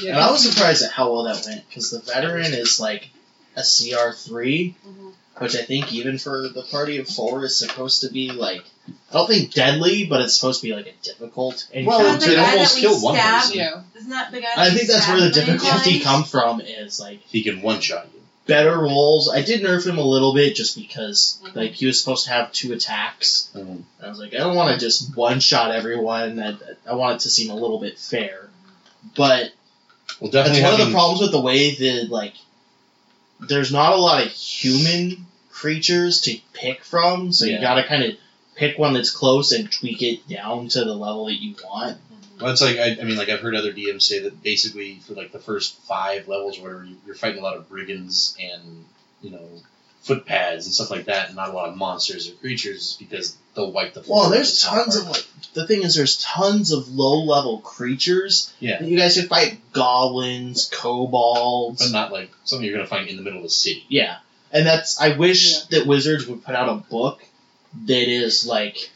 Yeah. 0.00 0.12
And 0.12 0.20
I 0.20 0.30
was 0.30 0.48
surprised 0.48 0.82
at 0.82 0.90
how 0.92 1.12
well 1.12 1.24
that 1.24 1.44
went 1.46 1.68
because 1.68 1.90
the 1.90 2.00
veteran 2.00 2.52
is 2.52 2.78
like 2.80 3.08
a 3.56 3.62
CR 3.62 4.12
three, 4.12 4.76
Mhm. 4.86 5.12
Which 5.40 5.56
I 5.56 5.62
think 5.62 5.92
even 5.92 6.18
for 6.18 6.48
the 6.48 6.62
party 6.62 6.98
of 6.98 7.08
four 7.08 7.44
is 7.44 7.56
supposed 7.58 8.02
to 8.02 8.08
be 8.10 8.30
like 8.30 8.62
I 9.10 9.14
don't 9.14 9.26
think 9.28 9.52
deadly, 9.52 10.06
but 10.06 10.20
it's 10.20 10.34
supposed 10.34 10.60
to 10.62 10.66
be 10.68 10.74
like 10.74 10.86
a 10.86 10.92
difficult 11.04 11.66
encounter. 11.72 12.04
Isn't 12.06 12.22
it 12.22 12.26
the 12.30 12.36
guy 12.36 12.50
almost 12.52 12.74
that 12.74 12.80
we 12.80 12.80
killed 12.88 13.02
one 13.02 13.14
stabbed? 13.14 13.42
person. 13.46 13.56
Yeah. 13.58 13.82
Isn't 13.96 14.10
that 14.10 14.32
the 14.32 14.40
guy? 14.40 14.48
That 14.56 14.58
I 14.58 14.70
think 14.70 14.88
that's 14.88 15.08
where 15.08 15.20
the 15.20 15.30
difficulty 15.30 15.92
times? 16.00 16.04
come 16.04 16.24
from 16.24 16.60
is 16.60 17.00
like 17.00 17.20
He 17.26 17.42
can 17.42 17.62
one 17.62 17.80
shot 17.80 18.08
you. 18.12 18.20
better 18.46 18.78
rolls. 18.78 19.30
I 19.32 19.42
did 19.42 19.62
nerf 19.62 19.86
him 19.86 19.98
a 19.98 20.02
little 20.04 20.34
bit 20.34 20.54
just 20.56 20.76
because 20.76 21.38
Mhm. 21.44 21.56
like 21.56 21.72
he 21.72 21.86
was 21.86 21.98
supposed 22.00 22.24
to 22.26 22.30
have 22.32 22.52
two 22.52 22.72
attacks. 22.72 23.48
Mhm. 23.54 23.82
I 24.02 24.08
was 24.08 24.18
like, 24.18 24.34
I 24.34 24.38
don't 24.38 24.56
want 24.56 24.72
to 24.78 24.84
just 24.84 25.14
one 25.16 25.40
shot 25.40 25.70
everyone. 25.72 26.38
I, 26.40 26.56
I 26.88 26.94
want 26.94 27.16
it 27.16 27.20
to 27.20 27.30
seem 27.30 27.50
a 27.50 27.54
little 27.54 27.78
bit 27.78 27.98
fair. 27.98 28.48
But 29.16 29.52
Well, 30.20 30.30
that's 30.30 30.48
definitely 30.48 30.62
one 30.64 30.80
of 30.80 30.86
the 30.86 30.92
problems 30.92 31.20
with 31.22 31.32
the 31.32 31.40
way 31.40 31.74
that 31.74 32.10
like 32.10 32.34
there's 33.40 33.72
not 33.72 33.92
a 33.92 33.96
lot 33.96 34.24
of 34.26 34.30
human 34.32 35.26
creatures 35.60 36.22
to 36.22 36.38
pick 36.52 36.82
from, 36.84 37.32
so 37.32 37.44
you 37.44 37.60
gotta 37.60 37.84
kind 37.84 38.02
of 38.04 38.14
pick 38.56 38.78
one 38.78 38.94
that's 38.94 39.10
close 39.10 39.52
and 39.52 39.70
tweak 39.70 40.02
it 40.02 40.26
down 40.28 40.68
to 40.68 40.84
the 40.84 40.94
level 40.94 41.26
that 41.26 41.40
you 41.40 41.54
want. 41.64 41.98
Well, 42.40 42.50
it's 42.50 42.62
like 42.62 42.78
I, 42.78 42.96
I 43.00 43.04
mean, 43.04 43.16
like 43.18 43.28
I've 43.28 43.40
heard 43.40 43.54
other 43.54 43.72
DMs 43.72 44.02
say 44.02 44.20
that 44.20 44.42
basically 44.42 44.96
for 45.06 45.12
like 45.14 45.32
the 45.32 45.38
first 45.38 45.78
five 45.82 46.26
levels, 46.28 46.58
or 46.58 46.62
whatever, 46.62 46.84
you- 46.84 46.96
you're 47.06 47.14
fighting 47.14 47.38
a 47.40 47.42
lot 47.42 47.56
of 47.56 47.68
brigands 47.68 48.34
and 48.42 48.84
you 49.20 49.30
know 49.30 49.46
footpads 50.02 50.64
and 50.64 50.72
stuff 50.72 50.90
like 50.90 51.04
that, 51.04 51.26
and 51.26 51.36
not 51.36 51.50
a 51.50 51.52
lot 51.52 51.68
of 51.68 51.76
monsters 51.76 52.26
or 52.30 52.32
creatures 52.36 52.96
because 52.98 53.36
they'll 53.54 53.70
wipe 53.70 53.92
the 53.92 54.02
floor. 54.02 54.20
Well, 54.22 54.30
with 54.30 54.38
there's 54.38 54.62
the 54.62 54.68
tons 54.68 54.96
part. 54.96 55.06
of 55.08 55.12
like 55.16 55.26
the 55.52 55.66
thing 55.66 55.82
is 55.82 55.94
there's 55.94 56.16
tons 56.22 56.72
of 56.72 56.88
low 56.88 57.22
level 57.24 57.58
creatures. 57.58 58.50
Yeah. 58.60 58.78
that 58.80 58.88
You 58.88 58.96
guys 58.96 59.16
could 59.20 59.28
fight 59.28 59.60
goblins, 59.74 60.70
kobolds. 60.72 61.82
but 61.84 61.92
not 61.92 62.12
like 62.12 62.30
something 62.44 62.66
you're 62.66 62.74
gonna 62.76 62.88
find 62.88 63.08
in 63.08 63.16
the 63.16 63.22
middle 63.22 63.40
of 63.40 63.44
the 63.44 63.50
city. 63.50 63.84
Yeah, 63.90 64.16
and 64.52 64.66
that's 64.66 65.00
I 65.00 65.16
wish 65.16 65.52
Yeah. 65.52 65.58
that 65.78 65.86
Wizards 65.86 66.26
would 66.26 66.44
put 66.44 66.54
out 66.54 66.68
a 66.68 66.74
book 66.90 67.22
that 67.86 68.08
is 68.10 68.46
like 68.46 68.90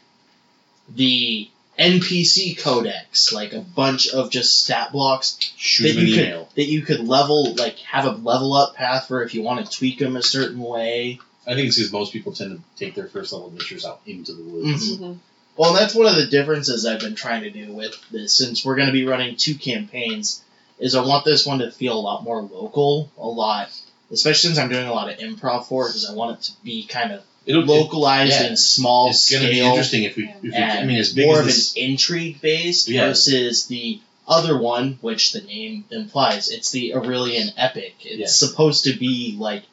the 0.93 1.49
NPC 1.77 2.57
codex, 2.57 3.33
like 3.33 3.53
a 3.53 3.59
bunch 3.59 4.07
of 4.07 4.29
just 4.31 4.63
stat 4.63 4.91
blocks 4.93 5.37
Shoot 5.57 5.83
that 5.93 5.93
you 6.01 6.13
could 6.15 6.23
email. 6.25 6.49
that 6.55 6.65
you 6.65 6.81
could 6.83 7.01
level, 7.07 7.53
like 7.55 7.77
have 7.79 8.05
a 8.05 8.11
level 8.11 8.53
up 8.53 8.75
path 8.75 9.07
for 9.07 9.23
if 9.23 9.33
you 9.33 9.41
want 9.41 9.65
to 9.65 9.71
tweak 9.77 9.99
them 9.99 10.15
a 10.15 10.21
certain 10.23 10.59
way. 10.59 11.19
I 11.47 11.53
think 11.53 11.67
it's 11.67 11.77
because 11.77 11.91
most 11.91 12.13
people 12.13 12.31
tend 12.33 12.57
to 12.57 12.63
take 12.85 12.95
their 12.95 13.07
first 13.07 13.33
level 13.33 13.47
adventures 13.47 13.85
out 13.85 13.99
into 14.05 14.33
the 14.33 14.43
woods. 14.43 14.91
Mhm. 14.93 14.99
Mhm. 14.99 15.17
Well, 15.57 15.71
and 15.71 15.79
that's 15.79 15.93
one 15.95 16.07
of 16.07 16.15
the 16.15 16.27
differences 16.27 16.85
I've 16.85 16.99
been 16.99 17.15
trying 17.15 17.43
to 17.43 17.49
do 17.51 17.71
with 17.71 17.95
this, 18.11 18.33
since 18.33 18.63
we're 18.65 18.75
going 18.75 18.87
to 18.87 18.93
be 18.93 19.05
running 19.05 19.35
two 19.35 19.55
campaigns, 19.55 20.41
is 20.79 20.95
I 20.95 21.01
want 21.05 21.23
this 21.23 21.45
one 21.45 21.59
to 21.59 21.71
feel 21.71 21.97
a 21.97 21.99
lot 22.01 22.23
more 22.23 22.41
local, 22.41 23.09
a 23.17 23.27
lot, 23.27 23.69
especially 24.11 24.47
since 24.49 24.57
I'm 24.59 24.69
doing 24.69 24.87
a 24.87 24.93
lot 24.93 25.11
of 25.11 25.19
improv 25.19 25.65
for 25.67 25.85
it, 25.85 25.89
because 25.89 26.09
I 26.09 26.13
want 26.13 26.39
it 26.39 26.43
to 26.45 26.51
be 26.63 26.85
kind 26.85 27.11
of 27.11 27.21
It'll 27.45 27.61
it- 27.63 27.67
localized 27.67 28.31
yeah. 28.41 28.47
and 28.47 28.59
small 28.59 29.09
It's 29.09 29.31
gonna 29.31 29.47
be 29.49 29.59
interesting 29.59 30.03
if 30.03 30.15
we, 30.15 30.25
if 30.29 30.41
we 30.41 30.55
I 30.55 30.83
mean, 30.85 30.97
as 30.97 31.13
big 31.13 31.25
more 31.27 31.41
as 31.41 31.71
of 31.71 31.77
an 31.77 31.89
intrigue 31.91 32.41
based 32.41 32.87
Yeah. 32.87 33.07
versus 33.07 33.67
the 33.67 33.99
other 34.27 34.57
one, 34.57 34.97
which 35.01 35.33
the 35.33 35.41
name 35.41 35.85
implies. 35.91 36.49
It's 36.49 36.71
the 36.71 36.95
Aurelian 36.95 37.49
epic. 37.57 37.95
It's 38.01 38.19
Yeah. 38.19 38.25
supposed 38.49 38.85
to 38.85 38.93
be 38.93 39.35
like 39.37 39.63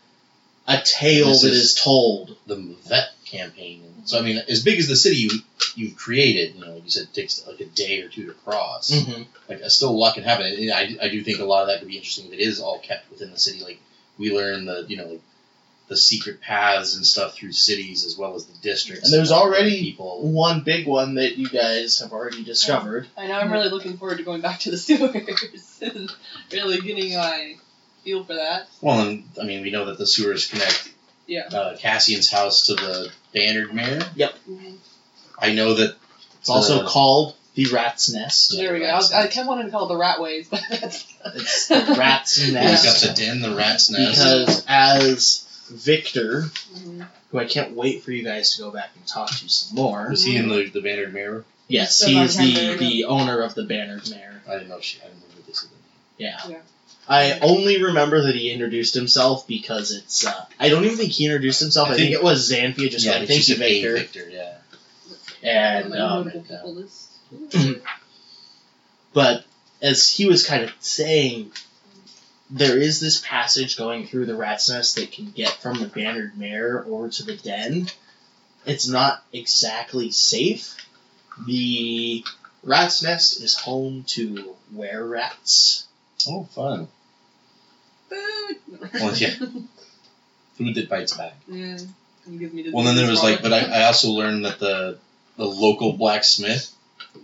a 0.68 0.78
tale 0.84 1.28
This 1.30 1.42
that 1.42 1.52
is- 1.52 1.58
is 1.70 1.74
told. 1.74 2.36
the 2.46 2.56
vet 2.86 3.10
campaign. 3.24 3.82
So 4.04 4.18
I 4.18 4.22
mean, 4.22 4.42
as 4.48 4.62
big 4.62 4.78
as 4.78 4.88
the 4.88 4.96
city 4.96 5.16
you 5.16 5.30
you've 5.76 5.96
created, 5.96 6.56
you 6.56 6.60
know, 6.60 6.74
like 6.74 6.84
you 6.84 6.90
said, 6.90 7.04
it 7.04 7.14
takes 7.14 7.46
like 7.46 7.60
a 7.60 7.64
day 7.64 8.00
or 8.02 8.08
two 8.08 8.26
to 8.26 8.32
cross. 8.32 8.90
Mm-hmm. 8.90 9.22
Like, 9.48 9.62
still 9.70 9.88
a 9.90 9.92
lot 9.92 10.14
can 10.14 10.24
happen. 10.24 10.44
I, 10.70 10.96
I 11.00 11.08
do 11.08 11.22
think 11.22 11.38
a 11.38 11.44
lot 11.44 11.62
of 11.62 11.68
that 11.68 11.78
could 11.78 11.88
be 11.88 11.96
interesting 11.96 12.26
if 12.26 12.32
it 12.34 12.40
is 12.40 12.60
all 12.60 12.78
kept 12.80 13.10
within 13.10 13.30
the 13.30 13.38
city. 13.38 13.60
Like 13.62 13.80
we 14.18 14.34
learn 14.36 14.64
the 14.66 14.84
you 14.88 14.96
know 14.96 15.06
like 15.06 15.20
the 15.88 15.96
secret 15.96 16.40
paths 16.40 16.96
and 16.96 17.04
stuff 17.04 17.34
through 17.34 17.52
cities 17.52 18.06
as 18.06 18.16
well 18.16 18.34
as 18.34 18.46
the 18.46 18.56
districts. 18.62 19.04
And 19.04 19.12
there's 19.12 19.30
how 19.30 19.42
already 19.42 19.80
people. 19.80 20.22
One 20.30 20.62
big 20.62 20.86
one 20.86 21.16
that 21.16 21.36
you 21.36 21.48
guys 21.50 21.98
have 22.00 22.12
already 22.12 22.44
discovered. 22.44 23.08
I 23.18 23.26
know 23.26 23.34
I'm 23.34 23.52
really 23.52 23.68
looking 23.68 23.98
forward 23.98 24.16
to 24.18 24.24
going 24.24 24.40
back 24.40 24.60
to 24.60 24.70
the 24.70 24.78
sewers 24.78 25.78
and 25.82 26.10
really 26.50 26.80
getting 26.80 27.14
my 27.14 27.56
feel 28.04 28.24
for 28.24 28.34
that. 28.34 28.68
Well, 28.80 29.00
and 29.06 29.24
I 29.40 29.44
mean, 29.44 29.62
we 29.62 29.70
know 29.70 29.86
that 29.86 29.98
the 29.98 30.06
sewers 30.06 30.46
connect 30.46 30.90
Yeah. 31.26 31.48
uh, 31.52 31.76
Cassian's 31.76 32.30
house 32.30 32.66
to 32.66 32.74
the 32.74 33.10
Bannered 33.34 33.74
Mare. 33.74 34.00
Mhm. 34.16 34.76
I 35.38 35.52
know 35.52 35.74
that 35.74 35.96
It's 36.40 36.48
also 36.48 36.80
Uh, 36.84 36.88
called 36.88 37.34
the 37.54 37.66
rat's 37.66 38.12
nest. 38.12 38.52
There 38.56 38.72
we 38.72 38.80
go. 38.80 38.86
I, 38.86 38.94
was, 38.96 39.12
I 39.12 39.26
kept 39.26 39.46
wanting 39.46 39.66
to 39.66 39.70
call 39.70 39.84
it 39.86 39.88
the 39.88 39.96
rat 39.98 40.20
ways, 40.20 40.48
but 40.48 40.62
that's 40.70 41.06
It's 41.34 41.68
the 41.68 41.94
rat's 41.98 42.38
We've 42.42 42.52
nest. 42.54 42.84
got 42.84 43.08
the 43.16 43.20
den, 43.22 43.40
the 43.40 43.54
rat's 43.54 43.90
nest. 43.90 44.18
Because 44.20 44.64
as 44.68 45.46
Victor, 45.70 46.42
Mhm. 46.74 47.06
who 47.30 47.38
I 47.38 47.44
can't 47.46 47.72
wait 47.74 48.02
for 48.02 48.12
you 48.12 48.22
guys 48.24 48.56
to 48.56 48.62
go 48.62 48.70
back 48.70 48.90
and 48.96 49.06
talk 49.06 49.30
to 49.30 49.48
some 49.48 49.74
more. 49.76 50.08
Was 50.10 50.24
he 50.24 50.36
in 50.36 50.48
the, 50.48 50.68
the 50.68 50.80
Bannered 50.80 51.12
Mare? 51.14 51.44
Yes, 51.68 52.00
The 52.00 52.08
he 52.08 52.18
is 52.20 52.36
the, 52.36 52.74
the 52.76 53.04
owner 53.04 53.40
of 53.40 53.54
the 53.54 53.62
Bannered 53.64 54.08
Mare. 54.10 54.42
I 54.48 54.54
didn't 54.54 54.68
know 54.68 54.80
she. 54.80 54.98
I 55.00 55.04
didn't 55.08 55.20
know 55.20 55.42
this. 55.46 55.66
Yeah. 56.18 56.38
Yeah. 56.48 56.56
I 57.08 57.38
only 57.40 57.82
remember 57.82 58.22
that 58.26 58.34
he 58.34 58.50
introduced 58.50 58.94
himself 58.94 59.46
because 59.46 59.92
it's. 59.92 60.26
Uh, 60.26 60.44
I 60.60 60.68
don't 60.68 60.84
even 60.84 60.96
think 60.96 61.12
he 61.12 61.24
introduced 61.26 61.60
himself. 61.60 61.88
I, 61.88 61.92
I 61.92 61.96
think, 61.96 62.08
think- 62.10 62.20
it 62.20 62.22
was 62.24 62.50
Xanthia 62.50 62.90
just 62.90 63.04
yeah, 63.06 63.12
like, 63.12 63.22
it's 63.22 63.30
thank 63.30 63.42
just 63.44 63.48
you, 63.50 63.56
Victor. 63.56 63.96
Victor. 63.96 64.30
Yeah. 64.30 64.54
And 65.42 65.90
My 65.90 65.98
um, 65.98 66.24
notable 66.26 66.42
people 66.42 66.74
list. 66.74 67.11
But 69.12 69.44
as 69.80 70.08
he 70.10 70.26
was 70.26 70.46
kind 70.46 70.62
of 70.64 70.72
saying, 70.80 71.52
there 72.50 72.78
is 72.78 73.00
this 73.00 73.20
passage 73.20 73.76
going 73.76 74.06
through 74.06 74.26
the 74.26 74.34
rat's 74.34 74.68
nest 74.70 74.96
that 74.96 75.12
can 75.12 75.30
get 75.30 75.52
from 75.52 75.78
the 75.78 75.86
bannered 75.86 76.36
mare 76.36 76.84
over 76.86 77.08
to 77.08 77.22
the 77.24 77.36
den. 77.36 77.88
It's 78.64 78.88
not 78.88 79.24
exactly 79.32 80.10
safe. 80.10 80.76
The 81.46 82.24
rat's 82.62 83.02
nest 83.02 83.42
is 83.42 83.54
home 83.54 84.04
to 84.08 84.54
were 84.72 85.06
rats. 85.06 85.86
Oh, 86.28 86.44
fun. 86.44 86.88
Food. 88.08 88.56
Well, 88.94 89.16
yeah. 89.16 89.30
Food 90.56 90.74
that 90.74 90.88
bites 90.88 91.16
back. 91.16 91.34
Yeah. 91.48 91.78
He 92.28 92.36
gives 92.36 92.52
me 92.54 92.70
Well, 92.72 92.84
then 92.84 92.96
there 92.96 93.08
was 93.08 93.22
like, 93.22 93.42
but 93.42 93.52
I, 93.52 93.60
I 93.60 93.84
also 93.84 94.10
learned 94.10 94.44
that 94.44 94.58
the 94.58 94.98
the 95.36 95.46
local 95.46 95.94
blacksmith 95.94 96.72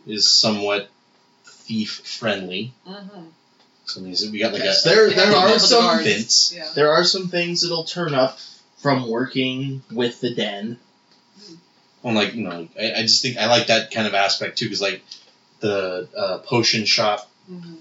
is 0.07 0.28
somewhat 0.30 0.89
thief 1.45 2.01
friendly. 2.05 2.72
Mhm. 2.86 3.28
So 3.86 4.01
means 4.01 4.26
we 4.30 4.39
got 4.39 4.53
like 4.53 4.62
Yes, 4.64 4.84
a 4.84 4.89
there 4.91 5.09
Yeah, 5.09 5.16
there 5.16 5.30
yeah, 5.32 5.39
are 5.45 5.53
the 5.53 5.61
some 5.61 5.82
guards. 5.82 6.53
Yeah. 6.55 6.70
there 6.74 6.93
are 6.93 7.05
some 7.05 7.28
things 7.28 7.62
that'll 7.62 7.84
turn 7.84 8.14
up 8.14 8.39
from 8.78 9.09
working 9.09 9.82
with 9.91 10.20
the 10.20 10.34
den. 10.34 10.78
Well, 12.03 12.14
like 12.14 12.34
you 12.34 12.45
know, 12.45 12.68
I, 12.78 12.93
I 12.99 13.03
just 13.03 13.22
think 13.22 13.39
I 13.39 13.47
like 13.47 13.66
that 13.68 13.91
kind 13.91 14.07
of 14.07 14.14
aspect 14.14 14.59
too, 14.59 14.66
because 14.66 14.80
like 14.80 15.03
the 15.61 16.09
uh, 16.16 16.39
potion 16.39 16.84
shop 16.84 17.28
Mhm. 17.51 17.78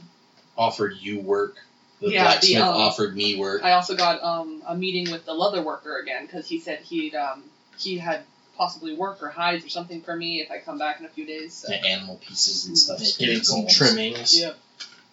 offered 0.57 0.95
you 0.99 1.19
work, 1.19 1.55
the 2.01 2.09
Yeah, 2.09 2.23
the, 2.23 2.25
blacksmith 2.29 2.61
um, 2.63 2.75
offered 2.75 3.15
me 3.15 3.35
work. 3.35 3.63
I 3.63 3.73
also 3.73 3.95
got 3.95 4.23
um, 4.23 4.63
a 4.65 4.75
meeting 4.75 5.11
with 5.11 5.25
the 5.25 5.33
leather 5.33 5.61
worker 5.61 5.97
again 5.97 6.25
because 6.25 6.47
he 6.47 6.59
said 6.59 6.79
he'd 6.79 7.13
um, 7.15 7.43
he 7.77 7.97
had 7.99 8.23
possibly 8.57 8.95
work 8.95 9.21
or 9.21 9.29
hides 9.29 9.65
or 9.65 9.69
something 9.69 10.01
for 10.01 10.15
me 10.15 10.41
if 10.41 10.49
I 10.51 10.59
come 10.59 10.77
back 10.77 10.99
in 10.99 11.05
a 11.05 11.09
few 11.09 11.25
days. 11.25 11.53
So. 11.53 11.67
the 11.69 11.85
animal 11.85 12.15
pieces 12.17 12.65
and 12.67 12.77
stuff. 12.77 12.99
Getting 13.17 13.43
some 13.43 13.61
goals. 13.61 13.75
trimmings. 13.75 14.39
Yeah. 14.39 14.53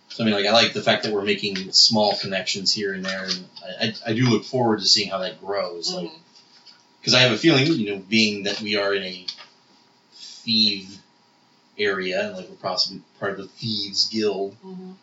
So 0.08 0.22
I 0.22 0.26
mean, 0.26 0.34
like 0.34 0.46
I 0.46 0.52
like 0.52 0.72
the 0.72 0.82
fact 0.82 1.02
that 1.04 1.12
we're 1.12 1.24
making 1.24 1.72
small 1.72 2.16
connections 2.16 2.72
here 2.72 2.94
and 2.94 3.04
there, 3.04 3.24
and 3.24 3.48
I, 3.80 3.86
I, 3.86 4.10
I 4.10 4.14
do 4.14 4.26
look 4.28 4.44
forward 4.44 4.80
to 4.80 4.86
seeing 4.86 5.10
how 5.10 5.18
that 5.18 5.40
grows. 5.40 5.92
Like, 5.92 6.08
Mhm. 6.08 6.18
because 7.00 7.14
I 7.14 7.20
have 7.20 7.32
a 7.32 7.36
feeling, 7.38 7.66
you 7.66 7.90
know, 7.90 7.98
being 7.98 8.44
that 8.44 8.60
we 8.60 8.76
are 8.76 8.94
in 8.94 9.02
a 9.02 9.26
thieve 10.14 10.98
area, 11.78 12.28
and 12.28 12.36
like 12.36 12.48
we're 12.48 12.56
possibly 12.56 13.02
part 13.18 13.32
of 13.32 13.38
the 13.38 13.48
thieves 13.48 14.08
guild, 14.08 14.56
Mhm. 14.64 14.94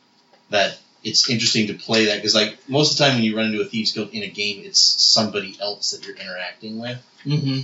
that 0.50 0.78
it's 1.04 1.30
interesting 1.30 1.68
to 1.68 1.74
play 1.74 2.06
that 2.06 2.16
because 2.18 2.36
like 2.36 2.58
most 2.70 2.92
of 2.94 2.98
the 2.98 3.04
time 3.04 3.16
when 3.16 3.24
you 3.24 3.36
run 3.36 3.48
into 3.48 3.62
a 3.62 3.66
thieves 3.66 3.92
guild 3.92 4.12
in 4.14 4.24
a 4.24 4.28
game, 4.28 4.64
it's 4.64 4.80
somebody 4.80 5.58
else 5.60 5.92
that 5.92 6.06
you're 6.06 6.16
interacting 6.16 6.80
with. 6.80 7.00
Mm-hmm. 7.26 7.62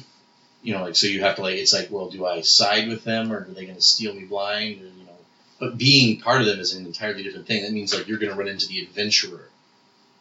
You 0.62 0.74
know, 0.74 0.84
like 0.84 0.96
so 0.96 1.08
you 1.08 1.22
have 1.22 1.36
to 1.36 1.42
like 1.42 1.56
it's 1.56 1.74
like, 1.74 1.90
well, 1.92 2.10
do 2.10 2.26
I 2.26 2.42
side 2.42 2.88
with 2.88 3.04
them 3.04 3.32
or 3.32 3.38
are 3.38 3.44
they 3.44 3.66
going 3.66 3.76
to 3.76 3.82
steal 3.82 4.14
me 4.14 4.26
blind? 4.26 4.82
Or 4.82 4.86
you 4.86 5.06
know, 5.06 5.18
but 5.60 5.78
being 5.78 6.20
part 6.20 6.42
of 6.42 6.48
them 6.48 6.60
is 6.60 6.74
an 6.74 6.86
entirely 6.86 7.24
different 7.24 7.48
thing. 7.48 7.64
That 7.64 7.72
means 7.72 7.94
like 7.94 8.08
you're 8.08 8.20
going 8.20 8.32
to 8.32 8.38
run 8.38 8.48
into 8.48 8.68
the 8.68 8.82
adventurer. 8.82 9.50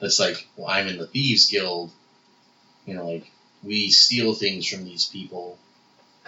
That's 0.00 0.20
like, 0.20 0.46
well, 0.56 0.68
I'm 0.68 0.88
in 0.88 0.98
the 0.98 1.06
thieves 1.06 1.50
guild. 1.50 1.90
You 2.84 2.94
know, 2.94 3.08
like 3.10 3.30
we 3.62 3.90
steal 3.90 4.34
things 4.34 4.66
from 4.68 4.84
these 4.84 5.06
people. 5.06 5.58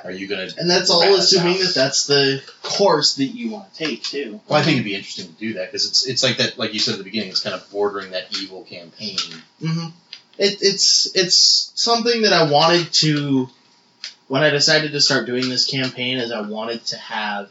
Are 0.05 0.13
you 0.13 0.29
gonna? 0.29 0.49
And 0.57 0.71
that's 0.71 0.91
all 0.91 1.03
assuming 1.15 1.55
out? 1.55 1.61
that 1.61 1.75
that's 1.75 2.07
the 2.07 2.43
course 2.63 3.17
that 3.17 3.25
you 3.25 3.51
want 3.51 3.73
to 3.73 3.85
take 3.85 4.03
too. 4.03 4.41
Well, 4.47 4.61
I 4.61 4.63
think 4.63 4.75
it'd 4.75 4.85
be 4.85 4.95
interesting 4.95 5.27
to 5.27 5.33
do 5.33 5.55
that 5.55 5.67
because 5.67 5.89
it's 5.89 6.07
it's 6.07 6.23
like 6.23 6.37
that, 6.37 6.59
like 6.59 6.73
you 6.73 6.79
said 6.79 6.93
at 6.93 6.99
the 6.99 7.05
beginning. 7.05 7.31
It's 7.31 7.41
kind 7.41 7.55
of 7.55 7.69
bordering 7.71 8.13
that 8.13 8.37
evil 8.41 8.63
campaign. 8.63 9.19
Mm-hmm. 9.61 9.89
It, 10.39 10.59
it's 10.63 11.11
it's 11.17 11.73
something 11.75 12.23
that 12.23 12.33
I 12.33 12.49
wanted 12.51 12.93
to 12.95 13.49
when 14.29 14.43
I 14.43 14.51
decided 14.51 14.93
to 14.93 15.01
start 15.01 15.27
doing 15.27 15.49
this 15.49 15.67
campaign 15.67 16.19
is 16.19 16.31
I 16.31 16.43
wanted 16.43 16.85
to 16.87 16.97
have 16.99 17.49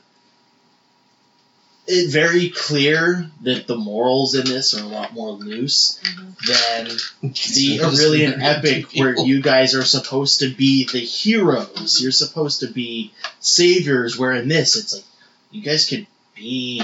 it 1.88 2.12
very 2.12 2.50
clear 2.50 3.30
that 3.44 3.66
the 3.66 3.78
morals 3.78 4.36
in 4.36 4.46
this 4.46 4.74
are 4.78 4.84
a 4.84 4.88
lot 4.88 5.14
more 5.14 5.32
loose 5.32 6.00
than 6.46 6.90
the 7.22 7.80
Aurelian 7.82 8.42
epic 8.42 8.88
where 8.96 9.16
you 9.18 9.42
guys 9.42 9.74
are 9.74 9.86
supposed 9.86 10.42
to 10.42 10.54
be 10.54 10.86
the 10.92 11.00
heroes. 11.00 12.02
You're 12.02 12.12
supposed 12.12 12.60
to 12.60 12.68
be 12.68 13.14
saviors. 13.40 14.18
Where 14.18 14.34
in 14.34 14.50
this, 14.50 14.76
it's 14.76 14.94
like 14.96 15.06
you 15.50 15.62
guys 15.62 15.88
could 15.88 16.08
be 16.36 16.84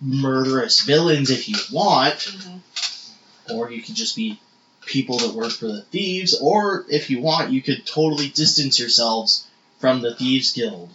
murderous 0.00 0.80
villains 0.80 1.30
if 1.30 1.48
you 1.48 1.56
want, 1.70 2.14
Mhm. 2.14 2.60
or 3.50 3.70
you 3.70 3.82
could 3.82 3.94
just 3.96 4.16
be 4.16 4.38
people 4.86 5.18
that 5.18 5.34
work 5.34 5.52
for 5.52 5.66
the 5.66 5.82
thieves, 5.82 6.34
or 6.40 6.84
if 6.88 7.10
you 7.10 7.20
want, 7.20 7.50
you 7.52 7.62
could 7.62 7.86
totally 7.86 8.28
distance 8.28 8.78
yourselves 8.78 9.46
from 9.78 10.00
the 10.00 10.14
thieves 10.14 10.52
guild, 10.52 10.90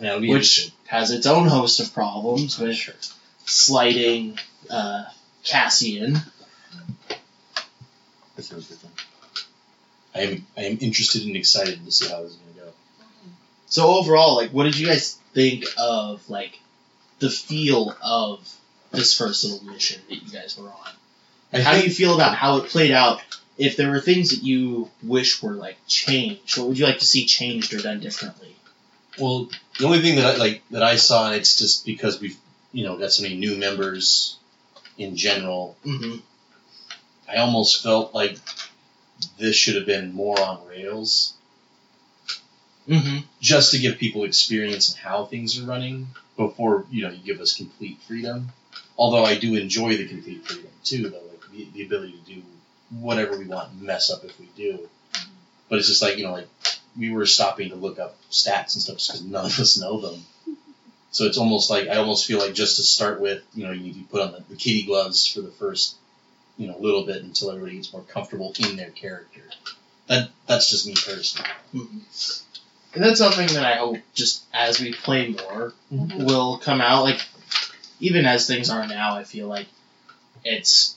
Yeah, 0.00 0.16
which 0.16 0.72
has 0.86 1.10
its 1.10 1.26
own 1.26 1.48
host 1.48 1.80
of 1.80 1.92
problems 1.94 2.58
with 2.58 2.76
Sure. 2.76 2.94
slighting 3.44 4.38
uh, 4.70 5.04
Cassian. 5.44 6.18
That's 8.36 8.50
no 8.52 8.58
good 8.58 8.66
thing. 8.66 8.90
I 10.14 10.20
am 10.20 10.46
I 10.56 10.62
am 10.62 10.78
interested 10.80 11.22
and 11.24 11.36
excited 11.36 11.84
to 11.84 11.92
see 11.92 12.08
how 12.08 12.22
this 12.22 12.32
is 12.32 12.36
gonna 12.36 12.66
go. 12.66 12.72
So 13.66 13.88
overall, 13.88 14.36
like, 14.36 14.50
what 14.50 14.64
did 14.64 14.76
you 14.78 14.86
guys 14.86 15.18
think 15.34 15.64
of 15.76 16.28
like 16.30 16.58
the 17.18 17.30
feel 17.30 17.94
of 18.02 18.48
this 18.90 19.16
first 19.16 19.44
little 19.44 19.64
mission 19.66 20.00
that 20.08 20.22
you 20.22 20.30
guys 20.30 20.56
were 20.56 20.68
on? 20.68 20.92
I 21.52 21.60
how 21.60 21.74
do 21.74 21.82
you 21.82 21.90
feel 21.90 22.14
about 22.14 22.34
how 22.34 22.58
it 22.58 22.68
played 22.70 22.90
out? 22.90 23.20
If 23.56 23.76
there 23.76 23.90
were 23.90 24.00
things 24.00 24.30
that 24.30 24.42
you 24.42 24.90
wish 25.02 25.42
were 25.42 25.54
like 25.54 25.78
changed, 25.86 26.58
what 26.58 26.68
would 26.68 26.78
you 26.78 26.84
like 26.86 27.00
to 27.00 27.04
see 27.04 27.26
changed 27.26 27.74
or 27.74 27.80
done 27.80 28.00
differently? 28.00 28.54
Well, 29.18 29.48
the 29.78 29.86
only 29.86 30.00
thing 30.00 30.16
that 30.16 30.26
I 30.26 30.36
like 30.36 30.62
that 30.70 30.82
I 30.82 30.96
saw, 30.96 31.26
and 31.26 31.34
it's 31.34 31.56
just 31.56 31.84
because 31.84 32.20
we've 32.20 32.36
you 32.72 32.84
know 32.84 32.96
got 32.96 33.10
so 33.12 33.22
many 33.24 33.36
new 33.36 33.56
members 33.56 34.36
in 34.96 35.16
general. 35.16 35.76
Mm-hmm. 35.84 36.18
I 37.28 37.38
almost 37.38 37.82
felt 37.82 38.14
like 38.14 38.38
this 39.38 39.56
should 39.56 39.74
have 39.74 39.86
been 39.86 40.12
more 40.12 40.40
on 40.40 40.66
rails, 40.68 41.34
Mm-hmm. 42.88 43.18
just 43.40 43.72
to 43.72 43.78
give 43.78 43.98
people 43.98 44.24
experience 44.24 44.94
in 44.94 44.98
how 44.98 45.26
things 45.26 45.58
are 45.58 45.66
running 45.66 46.06
before 46.38 46.86
you 46.90 47.02
know 47.02 47.10
you 47.10 47.18
give 47.18 47.40
us 47.40 47.54
complete 47.54 47.98
freedom. 48.06 48.48
Although 48.96 49.24
I 49.24 49.36
do 49.36 49.56
enjoy 49.56 49.96
the 49.96 50.08
complete 50.08 50.46
freedom 50.46 50.70
too, 50.84 51.10
though, 51.10 51.27
the, 51.52 51.68
the 51.72 51.84
ability 51.84 52.12
to 52.12 52.34
do 52.34 52.42
whatever 52.90 53.36
we 53.38 53.46
want 53.46 53.72
and 53.72 53.82
mess 53.82 54.10
up 54.10 54.24
if 54.24 54.38
we 54.38 54.48
do. 54.56 54.88
But 55.68 55.78
it's 55.78 55.88
just 55.88 56.02
like 56.02 56.16
you 56.18 56.24
know, 56.24 56.32
like 56.32 56.48
we 56.98 57.10
were 57.10 57.26
stopping 57.26 57.70
to 57.70 57.76
look 57.76 57.98
up 57.98 58.16
stats 58.30 58.74
and 58.74 58.82
stuff 58.82 58.96
because 58.96 59.22
none 59.22 59.44
of 59.46 59.58
us 59.58 59.78
know 59.78 60.00
them. 60.00 60.24
So 61.10 61.24
it's 61.24 61.38
almost 61.38 61.70
like 61.70 61.88
I 61.88 61.96
almost 61.96 62.26
feel 62.26 62.38
like 62.38 62.54
just 62.54 62.76
to 62.76 62.82
start 62.82 63.20
with, 63.20 63.42
you 63.54 63.64
know, 63.64 63.72
you, 63.72 63.92
you 63.92 64.04
put 64.04 64.20
on 64.20 64.32
the, 64.32 64.44
the 64.48 64.56
kitty 64.56 64.84
gloves 64.84 65.26
for 65.26 65.40
the 65.40 65.50
first, 65.50 65.96
you 66.58 66.66
know, 66.68 66.76
little 66.78 67.06
bit 67.06 67.22
until 67.22 67.50
everybody 67.50 67.76
gets 67.76 67.92
more 67.92 68.02
comfortable 68.02 68.52
in 68.58 68.76
their 68.76 68.90
character. 68.90 69.42
That 70.06 70.30
that's 70.46 70.68
just 70.70 70.86
me 70.86 70.94
personally. 70.94 71.48
And 72.94 73.04
that's 73.04 73.18
something 73.18 73.46
that 73.48 73.64
I 73.64 73.76
hope 73.76 73.98
just 74.14 74.44
as 74.52 74.80
we 74.80 74.92
play 74.92 75.28
more 75.28 75.72
Mhm. 75.92 76.24
will 76.24 76.58
come 76.58 76.80
out. 76.80 77.04
Like 77.04 77.20
even 78.00 78.26
as 78.26 78.46
things 78.46 78.70
are 78.70 78.86
now, 78.86 79.16
I 79.16 79.24
feel 79.24 79.48
like 79.48 79.66
it's 80.44 80.96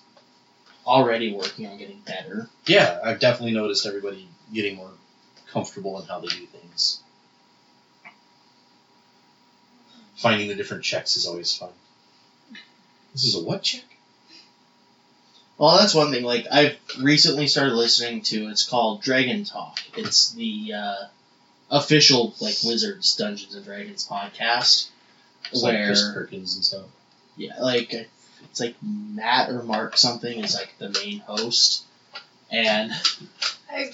already 0.85 1.33
working 1.33 1.67
on 1.67 1.77
getting 1.77 1.99
better. 1.99 2.47
Yeah, 2.65 2.99
I've 3.03 3.19
definitely 3.19 3.53
noticed 3.53 3.85
everybody 3.85 4.27
getting 4.53 4.77
more 4.77 4.91
comfortable 5.51 5.99
in 5.99 6.07
how 6.07 6.19
they 6.19 6.27
do 6.27 6.45
things. 6.45 7.01
Finding 10.15 10.47
the 10.47 10.55
different 10.55 10.83
checks 10.83 11.17
is 11.17 11.25
always 11.25 11.55
fun. 11.55 11.71
This 13.13 13.25
is 13.25 13.35
a 13.35 13.43
what 13.43 13.63
check? 13.63 13.83
Well, 15.57 15.77
that's 15.77 15.93
one 15.93 16.11
thing. 16.11 16.23
Like 16.23 16.47
I've 16.51 16.77
recently 16.99 17.47
started 17.47 17.73
listening 17.73 18.21
to. 18.23 18.49
It's 18.49 18.67
called 18.67 19.01
Dragon 19.01 19.43
Talk. 19.43 19.79
It's 19.95 20.31
the 20.31 20.73
uh, 20.73 20.95
official 21.69 22.33
like 22.39 22.55
Wizards 22.63 23.15
Dungeons 23.15 23.55
and 23.55 23.65
Dragons 23.65 24.07
podcast. 24.07 24.89
It's 25.51 25.63
like 25.63 25.85
Chris 25.85 26.03
Perkins 26.13 26.55
and 26.55 26.63
stuff. 26.65 26.85
yeah, 27.35 27.59
like 27.59 28.09
it's 28.49 28.59
like 28.59 28.75
Matt 28.81 29.49
or 29.49 29.63
Mark 29.63 29.97
something 29.97 30.39
is 30.43 30.55
like 30.55 30.73
the 30.79 30.89
main 30.89 31.19
host, 31.19 31.83
and 32.51 32.91
I 33.71 33.91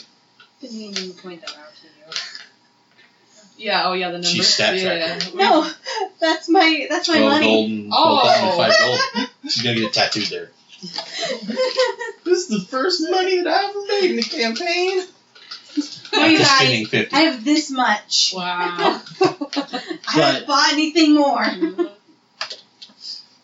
didn't 0.62 0.78
even 0.78 1.14
point 1.14 1.42
that 1.42 1.52
out 1.52 1.76
to 1.76 1.88
you. 1.88 2.20
Yeah. 3.58 3.84
Oh 3.88 3.94
yeah, 3.94 4.08
the 4.08 4.14
number. 4.14 4.28
She's 4.28 4.48
stat 4.48 4.76
yeah, 4.76 4.98
tracker. 5.18 5.26
yeah. 5.26 5.36
No, 5.36 5.70
that's 6.20 6.48
my 6.50 6.88
that's 6.90 7.08
my 7.10 7.18
12 7.18 7.32
money. 7.32 7.90
Oh. 7.92 8.22
gold 8.22 8.26
and 8.30 8.40
Oh. 8.44 8.56
12,005 8.56 9.14
gold. 9.16 9.30
She's 9.52 9.64
gonna 9.64 9.80
get 9.80 9.94
tattooed 9.94 10.28
there. 10.28 10.52
This 12.24 12.40
is 12.40 12.48
the 12.50 12.60
first 12.60 13.02
money 13.10 13.42
that 13.42 13.48
I've 13.48 13.70
ever 13.70 13.86
made 13.88 14.12
in 14.12 14.20
a 14.20 14.22
campaign. 14.22 15.02
Well, 16.12 16.30
you 16.30 16.38
After 16.40 16.44
guys, 16.44 16.58
spending 16.58 16.86
50. 16.88 17.16
I 17.16 17.20
have 17.22 17.46
this 17.46 17.72
much. 17.72 18.34
Wow. 18.36 19.02
I 19.22 20.02
haven't 20.08 20.46
bought 20.48 20.74
anything 20.74 21.14
more. 21.16 21.38
Mm-hmm. 21.44 21.86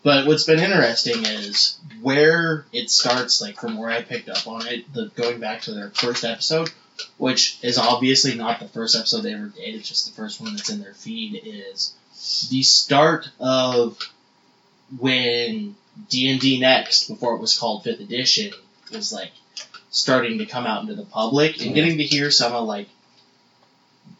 But 0.03 0.27
what's 0.27 0.43
been 0.43 0.59
interesting 0.59 1.25
is 1.25 1.77
where 2.01 2.65
it 2.73 2.89
starts, 2.89 3.41
like 3.41 3.59
from 3.59 3.77
where 3.77 3.89
I 3.89 4.01
picked 4.01 4.27
up 4.27 4.45
on 4.47 4.67
it, 4.67 4.91
the 4.93 5.09
going 5.15 5.39
back 5.39 5.61
to 5.61 5.73
their 5.73 5.91
first 5.91 6.25
episode, 6.25 6.69
which 7.17 7.57
is 7.61 7.77
obviously 7.77 8.35
not 8.35 8.59
the 8.59 8.67
first 8.67 8.95
episode 8.95 9.21
they 9.21 9.33
ever 9.33 9.47
did, 9.47 9.75
it's 9.75 9.87
just 9.87 10.05
the 10.05 10.21
first 10.21 10.41
one 10.41 10.55
that's 10.55 10.69
in 10.69 10.81
their 10.81 10.93
feed, 10.93 11.41
is 11.45 11.95
the 12.49 12.63
start 12.63 13.29
of 13.39 13.97
when 14.99 15.75
D 16.09 16.29
and 16.29 16.39
D 16.41 16.59
Next, 16.59 17.07
before 17.07 17.35
it 17.35 17.41
was 17.41 17.57
called 17.57 17.83
Fifth 17.83 18.01
Edition, 18.01 18.51
was 18.91 19.13
like 19.13 19.31
starting 19.89 20.39
to 20.39 20.45
come 20.45 20.65
out 20.65 20.81
into 20.81 20.95
the 20.95 21.05
public 21.05 21.61
and 21.61 21.75
getting 21.75 21.97
to 21.97 22.03
hear 22.03 22.29
some 22.29 22.53
of 22.53 22.67
like 22.67 22.89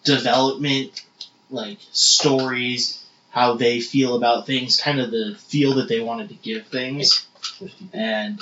development 0.06 1.04
like 1.50 1.78
stories 1.92 3.03
how 3.34 3.56
they 3.56 3.80
feel 3.80 4.16
about 4.16 4.46
things, 4.46 4.80
kind 4.80 5.02
of 5.02 5.10
the 5.10 5.36
feel 5.48 5.74
that 5.74 5.88
they 5.90 6.00
wanted 6.00 6.30
to 6.30 6.36
give 6.36 6.68
things. 6.68 7.26
And 7.92 8.40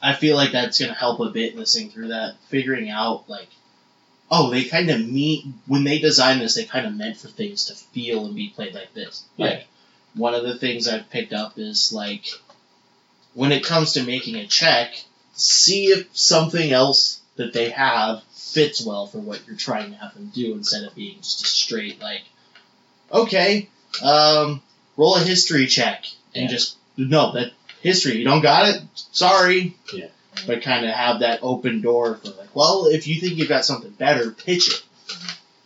I 0.00 0.14
feel 0.14 0.34
like 0.34 0.52
that's 0.52 0.78
going 0.78 0.90
to 0.90 0.98
help 0.98 1.20
a 1.20 1.28
bit 1.28 1.56
listening 1.56 1.90
through 1.90 2.08
that, 2.08 2.36
figuring 2.48 2.88
out, 2.88 3.28
like, 3.28 3.48
oh, 4.30 4.48
they 4.48 4.64
kind 4.64 4.88
of 4.88 5.06
mean, 5.06 5.60
when 5.66 5.84
they 5.84 5.98
designed 5.98 6.40
this, 6.40 6.54
they 6.54 6.64
kind 6.64 6.86
of 6.86 6.94
meant 6.94 7.18
for 7.18 7.28
things 7.28 7.66
to 7.66 7.74
feel 7.74 8.24
and 8.24 8.34
be 8.34 8.48
played 8.48 8.74
like 8.74 8.94
this. 8.94 9.26
Like, 9.36 9.66
one 10.14 10.32
of 10.34 10.42
the 10.42 10.56
things 10.56 10.88
I've 10.88 11.10
picked 11.10 11.34
up 11.34 11.58
is, 11.58 11.92
like, 11.92 12.28
when 13.34 13.52
it 13.52 13.62
comes 13.62 13.92
to 13.92 14.02
making 14.02 14.36
a 14.36 14.46
check, 14.46 15.04
see 15.34 15.88
if 15.88 16.16
something 16.16 16.72
else 16.72 17.20
that 17.36 17.52
they 17.52 17.68
have 17.68 18.22
fits 18.32 18.82
well 18.82 19.06
for 19.06 19.18
what 19.18 19.46
you're 19.46 19.54
trying 19.54 19.90
to 19.90 19.98
have 19.98 20.14
them 20.14 20.30
do 20.34 20.54
instead 20.54 20.84
of 20.84 20.94
being 20.94 21.18
just 21.18 21.42
a 21.42 21.46
straight, 21.46 22.00
like, 22.00 22.22
okay, 23.12 23.68
um, 24.02 24.62
roll 24.96 25.16
a 25.16 25.20
history 25.20 25.66
check 25.66 26.04
and 26.34 26.44
Yeah. 26.44 26.56
just 26.56 26.76
no 26.96 27.32
that 27.32 27.52
history 27.80 28.18
you 28.18 28.24
don't 28.24 28.42
got 28.42 28.68
it. 28.68 28.82
Sorry. 29.12 29.76
Yeah. 29.92 30.08
But 30.46 30.62
kind 30.62 30.86
of 30.86 30.92
have 30.94 31.20
that 31.20 31.40
open 31.42 31.80
door 31.80 32.16
for 32.16 32.28
like, 32.30 32.54
well, 32.54 32.86
if 32.86 33.06
you 33.06 33.20
think 33.20 33.36
you've 33.36 33.48
got 33.48 33.64
something 33.64 33.90
better, 33.90 34.30
pitch 34.30 34.68
it. 34.68 34.82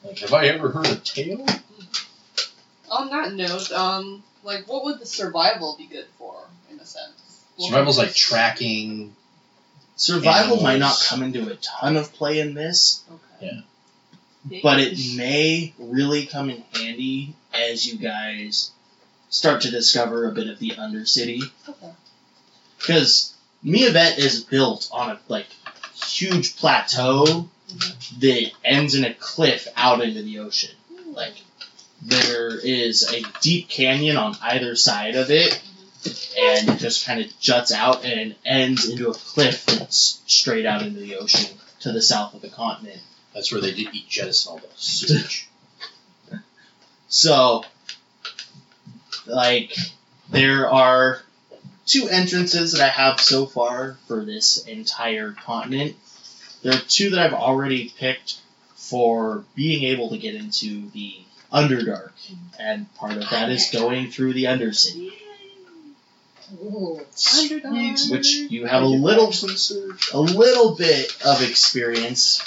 Like, 0.02 0.18
have 0.20 0.32
I 0.32 0.46
ever 0.46 0.70
heard 0.70 0.86
a 0.86 0.96
tale? 0.96 1.44
On 2.90 3.08
that 3.10 3.32
note, 3.34 3.70
um, 3.72 4.22
like, 4.42 4.68
what 4.68 4.84
would 4.84 5.00
the 5.00 5.06
survival 5.06 5.74
be 5.78 5.86
good 5.86 6.06
for, 6.18 6.36
in 6.70 6.78
a 6.78 6.84
sense? 6.86 7.40
What 7.56 7.68
Survival's 7.70 7.98
like 7.98 8.14
tracking. 8.14 9.14
Survival 9.96 10.60
might 10.62 10.78
not 10.78 11.00
come 11.06 11.22
into 11.22 11.48
a 11.50 11.56
ton 11.56 11.96
of 11.96 12.12
play 12.12 12.40
in 12.40 12.54
this, 12.54 13.02
Okay. 13.40 13.64
but 14.62 14.80
it 14.80 14.98
may 15.16 15.72
really 15.78 16.26
come 16.26 16.50
in 16.50 16.62
handy 16.74 16.83
as 17.52 17.86
you 17.86 17.98
guys 17.98 18.70
start 19.28 19.62
to 19.62 19.70
discover 19.70 20.28
a 20.28 20.32
bit 20.32 20.48
of 20.48 20.58
the 20.58 20.70
Undercity. 20.70 21.42
Okay. 21.68 21.92
Because 22.78 23.34
Miavet 23.64 24.18
is 24.18 24.44
built 24.44 24.88
on 24.92 25.10
a 25.10 25.20
like 25.28 25.46
huge 25.94 26.56
plateau 26.56 27.24
mm-hmm. 27.24 28.20
that 28.20 28.52
ends 28.64 28.94
in 28.94 29.04
a 29.04 29.14
cliff 29.14 29.66
out 29.76 30.02
into 30.02 30.22
the 30.22 30.38
ocean. 30.38 30.74
Hmm. 30.92 31.12
Like 31.12 31.34
there 32.02 32.58
is 32.58 33.10
a 33.12 33.22
deep 33.40 33.68
canyon 33.68 34.16
on 34.16 34.36
either 34.42 34.76
side 34.76 35.16
of 35.16 35.30
it, 35.30 35.60
and 36.38 36.68
it 36.68 36.78
just 36.78 37.06
kind 37.06 37.20
of 37.20 37.38
juts 37.40 37.72
out 37.72 38.04
and 38.04 38.34
ends 38.44 38.88
into 38.88 39.08
a 39.08 39.14
cliff 39.14 39.64
that's 39.66 40.20
straight 40.26 40.66
out 40.66 40.82
into 40.82 41.00
the 41.00 41.16
ocean 41.16 41.56
to 41.80 41.92
the 41.92 42.02
south 42.02 42.34
of 42.34 42.42
the 42.42 42.50
continent. 42.50 43.00
That's 43.32 43.50
where 43.50 43.60
they 43.60 43.72
did 43.72 43.94
eat 43.94 44.08
jettison 44.08 44.52
all 44.52 44.58
the 44.58 44.68
sewage. 44.76 45.48
So, 47.14 47.64
like, 49.24 49.76
there 50.30 50.68
are 50.68 51.22
two 51.86 52.08
entrances 52.08 52.72
that 52.72 52.80
I 52.80 52.88
have 52.88 53.20
so 53.20 53.46
far 53.46 53.96
for 54.08 54.24
this 54.24 54.66
entire 54.66 55.30
continent. 55.30 55.94
There 56.64 56.72
are 56.72 56.80
two 56.88 57.10
that 57.10 57.20
I've 57.20 57.32
already 57.32 57.88
picked 57.96 58.40
for 58.74 59.44
being 59.54 59.84
able 59.84 60.10
to 60.10 60.18
get 60.18 60.34
into 60.34 60.90
the 60.90 61.18
Underdark, 61.52 62.10
and 62.58 62.92
part 62.96 63.12
of 63.12 63.30
that 63.30 63.48
is 63.48 63.70
going 63.70 64.10
through 64.10 64.32
the 64.32 64.46
Undercity, 64.46 65.12
which 68.10 68.26
you 68.50 68.66
have 68.66 68.82
a 68.82 68.86
little, 68.86 69.32
a 70.12 70.20
little 70.20 70.74
bit 70.74 71.16
of 71.24 71.48
experience 71.48 72.42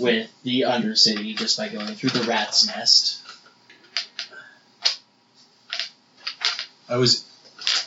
with 0.00 0.28
the 0.42 0.62
Undercity 0.62 1.36
just 1.36 1.56
by 1.56 1.68
going 1.68 1.94
through 1.94 2.10
the 2.10 2.24
Rat's 2.24 2.66
Nest. 2.66 3.20
I 6.88 6.96
was 6.96 7.24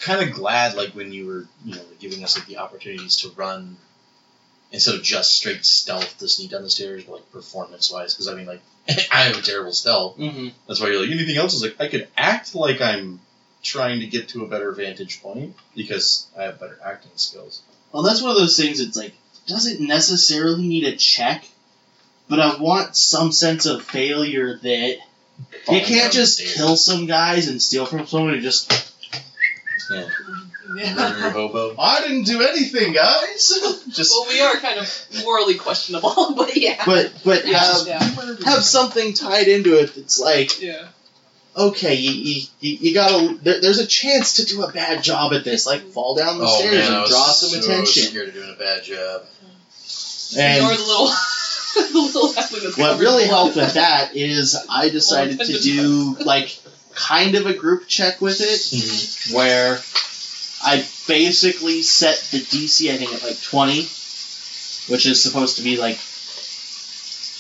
kind 0.02 0.28
of 0.28 0.36
glad, 0.36 0.76
like 0.76 0.92
when 0.92 1.12
you 1.12 1.28
were, 1.28 1.46
you 1.66 1.76
know, 1.76 1.82
giving 2.00 2.24
us 2.24 2.38
like 2.38 2.48
the 2.48 2.58
opportunities 2.58 3.18
to 3.18 3.30
run 3.30 3.78
instead 4.72 4.96
of 4.96 5.04
just 5.04 5.36
straight 5.36 5.66
stealth 5.66 6.18
to 6.20 6.28
sneak 6.28 6.52
down 6.52 6.64
the 6.64 6.70
stairs, 6.70 7.04
but 7.04 7.14
like 7.14 7.32
performance 7.32 7.92
wise. 7.92 8.14
Because 8.14 8.28
I 8.28 8.36
mean, 8.36 8.46
like 8.46 8.62
I 9.12 9.24
have 9.24 9.38
a 9.38 9.42
terrible 9.42 9.74
stealth. 9.74 10.18
Mm-hmm. 10.18 10.50
That's 10.68 10.80
why 10.80 10.88
you're 10.88 11.02
like 11.02 11.12
anything 11.12 11.38
else 11.38 11.54
is 11.54 11.62
like 11.62 11.80
I 11.80 11.88
could 11.88 12.08
act 12.18 12.56
like 12.56 12.82
I'm 12.82 13.20
trying 13.64 14.00
to 14.00 14.08
get 14.08 14.30
to 14.30 14.44
a 14.44 14.48
better 14.48 14.72
vantage 14.72 15.22
point 15.22 15.56
because 15.76 16.28
I 16.38 16.44
have 16.44 16.60
better 16.60 16.80
acting 16.84 17.12
skills. 17.16 17.62
Well, 17.92 18.04
that's 18.04 18.22
one 18.22 18.32
of 18.32 18.38
those 18.38 18.58
things. 18.58 18.80
It's 18.80 18.98
like 18.98 19.14
doesn't 19.48 19.80
necessarily 19.80 20.68
need 20.68 20.84
a 20.84 20.96
check, 20.96 21.46
but 22.28 22.40
I 22.40 22.58
want 22.58 22.96
some 22.96 23.32
sense 23.32 23.66
of 23.66 23.84
failure 23.84 24.58
that 24.58 24.98
you 25.70 25.82
can't 25.82 26.12
just 26.12 26.42
kill 26.56 26.76
some 26.76 27.06
guys 27.06 27.48
and 27.48 27.62
steal 27.62 27.86
from 27.86 28.08
someone 28.08 28.34
and 28.34 28.42
just 28.42 28.72
Yeah. 29.90 30.10
Yeah. 30.76 31.30
Hobo. 31.32 31.76
I 31.80 32.02
didn't 32.02 32.24
do 32.24 32.42
anything, 32.42 32.94
guys. 32.94 33.84
just 33.90 34.12
Well, 34.12 34.28
we 34.30 34.42
are 34.42 34.58
kind 34.58 34.80
of 34.80 35.08
morally 35.24 35.56
questionable, 35.56 36.34
but 36.38 36.56
yeah. 36.58 36.84
but 36.86 37.12
but 37.24 37.48
Yeah, 37.48 37.58
have 37.60 37.88
yeah. 37.88 38.04
have 38.46 38.64
something 38.64 39.14
tied 39.14 39.48
into 39.48 39.80
it 39.80 39.96
that's 39.96 40.20
like 40.20 40.62
Yeah. 40.62 40.88
okay, 41.56 41.94
you 41.96 42.12
you, 42.12 42.42
you 42.60 42.78
you 42.82 42.94
gotta 42.94 43.38
there, 43.42 43.62
there's 43.62 43.80
a 43.80 43.88
chance 43.88 44.34
to 44.38 44.46
do 44.46 44.64
a 44.64 44.72
bad 44.72 45.04
job 45.04 45.32
at 45.34 45.44
this, 45.46 45.66
like 45.66 45.82
fall 45.84 46.16
down 46.16 46.38
the 46.38 46.46
Oh 46.46 46.60
stairs 46.60 46.74
man, 46.74 46.92
I 46.92 46.94
and 46.96 47.02
was 47.02 47.10
draw 47.12 47.24
some 47.28 47.50
so 47.50 47.60
attention. 47.60 48.04
scared 48.04 48.28
of 48.30 48.34
doing 48.34 48.50
a 48.54 48.60
bad 48.60 48.84
job. 48.84 49.22
And 50.38 50.62
You're 50.62 50.76
the 50.76 50.84
little, 50.84 51.08
the 51.76 52.12
little 52.54 52.72
What 52.84 53.00
really 53.00 53.26
helped 53.26 53.56
with 53.56 53.76
that 53.76 54.14
is 54.16 54.58
I 54.70 54.90
decided 54.90 55.40
to 55.40 55.60
do 55.60 56.18
like 56.20 56.60
kind 56.98 57.36
of 57.36 57.46
a 57.46 57.54
group 57.54 57.88
check 57.88 58.20
with 58.20 58.42
it 58.42 58.60
mm-hmm. 58.60 59.36
where 59.36 59.80
I 60.64 60.84
basically 61.08 61.84
set 61.84 62.18
the 62.32 62.40
DC 62.40 62.92
I 62.92 62.98
think 62.98 63.14
at 63.14 63.24
like 63.24 63.42
20 63.42 63.82
which 64.92 65.06
is 65.06 65.22
supposed 65.22 65.58
to 65.58 65.64
be 65.64 65.78
like 65.78 65.96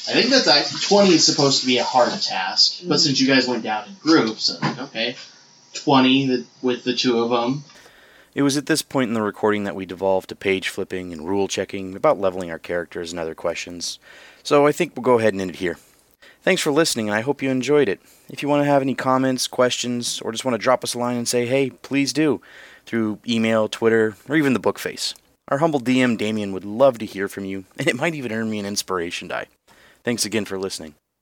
I 0.10 0.14
think 0.14 0.30
that's 0.30 0.48
actually 0.48 0.80
20 0.80 1.10
is 1.10 1.26
supposed 1.26 1.62
to 1.62 1.66
be 1.66 1.80
a 1.80 1.84
hard 1.84 2.14
task 2.22 2.80
but 2.82 2.86
mm-hmm. 2.86 2.98
since 2.98 3.20
you 3.20 3.28
guys 3.28 3.48
went 3.48 3.64
down 3.64 3.88
in 3.88 3.96
groups 3.96 4.50
I'm 4.50 4.62
like 4.62 4.80
okay 4.90 5.16
20 5.74 6.46
with 6.62 6.84
the 6.84 6.94
two 6.94 7.20
of 7.20 7.32
them 7.32 7.64
It 8.36 8.44
was 8.44 8.56
at 8.56 8.68
this 8.68 8.84
point 8.84 9.08
in 9.08 9.16
the 9.16 9.24
recording 9.24 9.64
that 9.64 9.76
we 9.76 9.88
devolved 9.88 10.30
to 10.30 10.36
page 10.36 10.70
flipping 10.70 11.12
and 11.12 11.28
rule 11.28 11.48
checking 11.48 11.96
about 11.96 12.20
leveling 12.20 12.52
our 12.52 12.60
characters 12.60 13.12
and 13.12 13.20
other 13.20 13.34
questions. 13.34 13.98
So 14.44 14.68
I 14.68 14.72
think 14.72 14.96
we'll 14.96 15.02
go 15.02 15.18
ahead 15.18 15.34
and 15.34 15.42
end 15.42 15.50
it 15.50 15.56
here. 15.56 15.80
Thanks 16.48 16.62
for 16.62 16.72
listening, 16.72 17.10
and 17.10 17.14
I 17.14 17.20
hope 17.20 17.42
you 17.42 17.50
enjoyed 17.50 17.90
it. 17.90 18.00
If 18.30 18.42
you 18.42 18.48
want 18.48 18.62
to 18.62 18.72
have 18.72 18.82
any 18.82 18.96
comments, 18.96 19.50
questions, 19.50 20.22
or 20.22 20.32
just 20.32 20.46
want 20.46 20.54
to 20.54 20.58
drop 20.58 20.82
us 20.82 20.94
a 20.94 20.98
line 20.98 21.18
and 21.18 21.28
say, 21.28 21.46
hey, 21.46 21.72
please 21.72 22.14
do, 22.14 22.42
through 22.86 23.20
email, 23.28 23.68
Twitter, 23.68 24.16
or 24.30 24.38
even 24.38 24.54
the 24.54 24.60
book 24.60 24.80
face. 24.80 25.14
Our 25.50 25.58
humble 25.58 25.82
DM, 25.82 26.18
Damien, 26.18 26.54
would 26.54 26.64
love 26.64 27.00
to 27.00 27.06
hear 27.06 27.28
from 27.28 27.44
you, 27.44 27.66
and 27.78 27.86
it 27.86 27.98
might 27.98 28.16
even 28.16 28.32
earn 28.32 28.50
me 28.50 28.60
an 28.60 28.66
inspiration 28.66 29.28
die. 29.28 29.48
Thanks 30.06 30.24
again 30.24 30.46
for 30.46 30.58
listening. 30.58 30.96